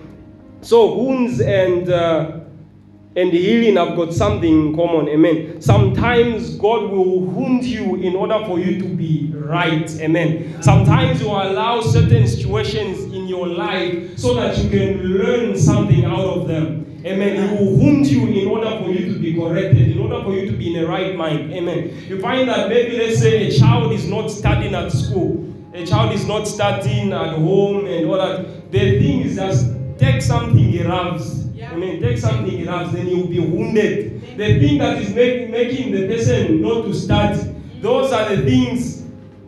So 0.61 0.95
wounds 0.95 1.39
and 1.39 1.89
uh, 1.89 2.39
and 3.15 3.31
healing 3.31 3.75
have 3.75 3.95
got 3.95 4.13
something 4.13 4.67
in 4.67 4.75
common. 4.75 5.07
Amen. 5.09 5.61
Sometimes 5.61 6.55
God 6.55 6.89
will 6.89 7.19
wound 7.19 7.63
you 7.63 7.95
in 7.95 8.15
order 8.15 8.43
for 8.45 8.59
you 8.59 8.81
to 8.81 8.87
be 8.87 9.31
right. 9.35 9.89
Amen. 10.01 10.61
Sometimes 10.63 11.21
you 11.21 11.27
allow 11.27 11.81
certain 11.81 12.27
situations 12.27 13.03
in 13.13 13.27
your 13.27 13.47
life 13.47 14.17
so 14.17 14.33
that 14.33 14.57
you 14.57 14.69
can 14.69 15.03
learn 15.03 15.57
something 15.57 16.03
out 16.05 16.25
of 16.25 16.47
them. 16.47 17.01
Amen. 17.05 17.49
He 17.49 17.63
will 17.63 17.77
wound 17.77 18.07
you 18.07 18.27
in 18.27 18.47
order 18.47 18.83
for 18.83 18.89
you 18.89 19.13
to 19.13 19.19
be 19.19 19.35
corrected, 19.35 19.89
in 19.89 19.99
order 19.99 20.23
for 20.23 20.33
you 20.33 20.49
to 20.49 20.57
be 20.57 20.73
in 20.73 20.81
the 20.81 20.87
right 20.87 21.15
mind. 21.15 21.53
Amen. 21.53 21.93
You 22.07 22.19
find 22.21 22.47
that 22.47 22.69
maybe, 22.69 22.97
let's 22.97 23.19
say, 23.19 23.47
a 23.47 23.51
child 23.51 23.91
is 23.91 24.07
not 24.07 24.29
studying 24.29 24.73
at 24.73 24.91
school, 24.91 25.53
a 25.73 25.85
child 25.85 26.13
is 26.13 26.25
not 26.25 26.47
studying 26.47 27.11
at 27.11 27.35
home, 27.35 27.85
and 27.85 28.09
all 28.09 28.17
that. 28.17 28.71
The 28.71 28.99
thing 28.99 29.21
is 29.21 29.35
just 29.35 29.69
take 29.97 30.21
something 30.21 30.57
he 30.57 30.81
loves. 30.83 31.42
Yeah. 31.73 31.79
mean, 31.79 32.01
Take 32.01 32.17
something 32.17 32.65
loves, 32.65 32.93
then 32.93 33.07
you'll 33.07 33.27
be 33.27 33.39
wounded. 33.39 34.21
The 34.37 34.59
thing 34.59 34.77
that 34.79 35.01
is 35.01 35.13
make, 35.13 35.49
making 35.49 35.91
the 35.91 36.07
person 36.07 36.61
not 36.61 36.85
to 36.85 36.93
start, 36.93 37.37
those 37.81 38.11
are 38.11 38.35
the 38.35 38.43
things. 38.43 39.03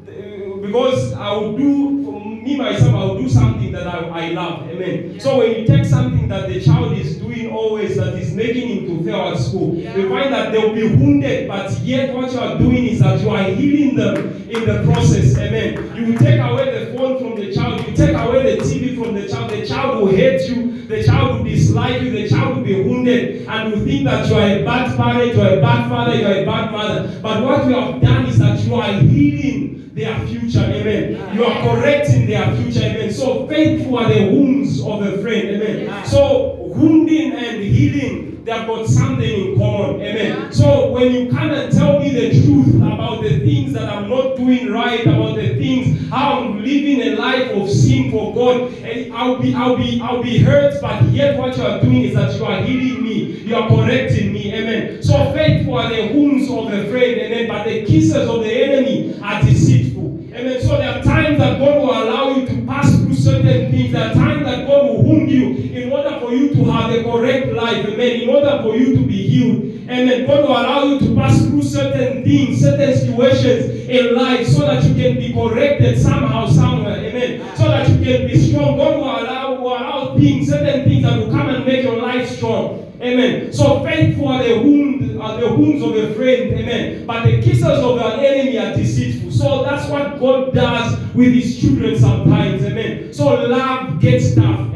uh, 0.08 0.58
Because 0.62 1.14
I 1.14 1.32
will 1.38 1.58
do 1.58 2.05
me 2.46 2.56
myself, 2.58 2.94
I'll 2.94 3.18
do 3.18 3.28
something 3.28 3.72
that 3.72 3.88
I, 3.88 4.28
I 4.28 4.30
love. 4.30 4.70
Amen. 4.70 5.20
So 5.20 5.40
when 5.40 5.52
you 5.56 5.66
take 5.66 5.84
something 5.86 6.28
that 6.28 6.48
the 6.48 6.62
child 6.62 6.96
is 6.98 7.18
doing 7.18 7.50
always 7.52 7.96
that 7.98 8.14
is 8.16 8.34
making 8.36 8.68
him 8.86 8.86
to 9.00 9.04
fail 9.04 9.34
at 9.34 9.40
school, 9.40 9.76
Yeah. 9.76 9.98
you 9.98 10.10
find 10.10 10.32
that 10.32 10.52
they'll 10.52 10.74
be 10.74 10.88
wounded, 10.88 11.48
but 11.48 11.72
yet 11.80 12.14
what 12.16 12.32
you 12.32 12.40
are 12.40 12.58
doing 12.58 12.86
is 12.86 13.00
that 13.00 13.20
you 13.22 13.30
are 13.32 13.44
healing 13.44 13.96
them 13.96 14.16
in 14.50 14.66
the 14.66 14.84
process. 14.92 15.38
Amen. 15.40 15.92
You 15.96 16.12
will 16.14 16.20
take 16.20 16.40
away 16.40 16.66
the 16.86 16.96
phone 16.98 17.18
from 17.20 17.36
the 17.36 17.52
child, 17.54 17.86
you 17.88 17.94
take 17.96 18.16
away 18.16 18.56
the 18.56 18.64
TV 18.64 18.96
from 19.04 19.16
the 19.16 19.28
child, 19.28 19.50
the 19.50 19.66
child 19.66 20.04
will 20.04 20.12
hate 20.16 20.48
you, 20.50 20.84
the 20.86 21.04
child 21.04 21.38
will 21.38 21.44
dislike 21.46 22.02
you, 22.04 22.12
the 22.12 22.30
child 22.30 22.58
will 22.58 22.64
be 22.64 22.80
wounded, 22.84 23.48
and 23.48 23.72
will 23.74 23.84
think 23.84 24.04
that 24.06 24.30
you 24.30 24.36
are 24.36 24.60
a 24.60 24.64
bad 24.64 24.96
parent, 24.96 25.34
you 25.36 25.42
are 25.42 25.58
a 25.58 25.62
bad 25.62 25.90
father, 25.90 26.16
you 26.16 26.26
are 26.28 26.44
a 26.44 26.46
bad 26.46 26.72
mother. 26.72 27.20
But 27.24 27.44
what 27.44 27.66
you 27.68 27.74
have 27.74 28.00
done 28.02 28.26
is 28.28 28.38
that 28.38 28.60
you 28.60 28.76
are 28.76 28.94
healing 28.94 29.65
their 29.96 30.28
future. 30.28 30.60
Amen. 30.60 31.36
You 31.36 31.46
are 31.46 31.64
correcting 31.64 32.28
their 32.28 32.54
future. 32.58 32.82
Amen. 32.82 33.12
So 33.14 33.48
faithful 33.48 33.98
are 33.98 34.14
the 34.14 34.30
wounds 34.30 34.82
of 34.82 35.02
a 35.02 35.22
friend. 35.22 35.62
Amen. 35.62 36.06
So 36.06 36.56
wounding 36.76 37.32
and 37.32 37.64
healing, 37.64 38.44
they 38.44 38.52
have 38.52 38.68
got 38.68 38.88
something 38.88 39.24
in 39.24 39.58
common. 39.58 40.02
Amen. 40.02 40.52
So 40.52 40.92
when 40.92 41.14
you 41.14 41.32
come 41.32 41.52
and 41.52 41.72
tell 41.72 42.00
me 42.02 42.10
the 42.10 42.44
truth 42.44 42.76
about 42.76 43.24
the 43.24 43.40
things 43.40 43.72
that 43.72 43.86
I'm 43.90 44.10
not 44.10 44.36
doing 44.36 44.70
right, 44.70 45.02
about 45.02 45.38
the 45.38 45.56
things 45.56 45.85
how 46.16 46.40
I'm 46.40 46.64
living 46.64 47.02
a 47.02 47.16
life 47.18 47.52
of 47.52 47.70
sin 47.70 48.10
for 48.10 48.34
God, 48.34 48.74
and 48.84 49.14
I'll 49.14 49.38
be 49.38 49.54
I'll 49.54 49.76
be 49.76 50.00
I'll 50.02 50.24
be 50.24 50.38
hurt, 50.38 50.80
but 50.82 51.04
yet 51.10 51.38
what 51.38 51.58
you 51.58 51.64
are 51.64 51.82
doing 51.82 52.04
is 52.04 52.16
that 52.16 52.34
you 52.38 52.46
are 52.46 52.62
healing 52.62 53.04
me, 53.04 53.14
you 53.44 53.56
are 53.56 53.68
correcting 53.68 54.32
me. 54.32 54.54
Amen. 54.54 55.04
So 55.04 55.34
faithful 55.34 55.78
are 55.78 55.90
the 55.90 56.14
wounds 56.14 56.50
of 56.50 56.72
the 56.72 56.90
friend, 56.90 57.20
amen. 57.20 57.48
But 57.50 57.66
the 57.66 57.86
kisses 57.86 58.30
of 58.30 58.40
the 58.40 58.52
enemy 58.52 59.20
are 59.22 59.42
deceitful. 59.42 60.06
Amen. 60.34 60.62
So 60.62 60.78
there 60.78 60.98
are 60.98 61.04
times 61.04 61.38
that 61.40 61.60
God 61.60 61.82
will 61.82 61.92
allow 61.92 62.36
you 62.36 62.48
to 62.48 62.66
pass 62.66 62.96
through 62.98 63.14
certain 63.14 63.72
things. 63.72 63.92
There 63.92 64.10
are 64.10 64.14
times 64.14 64.46
that 64.46 64.66
God 64.68 64.86
will 64.86 65.04
wound 65.04 65.30
you 65.30 65.50
in 65.50 65.92
order 65.92 66.18
for 66.22 66.32
you 66.32 66.54
to 66.56 66.64
have 66.72 66.92
a 66.92 67.04
correct 67.04 67.48
life. 67.52 67.86
Amen. 67.86 68.22
In 68.22 68.30
order 68.30 68.62
for 68.64 68.78
you 68.78 68.96
to 68.96 69.02
be 69.06 69.28
healed. 69.28 69.75
Amen. 69.88 70.26
God 70.26 70.42
will 70.42 70.50
allow 70.52 70.84
you 70.86 71.00
to 71.00 71.16
pass 71.16 71.46
through 71.46 71.62
certain 71.62 72.24
things, 72.24 72.62
certain 72.62 72.98
situations 72.98 73.88
in 73.88 74.16
life 74.16 74.48
so 74.48 74.62
that 74.62 74.84
you 74.84 74.96
can 74.96 75.16
be 75.16 75.32
corrected 75.32 76.02
somehow, 76.02 76.48
somewhere. 76.48 76.98
Amen. 76.98 77.56
So 77.56 77.66
that 77.66 77.88
you 77.90 78.04
can 78.04 78.28
be 78.28 78.38
strong. 78.38 78.78
God 78.78 78.98
will 78.98 79.04
allow, 79.04 79.62
will 79.62 79.68
allow 79.68 80.18
things, 80.18 80.50
certain 80.50 80.86
things 80.86 81.04
that 81.04 81.20
will 81.20 81.32
come 81.32 81.50
and 81.50 81.66
make 81.66 81.84
your 81.84 82.02
life 82.02 82.30
strong. 82.36 82.82
Amen. 83.00 83.54
So 83.54 83.84
faithful 83.84 84.30
are 84.30 84.44
the 84.44 84.58
wound, 84.60 85.22
are 85.22 85.40
the 85.40 85.54
wounds 85.54 85.84
of 85.84 85.96
a 85.96 86.14
friend. 86.16 86.54
Amen. 86.54 87.06
But 87.06 87.26
the 87.26 87.42
kisses 87.42 87.64
of 87.64 87.98
an 88.00 88.20
enemy 88.22 88.58
are 88.58 88.76
deceitful. 88.76 89.32
So 89.32 89.64
that's 89.64 89.88
what 89.90 90.20
God 90.20 90.54
does 90.54 90.98
with 91.14 91.34
His 91.34 91.60
children 91.60 92.00
sometimes. 92.00 92.64
Amen. 92.64 93.14
So 93.14 93.26
love 93.26 94.00
gets 94.00 94.34
tough. 94.34 94.74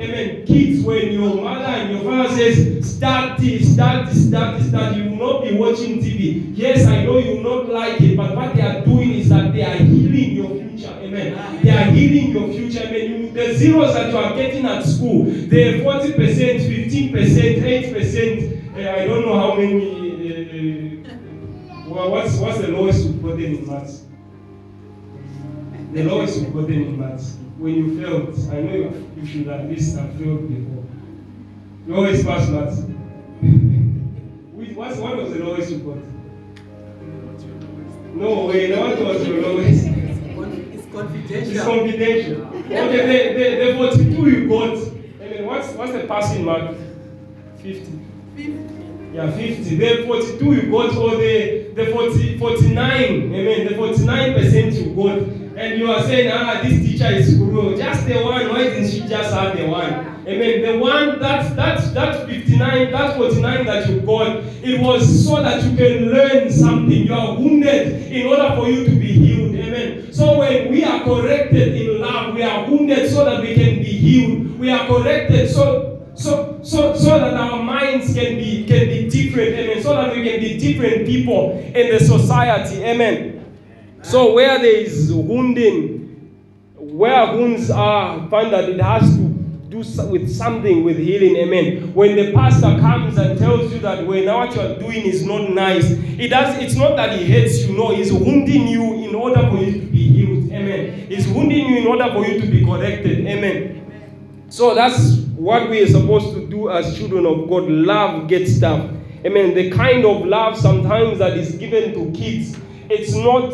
Kids, 0.49 0.83
when 0.83 1.11
your 1.11 1.35
mother 1.35 1.63
and 1.63 1.91
your 1.91 2.01
father 2.01 2.35
says, 2.35 2.95
start 2.95 3.37
this, 3.37 3.71
start 3.71 4.07
this, 4.07 4.27
start 4.27 4.57
this, 4.57 4.69
start, 4.69 4.95
you 4.95 5.11
will 5.11 5.17
not 5.17 5.43
be 5.43 5.53
watching 5.53 5.99
TV. 5.99 6.53
Yes, 6.55 6.87
I 6.87 7.03
know 7.05 7.19
you 7.19 7.35
will 7.35 7.43
not 7.43 7.69
like 7.69 8.01
it, 8.01 8.17
but 8.17 8.35
what 8.35 8.55
they 8.55 8.63
are 8.63 8.83
doing 8.83 9.11
is 9.11 9.29
that 9.29 9.53
they 9.53 9.61
are 9.61 9.75
healing 9.75 10.31
your 10.35 10.49
future. 10.49 10.97
Amen. 11.01 11.61
They 11.63 11.69
are 11.69 11.91
healing 11.91 12.31
your 12.31 12.47
future. 12.51 12.83
Amen. 12.83 13.11
You, 13.11 13.31
the 13.31 13.53
zeros 13.59 13.93
that 13.93 14.09
you 14.09 14.17
are 14.17 14.33
getting 14.33 14.65
at 14.65 14.83
school, 14.83 15.25
the 15.25 15.81
40%, 15.83 16.15
15%, 16.15 17.13
8%, 17.93 18.73
uh, 18.73 19.01
I 19.01 19.05
don't 19.05 19.21
know 19.21 19.39
how 19.39 19.53
many. 19.53 21.03
Uh, 21.05 21.89
well, 21.89 22.09
what's, 22.09 22.37
what's 22.37 22.57
the 22.59 22.69
lowest 22.69 23.05
you've 23.05 23.21
gotten 23.21 23.45
in 23.45 23.67
maths? 23.67 24.03
The 25.93 26.03
lowest 26.05 26.41
you've 26.41 26.53
gotten 26.55 26.73
in 26.73 26.99
maths. 26.99 27.35
When 27.59 27.75
you 27.75 28.01
failed, 28.01 28.33
I 28.51 28.61
know 28.61 28.73
you, 28.73 29.08
you 29.19 29.25
should 29.25 29.47
at 29.49 29.67
least 29.69 29.97
have 29.97 30.13
failed 30.13 30.47
before. 30.47 30.85
You 31.87 31.95
always 31.95 32.23
pass. 32.23 32.47
Which, 34.53 34.71
what's, 34.71 34.97
what 34.97 35.17
was 35.17 35.33
the 35.33 35.39
lowest 35.39 35.71
you 35.71 35.79
got? 35.79 35.97
No 38.15 38.45
way, 38.45 38.77
what 38.77 38.99
was 38.99 39.27
your 39.27 39.41
lowest? 39.41 39.85
It's 39.87 40.93
confidential. 40.93 41.51
It's 41.51 41.63
confidential. 41.63 42.45
Okay, 42.45 43.33
the, 43.33 43.39
the, 43.39 43.71
the 43.71 43.77
42 43.77 44.29
you 44.29 44.49
got. 44.49 44.77
I 45.23 45.29
mean, 45.29 45.45
what's, 45.45 45.73
what's 45.73 45.91
the 45.93 46.05
passing 46.07 46.45
mark? 46.45 46.75
50. 47.57 47.99
50. 48.35 49.13
Yeah, 49.13 49.31
50. 49.31 49.75
The 49.75 50.05
42 50.05 50.53
you 50.53 50.71
got, 50.71 50.95
or 50.97 51.15
the, 51.17 51.71
the 51.75 51.91
40, 51.91 52.37
49, 52.37 52.85
amen, 52.85 53.67
the 53.67 53.73
49% 53.73 54.73
you 54.73 54.95
got. 54.95 55.38
And 55.59 55.77
you 55.77 55.91
are 55.91 56.01
saying, 56.03 56.31
ah, 56.33 56.61
this 56.63 56.79
teacher 56.79 57.11
is 57.11 57.35
cruel. 57.35 57.75
Just 57.75 58.07
the 58.07 58.13
one, 58.23 58.47
why 58.47 58.63
didn't 58.63 58.89
she 58.89 59.01
just 59.01 59.33
have 59.33 59.57
the 59.57 59.67
one? 59.67 59.91
Amen. 60.25 60.61
The 60.61 60.79
one, 60.79 61.19
that, 61.19 61.53
that, 61.57 61.93
that 61.93 62.25
59, 62.27 62.91
that 62.93 63.17
49 63.17 63.65
that 63.65 63.89
you 63.89 63.99
got, 63.99 64.37
it 64.63 64.79
was 64.79 65.25
so 65.25 65.41
that 65.41 65.61
you 65.65 65.75
can 65.75 66.11
learn 66.13 66.49
something. 66.49 67.05
You 67.05 67.13
are 67.13 67.35
wounded 67.35 68.09
in 68.09 68.27
order 68.27 68.55
for 68.55 68.69
you 68.69 68.85
to 68.85 68.91
be 68.91 69.11
healed. 69.11 69.55
Amen. 69.55 70.13
So 70.13 70.39
when 70.39 70.71
we 70.71 70.85
are 70.85 71.03
corrected 71.03 71.75
in 71.75 71.99
love, 71.99 72.35
we 72.35 72.43
are 72.43 72.69
wounded 72.69 73.11
so 73.11 73.25
that 73.25 73.41
we 73.41 73.53
can 73.53 73.79
be 73.79 73.91
healed. 73.91 74.57
We 74.59 74.71
are 74.71 74.87
corrected 74.87 75.49
so 75.49 75.89
so 76.15 76.59
so 76.63 76.95
so 76.95 77.19
that 77.19 77.33
our 77.33 77.63
minds 77.63 78.13
can 78.13 78.35
be 78.35 78.65
can 78.65 78.87
be 78.87 79.09
different 79.09 79.55
amen 79.55 79.81
so 79.81 79.93
that 79.93 80.13
we 80.13 80.21
can 80.21 80.37
be 80.41 80.57
different 80.57 81.05
people 81.07 81.51
in 81.73 81.97
the 81.97 81.99
society 82.03 82.83
amen 82.83 83.38
so 84.01 84.33
where 84.33 84.57
there 84.59 84.75
is 84.75 85.11
wounding 85.13 85.97
where 86.75 87.35
wounds 87.35 87.69
are 87.69 88.27
find 88.29 88.51
that 88.53 88.69
it 88.69 88.81
has 88.81 89.03
to 89.15 89.27
do 89.69 89.77
with 90.09 90.29
something 90.33 90.83
with 90.83 90.97
healing 90.97 91.35
amen 91.37 91.93
when 91.93 92.15
the 92.15 92.31
pastor 92.33 92.79
comes 92.79 93.17
and 93.17 93.37
tells 93.37 93.71
you 93.71 93.79
that 93.79 94.05
when 94.05 94.25
what 94.25 94.53
you 94.55 94.61
are 94.61 94.79
doing 94.79 95.05
is 95.05 95.23
not 95.23 95.49
nice 95.51 95.91
it 95.91 96.29
does 96.29 96.57
it's 96.57 96.75
not 96.75 96.95
that 96.95 97.17
he 97.17 97.25
hates 97.25 97.65
you 97.65 97.77
no 97.77 97.95
he's 97.95 98.11
wounding 98.11 98.67
you 98.67 99.07
in 99.07 99.13
order 99.13 99.39
for 99.49 99.57
you 99.57 99.73
to 99.73 99.85
be 99.87 100.07
healed 100.09 100.51
amen 100.51 101.07
he's 101.07 101.27
wounding 101.27 101.67
you 101.67 101.77
in 101.77 101.87
order 101.87 102.11
for 102.13 102.25
you 102.25 102.41
to 102.41 102.47
be 102.47 102.65
corrected 102.65 103.25
amen 103.27 103.75
so 104.49 104.73
that's 104.73 105.17
what 105.39 105.69
we 105.69 105.81
are 105.83 105.87
supposed 105.87 106.33
to 106.33 106.47
do 106.47 106.69
as 106.69 106.97
children 106.97 107.25
of 107.25 107.47
God. 107.47 107.63
Love 107.69 108.27
gets 108.27 108.55
stuff. 108.55 108.89
Amen. 109.25 109.53
The 109.53 109.69
kind 109.71 110.03
of 110.03 110.25
love 110.25 110.57
sometimes 110.57 111.19
that 111.19 111.37
is 111.37 111.55
given 111.55 111.93
to 111.93 112.11
kids, 112.17 112.57
it's 112.89 113.13
not, 113.13 113.53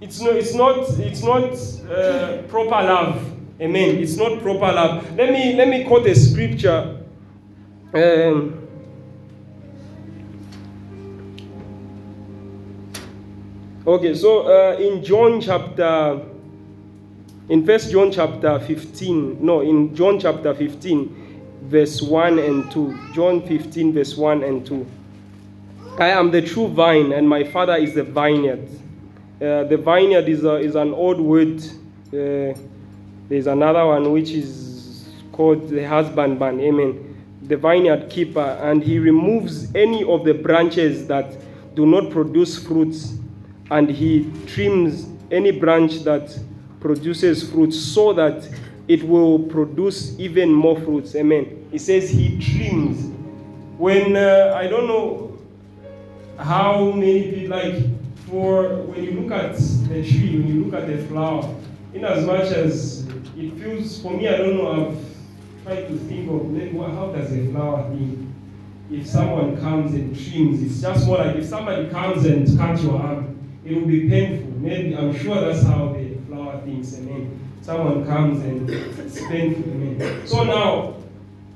it's 0.00 0.20
not, 0.20 0.36
it's 0.36 0.54
not, 0.54 0.98
it's 0.98 1.22
not 1.22 1.90
uh, 1.90 2.42
proper 2.48 2.70
love. 2.70 3.34
Amen. 3.60 3.96
It's 3.96 4.16
not 4.16 4.40
proper 4.40 4.72
love. 4.72 5.16
Let 5.16 5.32
me 5.32 5.56
let 5.56 5.68
me 5.68 5.84
quote 5.84 6.06
a 6.06 6.14
scripture. 6.14 7.00
Um, 7.92 8.66
okay, 13.86 14.14
so 14.14 14.46
uh, 14.46 14.76
in 14.78 15.02
John 15.02 15.40
chapter 15.40 16.22
in 17.48 17.64
first 17.64 17.90
john 17.90 18.12
chapter 18.12 18.58
15 18.60 19.38
no 19.44 19.62
in 19.62 19.94
john 19.94 20.20
chapter 20.20 20.54
15 20.54 21.62
verse 21.62 22.02
1 22.02 22.38
and 22.38 22.70
2 22.70 23.12
john 23.14 23.46
15 23.46 23.92
verse 23.92 24.16
1 24.16 24.42
and 24.44 24.66
2 24.66 24.86
i 26.00 26.08
am 26.08 26.30
the 26.30 26.42
true 26.42 26.68
vine 26.68 27.12
and 27.12 27.28
my 27.28 27.44
father 27.44 27.76
is 27.76 27.94
the 27.94 28.02
vineyard 28.02 28.68
uh, 29.40 29.64
the 29.64 29.76
vineyard 29.76 30.28
is, 30.28 30.44
a, 30.44 30.56
is 30.56 30.74
an 30.74 30.92
old 30.92 31.20
word 31.20 31.60
uh, 32.08 32.58
there's 33.28 33.46
another 33.46 33.86
one 33.86 34.12
which 34.12 34.30
is 34.30 35.08
called 35.32 35.68
the 35.68 35.86
husbandman 35.86 36.60
amen 36.60 37.04
the 37.42 37.56
vineyard 37.56 38.10
keeper 38.10 38.58
and 38.62 38.82
he 38.82 38.98
removes 38.98 39.74
any 39.74 40.04
of 40.04 40.24
the 40.24 40.34
branches 40.34 41.06
that 41.06 41.36
do 41.74 41.86
not 41.86 42.10
produce 42.10 42.62
fruits 42.62 43.18
and 43.70 43.88
he 43.90 44.30
trims 44.46 45.06
any 45.30 45.50
branch 45.50 46.00
that 46.00 46.38
produces 46.80 47.48
fruits 47.50 47.78
so 47.78 48.12
that 48.12 48.48
it 48.88 49.02
will 49.02 49.38
produce 49.38 50.18
even 50.18 50.52
more 50.52 50.80
fruits. 50.80 51.14
Amen. 51.14 51.68
He 51.70 51.78
says 51.78 52.08
he 52.08 52.38
trims. 52.38 53.12
When 53.76 54.16
uh, 54.16 54.54
I 54.56 54.66
don't 54.66 54.86
know 54.86 55.27
how 56.38 56.92
many 56.92 57.32
people 57.32 57.56
like 57.56 57.84
for 58.28 58.82
when 58.82 59.02
you 59.02 59.20
look 59.20 59.32
at 59.32 59.56
the 59.56 60.08
tree, 60.08 60.38
when 60.38 60.48
you 60.48 60.64
look 60.64 60.80
at 60.80 60.86
the 60.86 60.98
flower, 61.06 61.54
in 61.94 62.04
as 62.04 62.24
much 62.24 62.52
as 62.52 63.06
it 63.36 63.54
feels 63.54 64.00
for 64.02 64.12
me, 64.12 64.28
I 64.28 64.36
don't 64.36 64.56
know. 64.56 64.90
I've 64.90 65.64
tried 65.64 65.88
to 65.88 65.98
think 65.98 66.30
of 66.30 66.48
maybe 66.50 66.76
how 66.78 67.12
does 67.14 67.32
a 67.32 67.50
flower 67.50 67.90
feel. 67.90 68.18
If 68.90 69.06
someone 69.06 69.60
comes 69.60 69.92
and 69.94 70.14
trims, 70.14 70.62
it's 70.62 70.80
just 70.80 71.06
more 71.06 71.18
like 71.18 71.36
if 71.36 71.46
somebody 71.46 71.88
comes 71.88 72.24
and 72.24 72.58
cuts 72.58 72.82
your 72.82 73.00
arm, 73.00 73.38
it 73.64 73.74
will 73.74 73.86
be 73.86 74.08
painful. 74.08 74.52
Maybe 74.60 74.96
I'm 74.96 75.16
sure 75.16 75.40
that's 75.40 75.66
how 75.66 75.92
the 75.92 76.16
flower 76.26 76.60
thinks. 76.64 76.96
Amen. 76.98 77.38
Someone 77.60 78.06
comes 78.06 78.42
and 78.42 78.70
it's 78.70 79.20
painful. 79.26 79.70
Amen. 79.72 80.26
So 80.26 80.44
now, 80.44 80.94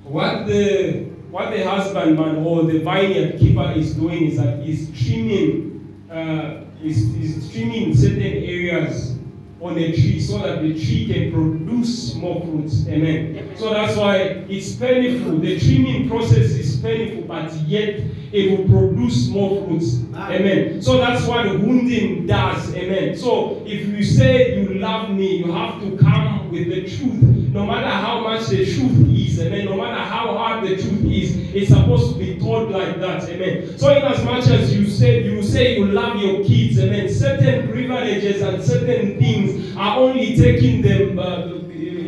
what 0.04 0.46
the 0.46 1.11
what 1.32 1.50
the 1.50 1.66
husbandman 1.66 2.44
or 2.44 2.64
the 2.64 2.78
vineyard 2.80 3.38
keeper 3.38 3.72
is 3.72 3.94
doing 3.94 4.26
is 4.26 4.36
that 4.36 4.62
he's 4.62 4.90
trimming, 5.02 6.06
uh, 6.10 6.60
is 6.84 6.98
is 7.16 7.50
trimming 7.50 7.96
certain 7.96 8.20
areas 8.20 9.16
on 9.58 9.78
a 9.78 9.92
tree 9.92 10.20
so 10.20 10.38
that 10.40 10.60
the 10.60 10.74
tree 10.74 11.06
can 11.06 11.32
produce 11.32 12.14
more 12.16 12.42
fruits. 12.42 12.86
Amen. 12.86 13.38
Amen. 13.38 13.56
So 13.56 13.70
that's 13.70 13.96
why 13.96 14.16
it's 14.48 14.74
painful. 14.74 15.38
The 15.38 15.58
trimming 15.58 16.08
process 16.08 16.50
is 16.50 16.76
painful, 16.80 17.22
but 17.22 17.50
yet 17.66 18.00
it 18.32 18.50
will 18.50 18.68
produce 18.68 19.28
more 19.28 19.64
fruits. 19.64 20.00
Amen. 20.14 20.82
So 20.82 20.98
that's 20.98 21.26
what 21.26 21.46
wounding 21.60 22.26
does. 22.26 22.74
Amen. 22.74 23.16
So 23.16 23.62
if 23.64 23.86
you 23.86 24.04
say 24.04 24.60
you 24.60 24.74
love 24.74 25.10
me, 25.10 25.36
you 25.36 25.52
have 25.52 25.80
to 25.80 25.96
come 25.96 26.50
with 26.50 26.66
the 26.68 26.82
truth. 26.82 27.22
No 27.52 27.66
matter 27.66 27.88
how 27.88 28.20
much 28.20 28.48
the 28.48 28.64
truth 28.64 29.08
is, 29.10 29.38
amen. 29.38 29.66
No 29.66 29.76
matter 29.76 30.02
how 30.02 30.36
hard 30.36 30.64
the 30.64 30.76
truth 30.76 31.01
is, 31.22 31.54
it's 31.54 31.68
supposed 31.70 32.12
to 32.12 32.18
be 32.18 32.38
taught 32.38 32.70
like 32.70 33.00
that. 33.00 33.28
Amen. 33.28 33.78
So 33.78 33.90
in 33.94 34.02
as 34.02 34.24
much 34.24 34.46
as 34.48 34.74
you 34.74 34.86
say 34.86 35.22
you 35.24 35.42
say 35.42 35.78
you 35.78 35.86
love 35.86 36.20
your 36.20 36.44
kids, 36.44 36.78
amen. 36.78 37.08
Certain 37.08 37.68
privileges 37.68 38.42
and 38.42 38.62
certain 38.62 39.18
things 39.18 39.76
are 39.76 39.98
only 39.98 40.36
taking 40.36 40.82
them 40.82 41.18
uh, 41.18 41.62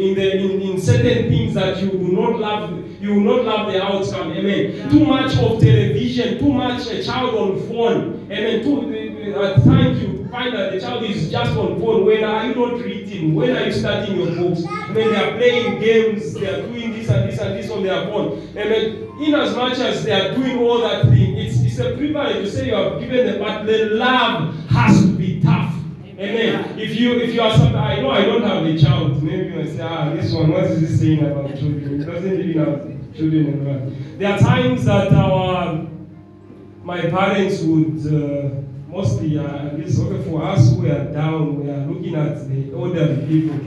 in 0.05 0.15
the 0.15 0.37
in, 0.37 0.61
in 0.63 0.81
certain 0.81 1.29
things 1.29 1.55
that 1.55 1.79
you 1.83 1.91
do 1.91 2.09
not 2.13 2.39
love 2.39 2.85
you 3.01 3.15
will 3.15 3.37
not 3.37 3.45
love 3.45 3.73
the 3.73 3.83
outcome 3.83 4.33
amen 4.33 4.89
too 4.91 5.05
much 5.05 5.37
of 5.37 5.61
television 5.61 6.39
too 6.39 6.53
much 6.53 6.87
a 6.89 7.03
child 7.03 7.35
on 7.35 7.69
phone 7.69 8.27
amen 8.31 8.63
too 8.63 9.35
at 9.35 9.63
times 9.65 10.03
you 10.03 10.14
find 10.35 10.53
that 10.53 10.73
the 10.73 10.81
child 10.81 11.05
is 11.05 11.31
just 11.31 11.53
on 11.53 11.81
phone 11.81 12.05
when 12.05 12.25
are 12.25 12.47
you 12.49 12.55
not 12.57 12.81
reading 12.81 13.37
when 13.37 13.57
are 13.57 13.67
you 13.67 13.73
studying 13.73 14.19
your 14.21 14.35
books 14.35 14.65
when 14.93 15.11
they 15.11 15.17
are 15.17 15.31
playing 15.37 15.79
games 15.79 16.35
they 16.35 16.49
are 16.53 16.63
doing 16.63 16.91
this 16.93 17.09
and 17.09 17.29
this 17.31 17.39
and 17.39 17.57
this 17.57 17.71
on 17.71 17.85
their 17.85 18.05
phone 18.07 18.33
amen 18.57 19.09
in 19.23 19.33
as 19.33 19.55
much 19.55 19.79
as 19.79 20.03
they 20.03 20.11
are 20.11 20.35
doing 20.35 20.59
all 20.59 20.81
that 20.81 21.05
thing 21.05 21.37
it's, 21.37 21.61
it's 21.61 21.79
a 21.79 21.97
privilege 21.97 22.45
to 22.45 22.51
say 22.51 22.67
you 22.67 22.75
have 22.75 22.99
given 22.99 23.27
them 23.27 23.39
but 23.39 23.63
the 23.65 23.85
love 23.91 24.53
has 24.71 25.03
to 25.03 25.09
be 25.13 25.41
tough 25.41 25.73
Amen. 26.17 26.79
If 26.79 26.99
you 26.99 27.19
if 27.19 27.35
you 27.35 27.41
are 27.43 27.51
something, 27.57 27.75
I 27.75 28.01
know 28.01 28.11
I 28.11 28.23
don't 28.25 28.45
have 28.45 28.65
a 28.65 28.79
child. 28.79 29.21
Maybe 29.21 29.53
you 29.53 29.67
say, 29.67 29.81
ah, 29.83 30.15
this 30.15 30.33
one, 30.33 30.53
what 30.53 30.63
is 30.63 30.79
he 30.89 30.97
saying 30.97 31.25
about 31.27 31.49
children? 31.59 31.99
He 31.99 32.05
doesn't 32.07 32.41
even 32.41 32.65
have 32.65 33.17
children 33.17 33.47
in. 33.49 34.19
There 34.19 34.33
are 34.33 34.39
times 34.39 34.85
that 34.85 35.13
our 35.13 35.89
my 36.85 37.01
parents 37.01 37.63
would 37.63 37.99
uh, 38.07 38.65
mostly, 38.95 39.37
uh, 39.37 39.73
least 39.73 40.01
okay, 40.01 40.23
for 40.23 40.45
us 40.45 40.71
who 40.71 40.87
are 40.87 41.05
down, 41.13 41.61
we 41.61 41.71
are 41.71 41.85
looking 41.85 42.15
at 42.15 42.49
the 42.49 42.73
older 42.73 43.17
people, 43.27 43.59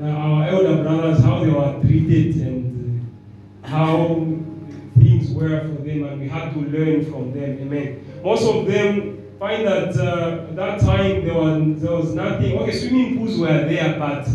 uh, 0.00 0.06
our 0.06 0.48
elder 0.48 0.82
brothers, 0.84 1.20
how 1.24 1.42
they 1.44 1.50
were 1.50 1.80
treated 1.80 2.36
and 2.36 3.10
uh, 3.64 3.66
how 3.66 4.24
things 5.00 5.32
were 5.32 5.60
for 5.62 5.82
them, 5.82 6.04
and 6.04 6.20
we 6.20 6.28
had 6.28 6.52
to 6.52 6.60
learn 6.60 7.04
from 7.10 7.32
them. 7.32 7.58
Amen. 7.60 8.20
Most 8.22 8.48
of 8.48 8.66
them 8.66 9.36
find 9.40 9.66
that 9.66 9.96
uh, 9.96 10.46
at 10.48 10.54
that 10.54 10.80
time 10.80 11.24
there 11.24 11.34
was, 11.34 11.82
there 11.82 11.92
was 11.92 12.14
nothing. 12.14 12.56
Okay, 12.58 12.72
swimming 12.72 13.18
pools 13.18 13.38
were 13.38 13.46
there, 13.46 13.98
but 13.98 14.28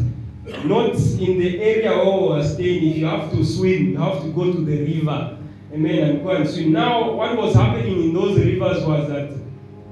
not 0.66 0.94
in 0.96 1.40
the 1.40 1.62
area 1.62 1.96
where 1.96 2.22
we 2.22 2.28
were 2.28 2.44
staying. 2.44 2.92
If 2.92 2.98
you 2.98 3.06
have 3.06 3.32
to 3.32 3.46
swim, 3.46 3.92
you 3.92 3.98
have 3.98 4.22
to 4.24 4.32
go 4.34 4.52
to 4.52 4.60
the 4.60 4.78
river. 4.94 5.38
Amen, 5.74 6.10
and 6.10 6.24
go 6.24 6.32
and 6.32 6.50
swim. 6.50 6.74
Now, 6.74 7.12
what 7.12 7.38
was 7.38 7.56
happening 7.56 8.04
in 8.04 8.14
those 8.14 8.38
rivers 8.38 8.86
was 8.86 9.08
that 9.08 9.47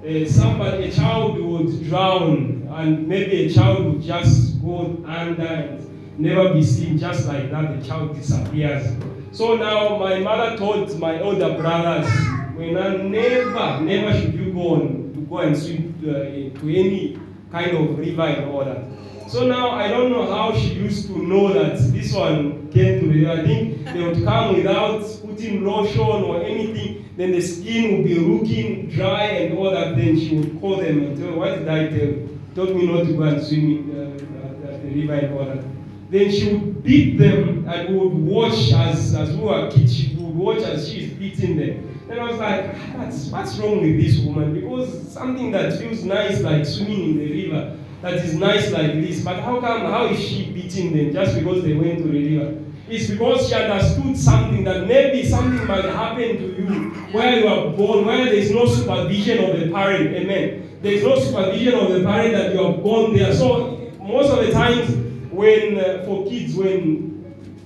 uh, 0.05 0.25
somebody, 0.29 0.85
a 0.85 0.91
child 0.91 1.39
would 1.39 1.83
drown, 1.85 2.67
and 2.71 3.07
maybe 3.07 3.45
a 3.45 3.49
child 3.49 3.85
would 3.85 4.01
just 4.01 4.61
go 4.61 5.03
under 5.05 5.43
and 5.43 6.19
never 6.19 6.53
be 6.53 6.63
seen, 6.63 6.97
just 6.97 7.27
like 7.27 7.49
that. 7.51 7.79
The 7.79 7.87
child 7.87 8.15
disappears. 8.15 8.87
So 9.31 9.55
now, 9.55 9.97
my 9.97 10.19
mother 10.19 10.57
told 10.57 10.97
my 10.99 11.19
older 11.21 11.57
brothers, 11.57 12.07
when 12.55 12.77
I 12.77 12.95
never, 12.97 13.81
never 13.81 14.19
should 14.19 14.33
you 14.33 14.53
go 14.53 14.75
on 14.75 15.11
to 15.13 15.21
go 15.21 15.39
and 15.39 15.57
swim 15.57 15.95
uh, 16.03 16.59
to 16.59 16.75
any 16.75 17.19
kind 17.51 17.75
of 17.75 17.97
river 17.97 18.21
and 18.21 18.51
all 18.51 18.63
that. 18.63 18.83
So 19.27 19.47
now 19.47 19.71
I 19.71 19.87
don't 19.87 20.11
know 20.11 20.31
how 20.31 20.55
she 20.55 20.73
used 20.75 21.07
to 21.07 21.17
know 21.17 21.51
that 21.51 21.77
this 21.91 22.13
one 22.13 22.71
came 22.71 22.99
to 23.01 23.07
the 23.11 23.31
I 23.31 23.43
think 23.43 23.85
they 23.85 24.03
would 24.03 24.23
come 24.23 24.55
without 24.55 25.01
putting 25.25 25.65
lotion 25.65 25.99
or 25.99 26.43
anything. 26.43 27.04
Then 27.17 27.31
the 27.31 27.41
skin 27.41 27.97
would 27.97 28.05
be 28.05 28.15
looking 28.15 28.89
dry 28.89 29.23
and 29.23 29.57
all 29.57 29.71
that. 29.71 29.95
Then 29.95 30.19
she 30.19 30.35
would 30.35 30.59
call 30.59 30.77
them 30.77 31.03
and 31.03 31.17
tell, 31.17 31.33
"What 31.35 31.59
did 31.59 31.69
I 31.69 31.87
tell 31.87 31.97
you? 31.97 32.39
Told 32.55 32.75
me 32.75 32.85
not 32.87 33.05
to 33.05 33.13
go 33.13 33.23
and 33.23 33.41
swim 33.43 33.91
uh, 33.91 34.71
at 34.71 34.81
the 34.83 34.89
river 35.01 35.13
and 35.13 35.37
all 35.37 35.45
that." 35.45 35.63
Then 36.09 36.29
she 36.31 36.53
would 36.53 36.83
beat 36.83 37.17
them 37.17 37.67
and 37.67 37.97
would 37.97 38.13
watch 38.13 38.71
as 38.73 39.15
as 39.15 39.35
we 39.35 39.43
were 39.43 39.71
kids. 39.71 39.95
She 39.95 40.15
would 40.15 40.35
watch 40.35 40.63
as 40.63 40.89
she 40.89 41.05
is 41.05 41.13
beating 41.13 41.57
them. 41.57 41.95
Then 42.07 42.19
I 42.19 42.29
was 42.29 42.39
like, 42.39 42.75
what's, 42.95 43.27
what's 43.29 43.57
wrong 43.57 43.81
with 43.81 43.99
this 43.99 44.19
woman? 44.19 44.53
Because 44.53 45.11
something 45.11 45.51
that 45.51 45.79
feels 45.79 46.03
nice 46.03 46.41
like 46.41 46.63
swimming 46.63 47.03
in 47.03 47.17
the 47.17 47.43
river, 47.43 47.77
that 48.03 48.13
is 48.13 48.35
nice 48.35 48.71
like 48.71 48.93
this, 48.93 49.23
but 49.23 49.39
how 49.39 49.59
come, 49.59 49.81
how 49.81 50.05
is 50.05 50.19
she 50.19 50.51
beating 50.51 50.95
them 50.95 51.11
just 51.11 51.35
because 51.35 51.63
they 51.63 51.73
went 51.73 51.97
to 51.97 52.03
the 52.03 52.37
river? 52.37 52.61
It's 52.87 53.09
because 53.09 53.47
she 53.49 53.55
understood 53.55 54.15
something 54.15 54.63
that 54.65 54.87
maybe 54.87 55.27
something 55.27 55.65
might 55.65 55.85
happen 55.85 56.37
to 56.37 56.61
you 56.61 56.91
where 57.11 57.39
you 57.39 57.47
are 57.47 57.69
born, 57.71 58.05
where 58.05 58.25
there 58.25 58.33
is 58.33 58.51
no 58.51 58.67
supervision 58.67 59.43
of 59.43 59.59
the 59.59 59.71
parent. 59.71 60.15
Amen. 60.15 60.77
There 60.81 60.93
is 60.93 61.03
no 61.03 61.19
supervision 61.19 61.73
of 61.73 61.93
the 61.93 62.03
parent 62.03 62.33
that 62.33 62.53
you 62.53 62.61
are 62.61 62.73
born 62.77 63.15
there. 63.15 63.33
So 63.33 63.91
most 63.99 64.29
of 64.29 64.45
the 64.45 64.51
times 64.51 64.91
when 65.31 65.79
uh, 65.79 66.03
for 66.05 66.29
kids, 66.29 66.55
when 66.55 67.25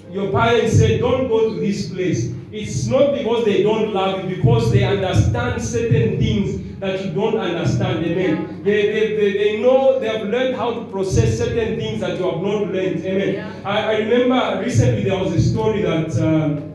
your 0.10 0.32
parents 0.32 0.78
say, 0.78 0.98
don't 1.00 1.28
go 1.28 1.54
to 1.54 1.60
this 1.60 1.90
place, 1.92 2.34
it's 2.52 2.88
not 2.88 3.14
because 3.14 3.46
they 3.46 3.62
don't 3.62 3.94
love 3.94 4.24
you, 4.24 4.38
because 4.38 4.72
they 4.72 4.84
understand 4.84 5.62
certain 5.62 6.18
things 6.18 6.69
that 6.80 7.04
you 7.04 7.12
don't 7.12 7.38
understand. 7.38 8.06
Amen. 8.06 8.64
They, 8.64 8.92
they, 8.92 9.16
they, 9.16 9.34
they 9.34 9.62
know, 9.62 10.00
they 10.00 10.08
have 10.08 10.28
learned 10.28 10.56
how 10.56 10.74
to 10.74 10.86
process 10.86 11.38
certain 11.38 11.78
things 11.78 12.00
that 12.02 12.18
you 12.18 12.24
have 12.24 12.42
not 12.42 12.68
learned. 12.72 13.06
Amen. 13.06 13.34
Yeah. 13.34 13.62
I, 13.66 13.96
I 13.96 13.98
remember 14.00 14.64
recently 14.64 15.04
there 15.04 15.18
was 15.20 15.34
a 15.34 15.42
story 15.42 15.82
that, 15.82 16.18
um, 16.20 16.74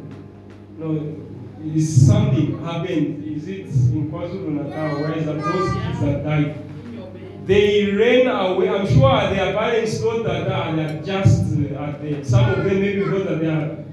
no, 0.78 1.20
is 1.64 2.06
something 2.06 2.62
happened. 2.62 3.24
Is 3.24 3.48
it 3.48 3.66
in 3.66 4.10
KwaZulu 4.10 4.64
Natal? 4.64 5.00
Where 5.00 5.12
is 5.16 5.24
that 5.24 5.40
those 5.40 5.72
kids 5.72 6.00
that 6.00 6.24
died? 6.24 6.60
They 7.46 7.90
ran 7.92 8.26
away. 8.26 8.68
I'm 8.68 8.86
sure 8.86 9.30
their 9.30 9.54
parents 9.54 10.00
thought 10.00 10.24
that 10.24 10.50
ah, 10.50 10.72
they 10.74 10.84
are 10.84 11.02
just 11.02 11.42
uh, 11.52 11.82
at 11.82 12.02
the, 12.02 12.24
some 12.24 12.50
of 12.50 12.64
them 12.64 12.80
maybe 12.80 13.04
thought 13.04 13.24
that 13.26 13.40
they 13.40 13.48
are, 13.48 13.84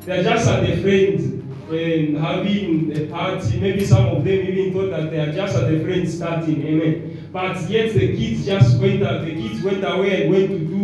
they 0.00 0.20
are 0.20 0.22
just 0.22 0.48
at 0.48 0.66
the 0.66 0.82
friends 0.82 1.41
and 1.72 2.16
having 2.18 2.96
a 2.96 3.06
party. 3.06 3.60
Maybe 3.60 3.84
some 3.84 4.06
of 4.06 4.24
them 4.24 4.40
even 4.40 4.72
thought 4.72 4.90
that 4.90 5.10
they 5.10 5.20
are 5.20 5.32
just 5.32 5.56
at 5.56 5.70
the 5.70 5.82
friends 5.84 6.14
starting. 6.16 6.62
Amen. 6.66 7.28
But 7.32 7.68
yet 7.68 7.94
the 7.94 8.16
kids 8.16 8.44
just 8.44 8.80
went 8.80 9.02
out. 9.02 9.24
The 9.24 9.34
kids 9.34 9.62
went 9.62 9.84
away 9.84 10.22
and 10.22 10.30
went 10.32 10.48
to 10.48 10.58
do 10.58 10.82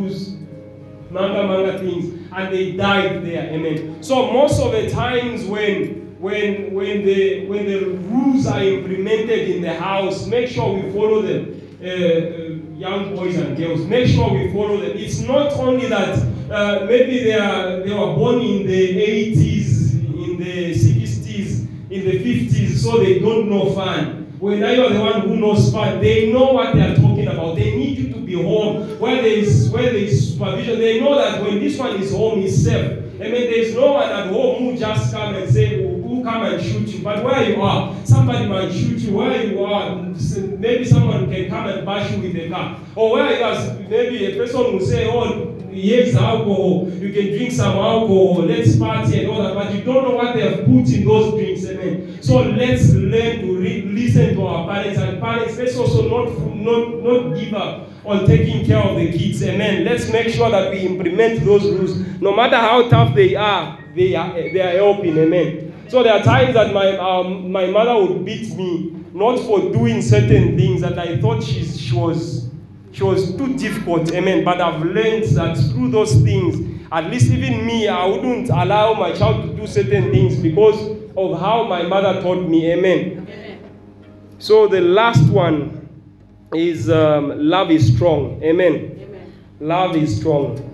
manga 1.11 1.47
manga 1.47 1.79
things 1.79 2.29
and 2.33 2.55
they 2.55 2.73
died 2.73 3.25
there. 3.25 3.51
Amen. 3.51 4.03
So 4.03 4.33
most 4.33 4.61
of 4.61 4.73
the 4.73 4.91
times 4.91 5.45
when 5.45 6.17
when 6.21 6.75
when 6.75 7.05
the 7.05 7.47
when 7.47 7.67
the 7.67 7.85
rules 8.11 8.47
are 8.47 8.63
implemented 8.63 9.51
in 9.51 9.63
the 9.63 9.75
house, 9.75 10.27
make 10.27 10.49
sure 10.49 10.73
we 10.75 10.91
follow 10.93 11.23
them. 11.23 11.55
Uh, 11.81 11.87
uh, 11.87 12.49
young 12.75 13.15
boys 13.15 13.37
and 13.37 13.57
girls, 13.57 13.87
make 13.87 14.09
sure 14.09 14.33
we 14.33 14.53
follow 14.53 14.79
them. 14.79 14.97
It's 14.97 15.21
not 15.21 15.53
only 15.53 15.87
that 15.87 16.19
uh, 16.51 16.85
maybe 16.87 17.23
they 17.23 17.35
are 17.39 17.85
they 17.85 17.93
were 17.93 18.15
born 18.15 18.41
in 18.41 18.67
the 18.67 19.33
80s, 19.33 19.68
the 22.11 22.19
50s, 22.19 22.77
so 22.79 22.99
they 22.99 23.19
don't 23.19 23.51
know 23.51 23.73
fun. 23.73 24.27
When 24.39 24.59
you 24.59 24.65
are 24.65 24.93
the 24.93 25.01
one 25.01 25.21
who 25.23 25.37
knows 25.37 25.73
fun, 25.73 26.01
they 26.01 26.33
know 26.33 26.53
what 26.53 26.75
they 26.75 26.83
are 26.83 26.95
talking 26.95 27.27
about. 27.27 27.57
They 27.57 27.77
need 27.77 27.99
you 27.99 28.13
to 28.15 28.21
be 28.21 28.35
home 28.35 28.99
where 29.01 29.17
there 29.17 29.27
is 29.27 29.69
where 29.71 29.83
there 29.83 29.97
is 29.97 30.33
supervision. 30.33 30.79
They 30.79 31.01
know 31.01 31.17
that 31.17 31.43
when 31.43 31.59
this 31.59 31.77
one 31.77 32.01
is 32.01 32.13
home, 32.13 32.41
he's 32.41 32.65
safe. 32.65 33.05
I 33.21 33.25
mean, 33.25 33.51
there 33.51 33.59
is 33.59 33.75
no 33.75 33.93
one 33.95 34.09
at 34.09 34.29
home 34.29 34.63
who 34.63 34.79
just 34.79 35.13
come 35.13 35.35
and 35.35 35.53
say, 35.53 35.83
who 35.83 35.99
who 36.19 36.25
come 36.25 36.45
and 36.45 36.63
shoot 36.63 36.89
you. 36.89 37.03
But 37.03 37.25
where 37.25 37.49
you 37.49 37.61
are, 37.63 37.95
somebody 38.05 38.47
might 38.47 38.73
shoot 38.73 38.99
you. 38.99 39.17
Where 39.17 39.45
you 39.45 39.65
are, 39.65 39.97
maybe 39.97 40.85
someone 40.85 41.31
can 41.31 41.49
come 41.49 41.67
and 41.69 41.87
bash 41.87 42.11
you 42.13 42.23
with 42.23 42.37
a 42.37 42.49
car. 42.49 42.81
Or 42.95 43.13
where 43.13 43.39
you 43.39 43.45
are, 43.45 43.75
maybe 43.89 44.27
a 44.27 44.37
person 44.37 44.61
will 44.61 44.81
say, 44.81 45.09
oh, 45.11 45.58
here's 45.81 46.15
alcohol. 46.15 46.91
You 46.91 47.13
can 47.13 47.37
drink 47.37 47.53
some 47.53 47.77
alcohol. 47.77 48.43
Let's 48.43 48.77
party 48.77 49.21
and 49.21 49.31
all 49.31 49.43
that. 49.43 49.55
But 49.55 49.75
you 49.75 49.83
don't 49.83 50.05
know 50.05 50.15
what 50.15 50.35
they 50.35 50.43
have 50.43 50.65
put 50.65 50.89
in 50.93 51.05
those 51.05 51.35
drinks. 51.35 51.65
Amen. 51.67 52.23
So 52.23 52.43
let's 52.43 52.93
learn 52.93 53.41
to 53.41 53.59
re- 53.59 53.83
listen 53.83 54.35
to 54.35 54.47
our 54.47 54.67
parents. 54.67 54.99
And 54.99 55.21
parents, 55.21 55.57
let's 55.57 55.77
also 55.77 56.09
not, 56.09 56.39
not, 56.55 57.03
not 57.03 57.39
give 57.39 57.55
up 57.55 57.89
on 58.05 58.27
taking 58.27 58.67
care 58.67 58.79
of 58.79 58.97
the 58.97 59.11
kids. 59.17 59.43
Amen. 59.43 59.85
Let's 59.85 60.11
make 60.11 60.29
sure 60.29 60.51
that 60.51 60.71
we 60.71 60.81
implement 60.81 61.45
those 61.45 61.65
rules. 61.65 61.97
No 62.21 62.35
matter 62.35 62.57
how 62.57 62.89
tough 62.89 63.15
they 63.15 63.35
are, 63.35 63.79
they 63.95 64.15
are, 64.15 64.33
they 64.33 64.61
are 64.61 64.77
helping. 64.77 65.17
Amen. 65.19 65.87
So 65.89 66.03
there 66.03 66.13
are 66.13 66.23
times 66.23 66.55
that 66.55 66.73
my, 66.75 66.97
um, 66.99 67.51
my 67.51 67.67
mother 67.67 67.95
would 67.97 68.25
beat 68.25 68.55
me, 68.57 69.05
not 69.13 69.39
for 69.41 69.73
doing 69.73 70.03
certain 70.03 70.57
things 70.57 70.83
that 70.83 70.99
I 70.99 71.19
thought 71.19 71.43
she's, 71.43 71.81
she 71.81 71.95
was 71.95 72.48
she 72.99 73.05
was 73.05 73.33
too 73.37 73.57
difficult, 73.57 74.13
amen. 74.13 74.43
But 74.45 74.61
I've 74.61 74.83
learned 74.83 75.23
that 75.37 75.57
through 75.71 75.93
those 75.93 76.21
things, 76.21 76.83
at 76.91 77.09
least 77.09 77.31
even 77.31 77.65
me, 77.65 77.87
I 77.87 78.05
wouldn't 78.07 78.49
allow 78.51 78.95
my 78.95 79.13
child 79.13 79.45
to 79.45 79.57
do 79.57 79.69
certain 79.69 80.11
things 80.11 80.35
because 80.35 80.99
of 81.17 81.39
how 81.39 81.63
my 81.63 81.83
mother 81.85 82.21
taught 82.21 82.49
me, 82.49 82.73
amen. 82.73 83.61
So 84.41 84.67
the 84.67 84.81
last 84.81 85.31
one 85.31 85.89
is 86.53 86.91
um, 86.91 87.39
love 87.39 87.71
is 87.71 87.95
strong, 87.95 88.43
amen. 88.43 88.75
Amen. 89.01 89.33
Love 89.61 89.95
is 89.95 90.17
strong. 90.17 90.65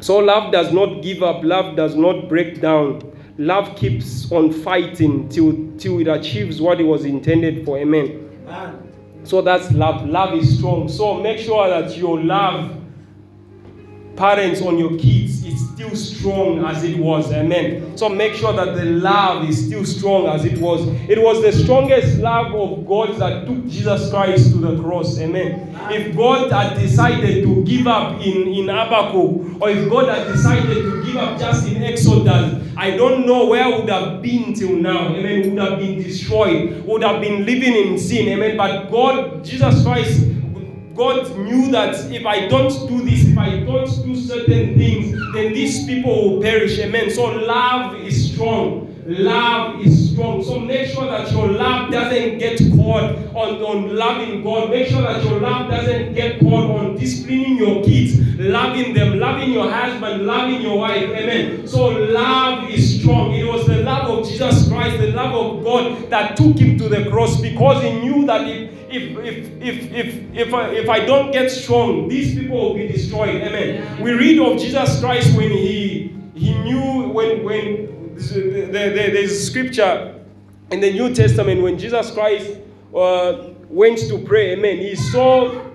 So 0.00 0.18
love 0.18 0.52
does 0.52 0.70
not 0.70 1.02
give 1.02 1.22
up, 1.22 1.42
love 1.42 1.76
does 1.76 1.94
not 1.96 2.28
break 2.28 2.60
down. 2.60 3.00
Love 3.38 3.74
keeps 3.74 4.30
on 4.30 4.52
fighting 4.52 5.30
till, 5.30 5.74
till 5.78 5.98
it 6.00 6.08
achieves 6.08 6.60
what 6.60 6.78
it 6.78 6.84
was 6.84 7.06
intended 7.06 7.64
for. 7.64 7.78
Amen. 7.78 8.28
Amen. 8.46 8.81
So 9.24 9.42
that's 9.42 9.70
love. 9.72 10.08
Love 10.08 10.34
is 10.34 10.58
strong. 10.58 10.88
So 10.88 11.20
make 11.20 11.38
sure 11.38 11.68
that 11.68 11.96
your 11.96 12.20
love 12.20 12.76
parents 14.16 14.60
on 14.60 14.78
your 14.78 14.90
kids 14.98 15.44
is 15.44 15.68
still 15.70 15.94
strong 15.96 16.64
as 16.64 16.84
it 16.84 16.98
was. 16.98 17.32
Amen. 17.32 17.96
So 17.96 18.08
make 18.08 18.34
sure 18.34 18.52
that 18.52 18.74
the 18.76 18.84
love 18.84 19.48
is 19.48 19.66
still 19.66 19.84
strong 19.84 20.26
as 20.26 20.44
it 20.44 20.58
was. 20.58 20.86
It 21.08 21.20
was 21.20 21.42
the 21.42 21.52
strongest 21.52 22.18
love 22.18 22.54
of 22.54 22.86
God 22.86 23.16
that 23.16 23.46
took 23.46 23.66
Jesus 23.68 24.10
Christ 24.10 24.52
to 24.52 24.58
the 24.58 24.82
cross. 24.82 25.18
Amen. 25.18 25.74
If 25.90 26.16
God 26.16 26.52
had 26.52 26.78
decided 26.78 27.44
to 27.44 27.64
give 27.64 27.86
up 27.86 28.20
in, 28.20 28.48
in 28.48 28.68
Habakkuk, 28.68 29.60
or 29.62 29.70
if 29.70 29.88
God 29.88 30.08
had 30.08 30.32
decided 30.32 30.74
to 30.74 31.01
give 31.12 31.20
up 31.20 31.38
just 31.38 31.68
in 31.68 31.82
Exodus, 31.82 32.68
I 32.76 32.96
don't 32.96 33.26
know 33.26 33.46
where 33.46 33.68
would 33.68 33.88
have 33.88 34.22
been 34.22 34.54
till 34.54 34.76
now. 34.76 35.08
Amen. 35.08 35.50
Would 35.50 35.58
have 35.58 35.78
been 35.78 36.02
destroyed, 36.02 36.84
would 36.84 37.02
have 37.02 37.20
been 37.20 37.44
living 37.44 37.74
in 37.74 37.98
sin. 37.98 38.28
Amen. 38.28 38.56
But 38.56 38.90
God, 38.90 39.44
Jesus 39.44 39.82
Christ, 39.84 40.28
God 40.94 41.36
knew 41.38 41.70
that 41.70 42.10
if 42.10 42.26
I 42.26 42.48
don't 42.48 42.88
do 42.88 43.02
this, 43.02 43.26
if 43.26 43.38
I 43.38 43.60
don't 43.60 43.86
do 44.04 44.16
certain 44.16 44.76
things, 44.76 45.12
then 45.34 45.52
these 45.52 45.86
people 45.86 46.34
will 46.34 46.42
perish. 46.42 46.78
Amen. 46.78 47.10
So 47.10 47.24
love 47.24 47.96
is 47.96 48.32
strong. 48.32 48.91
Love 49.04 49.80
is 49.80 50.12
strong. 50.12 50.44
So 50.44 50.60
make 50.60 50.88
sure 50.88 51.06
that 51.06 51.30
your 51.32 51.48
love 51.48 51.90
doesn't 51.90 52.38
get 52.38 52.58
caught 52.76 53.16
on, 53.34 53.60
on 53.60 53.96
loving 53.96 54.44
God. 54.44 54.70
Make 54.70 54.88
sure 54.88 55.02
that 55.02 55.24
your 55.24 55.40
love 55.40 55.70
doesn't 55.70 56.14
get 56.14 56.38
caught 56.38 56.70
on 56.70 56.96
disciplining 56.96 57.56
your 57.56 57.82
kids, 57.82 58.18
loving 58.38 58.94
them, 58.94 59.18
loving 59.18 59.52
your 59.52 59.70
husband, 59.70 60.24
loving 60.24 60.60
your 60.60 60.78
wife. 60.78 61.10
Amen. 61.10 61.66
So 61.66 61.88
love 61.88 62.70
is 62.70 63.00
strong. 63.00 63.34
It 63.34 63.44
was 63.44 63.66
the 63.66 63.78
love 63.78 64.18
of 64.18 64.28
Jesus 64.28 64.68
Christ, 64.68 64.98
the 64.98 65.10
love 65.12 65.34
of 65.34 65.64
God 65.64 66.10
that 66.10 66.36
took 66.36 66.56
him 66.56 66.78
to 66.78 66.88
the 66.88 67.10
cross 67.10 67.40
because 67.40 67.82
he 67.82 67.92
knew 68.00 68.24
that 68.26 68.46
if 68.46 68.70
if 68.88 69.18
if 69.18 69.62
if 69.62 69.92
if 69.92 70.48
if 70.48 70.54
I, 70.54 70.68
if 70.68 70.88
I 70.88 71.04
don't 71.04 71.32
get 71.32 71.50
strong, 71.50 72.08
these 72.08 72.38
people 72.38 72.68
will 72.68 72.74
be 72.74 72.86
destroyed. 72.86 73.42
Amen. 73.42 74.00
We 74.00 74.12
read 74.12 74.38
of 74.38 74.60
Jesus 74.60 75.00
Christ 75.00 75.36
when 75.36 75.50
he 75.50 76.14
he 76.34 76.54
knew 76.62 77.08
when 77.08 77.42
when 77.42 78.01
there's 78.30 79.46
scripture 79.46 80.20
in 80.70 80.80
the 80.80 80.92
New 80.92 81.14
Testament 81.14 81.62
when 81.62 81.78
Jesus 81.78 82.10
Christ 82.10 82.58
uh, 82.94 83.50
went 83.68 83.98
to 84.08 84.18
pray. 84.18 84.52
Amen. 84.52 84.78
He 84.78 84.94
saw 84.96 85.70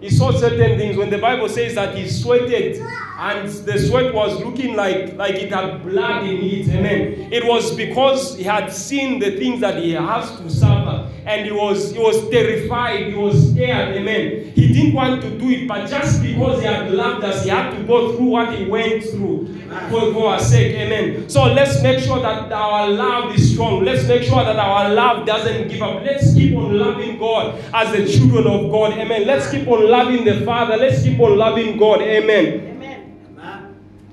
he 0.00 0.10
saw 0.10 0.32
certain 0.32 0.76
things 0.76 0.96
when 0.96 1.10
the 1.10 1.18
Bible 1.18 1.48
says 1.48 1.76
that 1.76 1.96
he 1.96 2.08
sweated 2.08 2.82
and 3.18 3.48
the 3.48 3.78
sweat 3.78 4.12
was 4.12 4.36
looking 4.40 4.74
like, 4.74 5.14
like 5.16 5.36
it 5.36 5.52
had 5.52 5.84
blood 5.84 6.24
in 6.24 6.42
it. 6.42 6.68
Amen. 6.70 7.32
It 7.32 7.44
was 7.46 7.76
because 7.76 8.36
he 8.36 8.42
had 8.42 8.72
seen 8.72 9.20
the 9.20 9.38
things 9.38 9.60
that 9.60 9.80
he 9.80 9.92
has 9.92 10.36
to 10.40 10.50
suffer. 10.50 10.81
And 11.24 11.46
he 11.46 11.52
was 11.52 11.92
he 11.92 11.98
was 11.98 12.28
terrified, 12.30 13.06
he 13.06 13.14
was 13.14 13.52
scared, 13.52 13.96
amen. 13.96 14.52
He 14.54 14.72
didn't 14.72 14.94
want 14.94 15.22
to 15.22 15.30
do 15.38 15.50
it, 15.50 15.68
but 15.68 15.88
just 15.88 16.22
because 16.22 16.60
he 16.60 16.66
had 16.66 16.90
loved 16.90 17.24
us, 17.24 17.44
he 17.44 17.50
had 17.50 17.76
to 17.76 17.84
go 17.84 18.16
through 18.16 18.26
what 18.26 18.54
he 18.54 18.66
went 18.66 19.04
through 19.04 19.60
for, 19.90 20.12
for 20.12 20.28
our 20.30 20.40
sake, 20.40 20.74
amen. 20.76 21.28
So 21.28 21.44
let's 21.44 21.82
make 21.82 22.00
sure 22.00 22.20
that 22.20 22.50
our 22.52 22.88
love 22.88 23.34
is 23.34 23.52
strong. 23.52 23.84
Let's 23.84 24.06
make 24.08 24.22
sure 24.22 24.44
that 24.44 24.56
our 24.56 24.92
love 24.92 25.26
doesn't 25.26 25.68
give 25.68 25.80
up. 25.82 26.02
Let's 26.02 26.34
keep 26.34 26.56
on 26.56 26.78
loving 26.78 27.18
God 27.18 27.62
as 27.72 27.92
the 27.92 28.06
children 28.10 28.46
of 28.46 28.70
God, 28.70 28.92
amen. 28.98 29.26
Let's 29.26 29.50
keep 29.50 29.68
on 29.68 29.88
loving 29.88 30.24
the 30.24 30.44
Father. 30.44 30.76
Let's 30.76 31.02
keep 31.02 31.20
on 31.20 31.38
loving 31.38 31.78
God, 31.78 32.02
amen. 32.02 32.72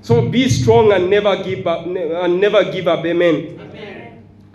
So 0.02 0.28
be 0.28 0.48
strong 0.48 0.92
and 0.92 1.10
never 1.10 1.42
give 1.44 1.66
up 1.66 1.86
and 1.86 2.40
never 2.40 2.64
give 2.72 2.88
up. 2.88 3.04
Amen. 3.04 3.59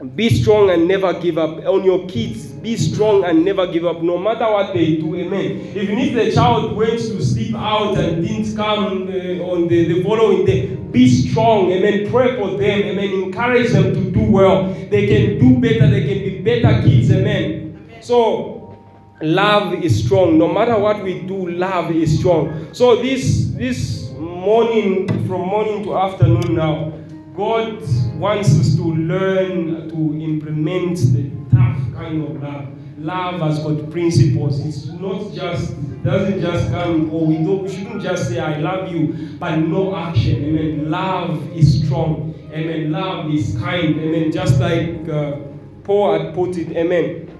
Be 0.04 0.30
strong 0.30 0.70
and 0.72 0.89
never 0.89 1.14
give 1.22 1.38
up. 1.38 1.66
On 1.66 1.84
your 1.86 2.06
kids, 2.08 2.48
be 2.48 2.76
strong 2.76 3.24
and 3.24 3.46
never 3.46 3.66
give 3.66 3.86
up, 3.86 4.02
no 4.02 4.18
matter 4.18 4.43
what 4.52 4.74
they 4.74 4.98
do. 4.98 5.16
Amen. 5.16 5.72
Even 5.74 5.98
if 6.00 6.14
the 6.14 6.32
child 6.34 6.76
went 6.76 7.00
to 7.00 7.24
sleep 7.24 7.56
out 7.56 7.98
and 7.98 8.22
didn't 8.22 8.58
come 8.58 9.04
uh, 9.08 9.46
on 9.46 9.70
the, 9.70 9.93
the 9.93 10.04
following 10.04 10.46
day, 10.46 10.76
be 10.76 11.08
strong. 11.08 11.72
Amen. 11.72 12.12
Pray 12.12 12.36
for 12.36 12.50
them. 12.52 12.60
Amen. 12.60 13.24
Encourage 13.24 13.72
them 13.72 13.93
to 13.93 14.12
do 14.12 14.22
well. 14.30 14.68
They 14.74 15.08
can 15.08 15.39
do 15.39 15.62
better. 15.62 15.89
They 15.89 16.02
can 16.02 16.20
be 16.20 16.41
better 16.41 16.82
kids. 16.86 17.10
Amen. 17.12 17.78
Amen. 17.88 18.02
So 18.02 18.78
love 19.22 19.82
is 19.82 20.04
strong. 20.06 20.38
No 20.38 20.52
matter 20.52 20.78
what 20.78 21.02
we 21.04 21.22
do, 21.22 21.50
love 21.52 21.91
is 21.91 22.20
strong. 22.20 22.74
So 22.74 23.02
this 23.02 23.52
this 23.52 24.12
morning, 24.12 25.08
from 25.26 25.48
morning 25.48 25.84
to 25.84 25.98
afternoon 25.98 26.56
now, 26.56 26.91
God 27.36 27.82
wants 28.18 28.60
us 28.60 28.76
to 28.76 28.84
learn 28.84 29.90
to 29.90 30.24
implement 30.24 30.98
the 31.14 31.30
tough 31.56 31.78
kind 31.94 32.24
of 32.24 32.42
love. 32.42 32.70
Love 32.98 33.42
has 33.42 33.60
got 33.60 33.92
principles. 33.92 34.66
It's 34.66 34.88
not 34.88 35.34
just 35.34 35.76
doesn't 36.04 36.40
just 36.40 36.70
come 36.70 37.12
or 37.12 37.26
we 37.26 37.36
don't 37.38 37.64
we 37.64 37.70
shouldn't 37.70 38.02
just 38.02 38.30
say 38.30 38.40
I 38.40 38.60
love 38.60 38.92
you, 38.92 39.38
but 39.40 39.58
no 39.58 39.96
action. 39.96 40.46
Amen. 40.46 40.90
Love 40.90 41.52
is 41.56 41.84
strong. 41.84 42.34
Amen. 42.52 42.92
Love 42.92 43.30
is 43.34 43.58
kind. 43.58 44.00
Amen. 44.00 44.32
Just 44.32 44.60
like 44.60 45.08
uh, 45.10 45.38
Paul 45.84 46.20
had 46.20 46.34
put 46.34 46.58
it. 46.58 46.70
Amen. 46.78 47.32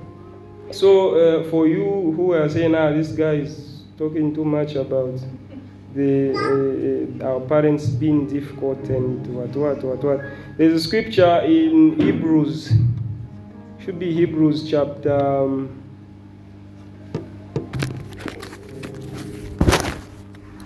So 0.72 1.16
uh, 1.16 1.50
for 1.50 1.68
you 1.68 2.12
who 2.16 2.34
are 2.34 2.50
saying, 2.50 2.76
ah, 2.76 2.92
this 2.92 3.12
guy 3.12 3.36
is 3.36 3.84
talking 3.98 4.34
too 4.34 4.44
much 4.44 4.76
about 4.76 5.20
the, 5.96 7.18
uh, 7.22 7.26
our 7.26 7.40
parents 7.40 7.88
being 7.88 8.28
difficult 8.28 8.80
and 8.90 9.26
what, 9.34 9.56
what, 9.56 9.84
what, 9.84 10.04
what. 10.04 10.26
There's 10.58 10.74
a 10.74 10.80
scripture 10.80 11.40
in 11.46 11.98
Hebrews, 12.00 12.74
should 13.80 13.98
be 13.98 14.14
Hebrews 14.14 14.70
chapter. 14.70 15.16
Um, 15.16 15.82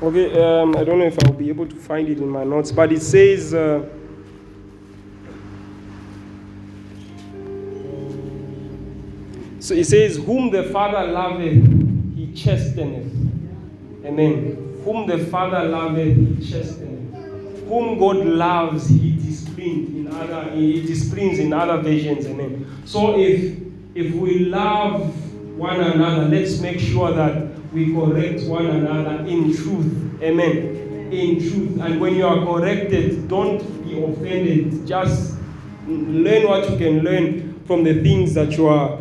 okay, 0.01 0.41
um, 0.41 0.75
I 0.75 0.83
don't 0.83 0.97
know 0.97 1.05
if 1.05 1.23
I'll 1.23 1.33
be 1.33 1.49
able 1.49 1.67
to 1.67 1.75
find 1.75 2.09
it 2.09 2.17
in 2.17 2.27
my 2.27 2.43
notes, 2.43 2.71
but 2.71 2.91
it 2.91 3.03
says. 3.03 3.53
Uh, 3.53 3.87
so 9.59 9.75
it 9.75 9.85
says, 9.85 10.17
Whom 10.17 10.49
the 10.49 10.63
Father 10.63 11.05
loveth, 11.05 12.15
he 12.15 12.31
chasteneth. 12.33 13.13
Amen. 14.03 14.68
Whom 14.89 15.05
the 15.05 15.19
Father 15.25 15.69
loveth, 15.69 16.17
he. 16.41 16.53
Whom 17.67 17.99
God 17.99 18.25
loves, 18.25 18.87
he 18.89 19.11
disciplines 19.11 19.95
in 19.95 20.07
other 20.07 20.49
he 20.49 20.81
disciplines 20.81 21.37
in 21.37 21.53
other 21.53 21.79
versions. 21.79 22.25
Amen. 22.25 22.65
So 22.85 23.19
if 23.19 23.55
if 23.93 24.15
we 24.15 24.45
love 24.45 25.13
one 25.55 25.79
another, 25.79 26.25
let's 26.27 26.59
make 26.59 26.79
sure 26.79 27.13
that 27.13 27.51
we 27.71 27.93
correct 27.93 28.41
one 28.45 28.65
another 28.65 29.27
in 29.27 29.55
truth. 29.55 30.23
Amen. 30.23 31.11
In 31.11 31.37
truth. 31.37 31.79
And 31.81 32.01
when 32.01 32.15
you 32.15 32.25
are 32.25 32.43
corrected, 32.43 33.27
don't 33.27 33.59
be 33.83 34.03
offended. 34.03 34.87
Just 34.87 35.37
learn 35.85 36.47
what 36.47 36.67
you 36.67 36.77
can 36.77 37.03
learn 37.03 37.63
from 37.67 37.83
the 37.83 38.01
things 38.01 38.33
that 38.33 38.53
you 38.57 38.67
are 38.67 38.99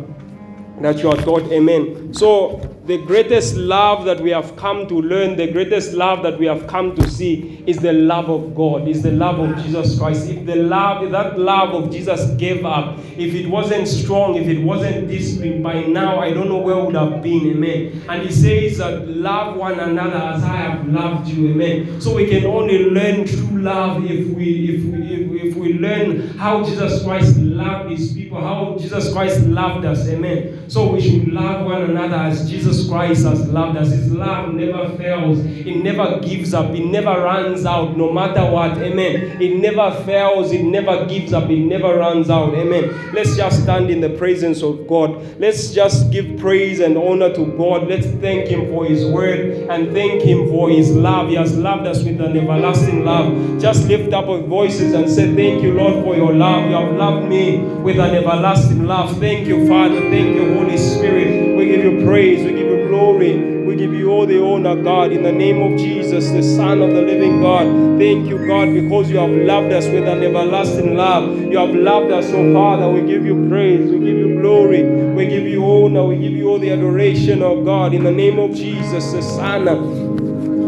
that 0.81 0.99
you 0.99 1.09
are 1.09 1.17
taught. 1.17 1.51
Amen. 1.51 2.13
So 2.13 2.78
the 2.89 2.97
greatest 2.97 3.55
love 3.55 4.03
that 4.05 4.19
we 4.19 4.31
have 4.31 4.55
come 4.55 4.87
to 4.87 4.95
learn, 4.95 5.35
the 5.35 5.45
greatest 5.45 5.93
love 5.93 6.23
that 6.23 6.39
we 6.39 6.47
have 6.47 6.65
come 6.65 6.95
to 6.95 7.07
see 7.07 7.63
is 7.67 7.77
the 7.77 7.93
love 7.93 8.31
of 8.31 8.55
God, 8.55 8.87
is 8.87 9.03
the 9.03 9.11
love 9.11 9.37
of 9.37 9.63
Jesus 9.63 9.99
Christ. 9.99 10.27
If 10.27 10.47
the 10.47 10.55
love, 10.55 11.03
if 11.03 11.11
that 11.11 11.37
love 11.37 11.75
of 11.75 11.91
Jesus 11.91 12.31
gave 12.37 12.65
up, 12.65 12.97
if 13.15 13.35
it 13.35 13.47
wasn't 13.47 13.87
strong, 13.87 14.37
if 14.37 14.47
it 14.47 14.63
wasn't 14.63 15.07
disciplined, 15.07 15.61
by 15.61 15.83
now 15.83 16.19
I 16.19 16.33
don't 16.33 16.49
know 16.49 16.57
where 16.57 16.83
would 16.83 16.95
have 16.95 17.21
been. 17.21 17.51
Amen. 17.51 18.05
And 18.09 18.23
he 18.23 18.31
says 18.31 18.79
that 18.79 19.07
love 19.07 19.55
one 19.55 19.79
another 19.79 20.17
as 20.17 20.43
I 20.43 20.55
have 20.55 20.87
loved 20.87 21.27
you. 21.27 21.51
Amen. 21.51 22.01
So 22.01 22.15
we 22.15 22.27
can 22.27 22.43
only 22.47 22.89
learn 22.89 23.27
true 23.27 23.61
love 23.61 24.03
if 24.03 24.29
we 24.29 24.77
if 24.77 24.83
we 24.85 24.99
if, 25.13 25.49
if 25.49 25.55
we 25.55 25.73
learn 25.73 26.29
how 26.39 26.63
Jesus 26.63 27.03
Christ 27.03 27.37
loved 27.59 27.91
his 27.91 28.13
people, 28.13 28.39
how 28.39 28.77
Jesus 28.79 29.11
Christ 29.11 29.41
loved 29.41 29.85
us. 29.85 30.07
Amen. 30.07 30.69
So 30.69 30.93
we 30.93 31.01
should 31.01 31.27
love 31.33 31.65
one 31.65 31.83
another 31.83 32.15
as 32.15 32.49
Jesus 32.49 32.87
Christ 32.87 33.25
has 33.25 33.47
loved 33.47 33.77
us. 33.77 33.89
His 33.89 34.11
love 34.11 34.53
never 34.53 34.95
fails. 34.97 35.39
It 35.39 35.83
never 35.83 36.19
gives 36.19 36.53
up. 36.53 36.71
It 36.71 36.85
never 36.85 37.21
runs 37.21 37.65
out, 37.65 37.97
no 37.97 38.11
matter 38.11 38.49
what. 38.51 38.77
Amen. 38.77 39.41
It 39.41 39.57
never 39.57 40.03
fails. 40.03 40.51
It 40.51 40.63
never 40.63 41.05
gives 41.05 41.33
up. 41.33 41.49
It 41.49 41.59
never 41.59 41.97
runs 41.97 42.29
out. 42.29 42.53
Amen. 42.53 43.13
Let's 43.13 43.35
just 43.35 43.63
stand 43.63 43.89
in 43.89 43.99
the 44.01 44.11
presence 44.11 44.61
of 44.63 44.87
God. 44.87 45.39
Let's 45.39 45.71
just 45.73 46.11
give 46.11 46.39
praise 46.39 46.79
and 46.79 46.97
honor 46.97 47.33
to 47.33 47.45
God. 47.57 47.87
Let's 47.87 48.07
thank 48.21 48.47
Him 48.47 48.69
for 48.69 48.85
His 48.85 49.05
word 49.05 49.67
and 49.69 49.91
thank 49.93 50.21
Him 50.21 50.49
for 50.49 50.69
His 50.69 50.91
love. 50.91 51.29
He 51.29 51.35
has 51.35 51.57
loved 51.57 51.87
us 51.87 52.03
with 52.03 52.21
an 52.21 52.37
everlasting 52.37 53.05
love. 53.05 53.59
Just 53.59 53.87
lift 53.87 54.13
up 54.13 54.27
our 54.27 54.41
voices 54.41 54.93
and 54.93 55.09
say, 55.09 55.33
Thank 55.35 55.63
you, 55.63 55.73
Lord, 55.73 56.03
for 56.03 56.15
your 56.15 56.33
love. 56.33 56.69
You 56.69 56.75
have 56.75 56.93
loved 56.95 57.27
me 57.27 57.48
with 57.57 57.99
an 57.99 58.15
everlasting 58.15 58.85
love. 58.85 59.17
Thank 59.19 59.47
you, 59.47 59.67
Father. 59.67 59.99
Thank 60.09 60.35
you, 60.35 60.53
Holy 60.53 60.77
Spirit. 60.77 61.55
We 61.57 61.65
give 61.65 61.83
you 61.83 62.05
praise. 62.05 62.45
We 62.45 62.51
give 62.51 62.67
you 62.67 62.87
glory. 62.87 63.57
We 63.65 63.75
give 63.75 63.93
you 63.93 64.09
all 64.09 64.25
the 64.25 64.43
honor, 64.43 64.81
God, 64.81 65.11
in 65.11 65.23
the 65.23 65.31
name 65.31 65.61
of 65.61 65.77
Jesus, 65.79 66.29
the 66.31 66.41
Son 66.41 66.81
of 66.81 66.89
the 66.89 67.01
living 67.01 67.39
God. 67.41 67.67
Thank 67.99 68.27
you, 68.27 68.47
God, 68.47 68.73
because 68.73 69.11
you 69.11 69.17
have 69.17 69.29
loved 69.29 69.71
us 69.71 69.85
with 69.85 70.07
an 70.07 70.23
everlasting 70.23 70.95
love. 70.95 71.37
You 71.37 71.57
have 71.59 71.75
loved 71.75 72.11
us, 72.11 72.25
oh 72.31 72.53
Father. 72.53 72.89
We 72.89 73.01
give 73.01 73.25
you 73.25 73.47
praise, 73.47 73.91
we 73.91 73.99
give 73.99 74.17
you 74.17 74.39
glory, 74.41 74.83
we 75.13 75.27
give 75.27 75.45
you 75.45 75.63
honor, 75.63 76.05
we 76.05 76.17
give 76.17 76.31
you 76.31 76.49
all 76.49 76.59
the 76.59 76.71
adoration, 76.71 77.43
oh 77.43 77.63
God, 77.63 77.93
in 77.93 78.03
the 78.03 78.11
name 78.11 78.39
of 78.39 78.55
Jesus, 78.55 79.11
the 79.11 79.21
Son 79.21 80.18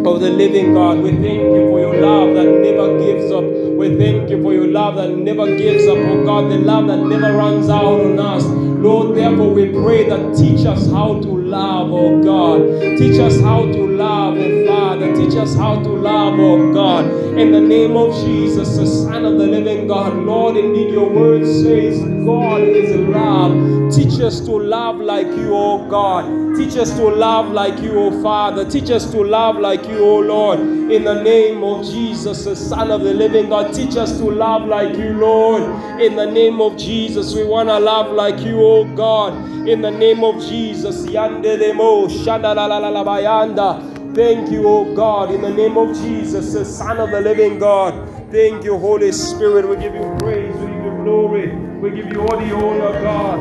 of 0.05 0.19
the 0.19 0.29
living 0.29 0.73
God. 0.73 0.99
We 0.99 1.11
thank 1.11 1.41
you 1.41 1.69
for 1.69 1.79
your 1.79 2.01
love 2.01 2.33
that 2.35 2.45
never 2.45 2.97
gives 2.99 3.31
up. 3.31 3.43
We 3.43 3.97
thank 3.97 4.29
you 4.29 4.41
for 4.41 4.53
your 4.53 4.67
love 4.67 4.95
that 4.95 5.09
never 5.09 5.45
gives 5.57 5.87
up, 5.87 5.97
oh 5.97 6.23
God, 6.25 6.51
the 6.51 6.57
love 6.57 6.87
that 6.87 6.99
never 6.99 7.35
runs 7.35 7.69
out 7.69 7.85
on 7.85 8.19
us. 8.19 8.43
Lord, 8.45 9.15
therefore 9.15 9.53
we 9.53 9.69
pray 9.69 10.09
that 10.09 10.35
teach 10.35 10.65
us 10.65 10.89
how 10.89 11.19
to 11.19 11.27
love, 11.27 11.91
oh 11.91 12.21
God. 12.23 12.97
Teach 12.97 13.19
us 13.19 13.39
how 13.41 13.61
to 13.61 13.87
love, 13.87 14.37
oh 14.37 14.67
Father. 14.67 15.15
Teach 15.15 15.35
us 15.35 15.55
how 15.55 15.75
to 15.75 15.89
love, 15.89 16.39
oh 16.39 16.73
God. 16.73 17.05
In 17.37 17.51
the 17.51 17.61
name 17.61 17.95
of 17.95 18.13
Jesus, 18.23 18.77
the 18.77 18.85
Son 18.85 19.25
of 19.25 19.37
the 19.37 19.47
living 19.47 19.87
God. 19.87 20.13
Lord, 20.15 20.57
indeed 20.57 20.91
your 20.91 21.09
word 21.09 21.45
says 21.45 21.99
God 22.25 22.61
is 22.61 22.93
love. 23.07 23.93
Teach 23.93 24.19
us 24.21 24.41
to 24.41 24.51
love 24.51 24.97
like 24.97 25.27
you, 25.27 25.53
oh 25.53 25.87
God. 25.89 26.55
Teach 26.57 26.75
us 26.77 26.91
to 26.97 27.03
love 27.07 27.51
like 27.51 27.81
you, 27.81 27.93
oh 27.93 28.21
Father. 28.21 28.69
Teach 28.69 28.91
us 28.91 29.09
to 29.11 29.23
love 29.23 29.57
like 29.57 29.87
you, 29.87 29.99
oh 29.99 30.19
Lord. 30.19 30.59
In 30.59 31.03
the 31.05 31.23
name 31.23 31.63
of 31.63 31.85
Jesus, 31.85 32.43
the 32.43 32.55
Son 32.55 32.91
of 32.91 33.01
the 33.01 33.13
living 33.13 33.49
God. 33.49 33.73
Teach 33.73 33.95
us 33.95 34.17
to 34.19 34.25
love 34.25 34.67
like 34.67 34.97
you, 34.97 35.13
Lord. 35.13 35.63
In 36.01 36.15
the 36.17 36.25
name 36.25 36.59
of 36.59 36.77
Jesus, 36.77 37.33
we 37.33 37.43
want 37.45 37.69
to 37.69 37.79
love 37.79 38.11
like 38.11 38.39
you, 38.41 38.59
oh 38.59 38.83
God. 38.95 39.33
In 39.67 39.81
the 39.81 39.91
name 39.91 40.23
of 40.23 40.41
Jesus. 40.41 41.05
Yandelemo, 41.07 42.07
shandalalalalabayanda. 42.09 44.00
Thank 44.13 44.51
you, 44.51 44.67
oh 44.67 44.93
God. 44.93 45.33
In 45.33 45.41
the 45.41 45.49
name 45.49 45.77
of 45.77 45.95
Jesus, 45.95 46.51
the 46.51 46.65
Son 46.65 46.97
of 46.97 47.11
the 47.11 47.21
living 47.21 47.59
God. 47.59 47.93
Thank 48.29 48.65
you, 48.65 48.77
Holy 48.77 49.13
Spirit. 49.13 49.65
We 49.67 49.77
give 49.77 49.95
you 49.95 50.15
praise. 50.19 50.53
We 50.57 50.67
give 50.67 50.83
you 50.83 50.91
glory. 51.03 51.55
We 51.55 51.91
give 51.91 52.11
you 52.11 52.19
all 52.19 52.37
the 52.37 52.53
honor, 52.53 52.91
God. 53.01 53.39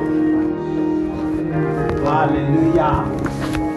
Hallelujah. 2.06 3.04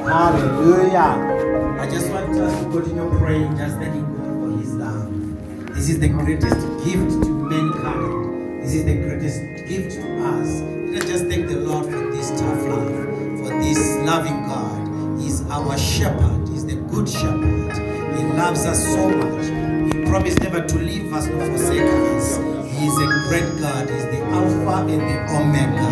Hallelujah. 0.07 1.79
I 1.81 1.89
just 1.89 2.11
want 2.11 2.29
us 2.37 2.63
to 2.63 2.69
continue 2.69 3.09
praying, 3.17 3.57
just 3.57 3.77
thanking 3.77 4.05
God 4.15 4.51
for 4.53 4.59
His 4.59 4.73
love. 4.75 5.75
This 5.75 5.89
is 5.89 5.99
the 5.99 6.09
greatest 6.09 6.67
gift 6.85 7.23
to 7.23 7.29
mankind. 7.29 8.61
This 8.63 8.75
is 8.75 8.85
the 8.85 8.95
greatest 8.95 9.41
gift 9.67 9.93
to 9.95 10.25
us. 10.25 10.61
Let 10.61 11.03
us 11.03 11.09
just 11.09 11.25
thank 11.25 11.47
the 11.47 11.57
Lord 11.57 11.85
for 11.85 12.11
this 12.11 12.29
tough 12.39 12.61
love, 12.67 12.91
for 13.39 13.49
this 13.61 13.79
loving 14.05 14.45
God. 14.45 15.19
He's 15.19 15.41
our 15.49 15.75
shepherd, 15.77 16.47
the 16.73 16.81
good 16.89 17.07
shepherd. 17.07 18.17
He 18.17 18.23
loves 18.33 18.65
us 18.65 18.83
so 18.83 19.09
much. 19.09 19.93
He 19.93 20.05
promised 20.05 20.39
never 20.41 20.65
to 20.65 20.77
leave 20.77 21.13
us 21.13 21.27
nor 21.27 21.45
forsake 21.45 21.81
us. 21.81 22.37
He 22.71 22.87
is 22.87 22.97
a 22.97 23.07
great 23.27 23.49
God, 23.61 23.89
He's 23.89 24.05
the 24.05 24.21
Alpha 24.33 24.91
and 24.91 25.01
the 25.01 25.17
Omega. 25.37 25.89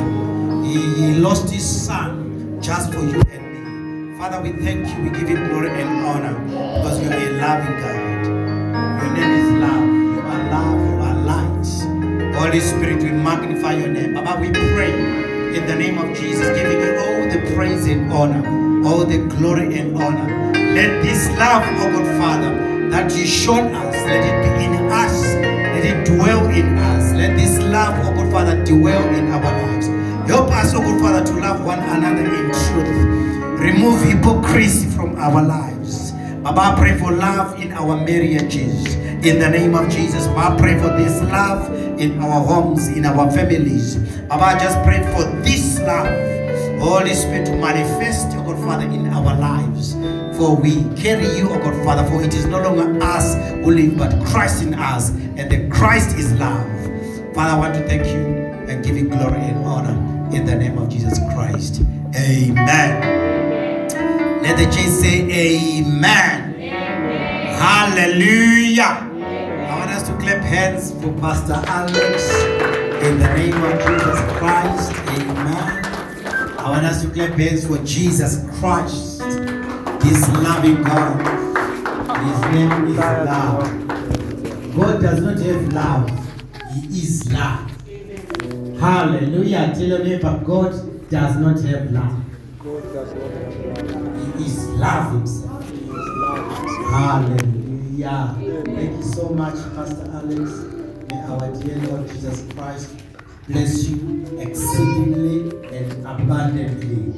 He, 0.66 0.74
he 1.02 1.14
lost 1.20 1.50
his 1.52 1.66
son 1.66 2.60
just 2.62 2.94
for 2.94 3.02
you 3.02 3.22
and 3.30 4.12
me. 4.12 4.18
Father, 4.18 4.42
we 4.42 4.52
thank 4.54 4.88
you. 4.88 5.04
We 5.04 5.10
give 5.10 5.30
you 5.30 5.38
glory 5.48 5.70
and 5.70 5.90
honor 6.06 6.34
because 6.78 7.00
you 7.02 7.10
are 7.10 7.18
a 7.18 7.30
loving 7.42 7.78
God. 7.82 8.02
Your 9.02 9.14
name 9.14 9.34
is 9.40 9.50
love. 9.62 9.88
You 10.16 10.22
are 10.34 10.44
love. 10.56 10.80
You 10.90 10.96
are 11.08 11.18
light. 11.32 12.36
Holy 12.36 12.60
Spirit, 12.60 13.04
we 13.04 13.12
magnify 13.12 13.74
your 13.74 13.90
name. 13.90 14.14
Baba, 14.14 14.40
we 14.40 14.52
pray 14.52 14.94
in 15.58 15.66
the 15.68 15.76
name 15.76 15.98
of 15.98 16.18
Jesus, 16.18 16.48
giving 16.58 16.80
you 16.80 16.96
all 16.98 17.30
the 17.30 17.54
praise 17.56 17.86
and 17.88 18.12
honor, 18.12 18.88
all 18.88 19.04
the 19.06 19.18
glory 19.36 19.78
and 19.78 19.98
honor. 20.02 20.51
Let 20.76 21.04
this 21.04 21.28
love, 21.38 21.64
oh 21.80 21.92
God 21.92 22.08
Father, 22.18 22.90
that 22.90 23.16
you 23.16 23.26
showed 23.26 23.72
us, 23.74 23.96
let 24.08 24.24
it 24.24 24.58
be 24.58 24.66
in 24.66 24.74
us. 24.92 25.24
Let 25.24 25.86
it 25.86 26.06
dwell 26.06 26.50
in 26.50 26.78
us. 26.78 27.14
Let 27.14 27.36
this 27.38 27.60
love, 27.60 27.94
oh 28.06 28.16
God 28.16 28.32
Father, 28.32 28.64
dwell 28.64 29.04
in 29.16 29.28
our 29.32 29.42
lives. 29.42 29.88
Help 30.30 30.50
us, 30.52 30.74
oh 30.74 30.80
God 30.80 31.02
Father, 31.02 31.26
to 31.26 31.40
love 31.40 31.66
one 31.66 31.80
another 31.80 32.24
in 32.24 32.52
truth. 32.52 33.60
Remove 33.60 34.02
hypocrisy 34.04 34.88
from 34.90 35.18
our 35.18 35.44
lives. 35.44 36.14
Baba, 36.42 36.76
pray 36.80 36.98
for 36.98 37.12
love 37.12 37.60
in 37.60 37.74
our 37.74 37.98
marriages. 37.98 38.96
In 38.96 39.40
the 39.40 39.50
name 39.50 39.76
of 39.76 39.90
Jesus, 39.90 40.26
Baba, 40.28 40.58
pray 40.58 40.80
for 40.80 40.90
this 40.98 41.22
love 41.24 41.70
in 42.00 42.20
our 42.20 42.44
homes, 42.46 42.88
in 42.88 43.06
our 43.06 43.30
families. 43.32 43.98
Baba, 44.30 44.58
just 44.60 44.82
pray 44.84 45.02
for 45.14 45.24
this 45.44 45.80
love, 45.82 46.08
Holy 46.80 47.14
Spirit, 47.14 47.46
to 47.48 47.56
manifest, 47.58 48.28
oh 48.38 48.44
God 48.44 48.58
Father, 48.64 48.86
in 48.86 49.08
our 49.08 49.38
lives. 49.38 49.96
For 50.42 50.56
we 50.56 50.84
carry 50.96 51.28
you, 51.38 51.52
O 51.52 51.60
God 51.60 51.86
Father, 51.86 52.04
for 52.10 52.24
it 52.24 52.34
is 52.34 52.48
no 52.48 52.60
longer 52.60 53.00
us 53.04 53.36
who 53.64 53.70
live, 53.70 53.96
but 53.96 54.26
Christ 54.26 54.64
in 54.64 54.74
us, 54.74 55.12
and 55.12 55.52
the 55.52 55.70
Christ 55.70 56.18
is 56.18 56.34
love. 56.40 56.66
Father, 57.36 57.54
I 57.54 57.60
want 57.60 57.76
to 57.76 57.88
thank 57.88 58.08
you 58.08 58.26
and 58.68 58.84
give 58.84 58.98
you 58.98 59.08
glory 59.08 59.38
and 59.38 59.64
honor 59.64 59.94
in 60.36 60.48
the 60.48 60.56
name 60.56 60.80
of 60.80 60.90
Jesus 60.90 61.20
Christ. 61.36 61.84
Amen. 62.16 63.02
Let 64.42 64.58
the 64.58 64.66
church 64.66 64.88
say 64.88 65.30
amen. 65.30 66.56
Hallelujah. 67.60 68.98
I 69.14 69.78
want 69.78 69.92
us 69.92 70.08
to 70.08 70.18
clap 70.18 70.42
hands 70.42 70.92
for 70.94 71.14
Pastor 71.20 71.62
Alex 71.68 72.34
in 73.06 73.20
the 73.20 73.32
name 73.36 73.64
of 73.64 73.78
Jesus 73.78 74.20
Christ. 74.40 74.92
Amen. 75.08 75.86
I 76.58 76.68
want 76.68 76.86
us 76.88 77.04
to 77.04 77.12
clap 77.12 77.34
hands 77.34 77.68
for 77.68 77.78
Jesus 77.84 78.44
Christ, 78.60 79.11
this 80.04 80.28
loving 80.44 80.84
God. 80.84 81.22
His 82.22 82.42
name 82.54 82.88
is 82.88 82.98
love. 82.98 84.76
God 84.76 85.02
does 85.02 85.22
not 85.22 85.40
have 85.40 85.74
love, 85.74 86.10
He 86.74 87.00
is 87.00 87.32
love. 87.32 87.72
Hallelujah. 88.80 89.72
Tell 89.76 89.84
your 89.84 90.04
neighbor, 90.04 90.42
God 90.46 91.10
does 91.10 91.36
not 91.38 91.60
have 91.62 91.92
love. 91.92 92.24
God 92.60 92.84
does 92.94 93.14
not 93.14 93.32
have 93.32 93.96
love. 93.96 94.38
He 94.38 94.46
is 94.46 94.68
love 94.70 95.12
himself. 95.14 95.70
He 95.70 95.78
is 95.78 95.90
love 95.90 96.58
himself. 96.58 96.92
Hallelujah. 96.92 98.36
Thank 98.66 98.98
you 98.98 99.04
so 99.04 99.30
much, 99.30 99.56
Pastor 99.76 100.10
Alex. 100.14 100.52
May 101.10 101.22
our 101.22 101.62
dear 101.62 101.78
Lord 101.88 102.08
Jesus 102.10 102.52
Christ 102.54 102.96
bless 103.48 103.88
you 103.90 104.26
exceedingly 104.40 105.52
and 105.76 105.92
abundantly. 106.08 107.14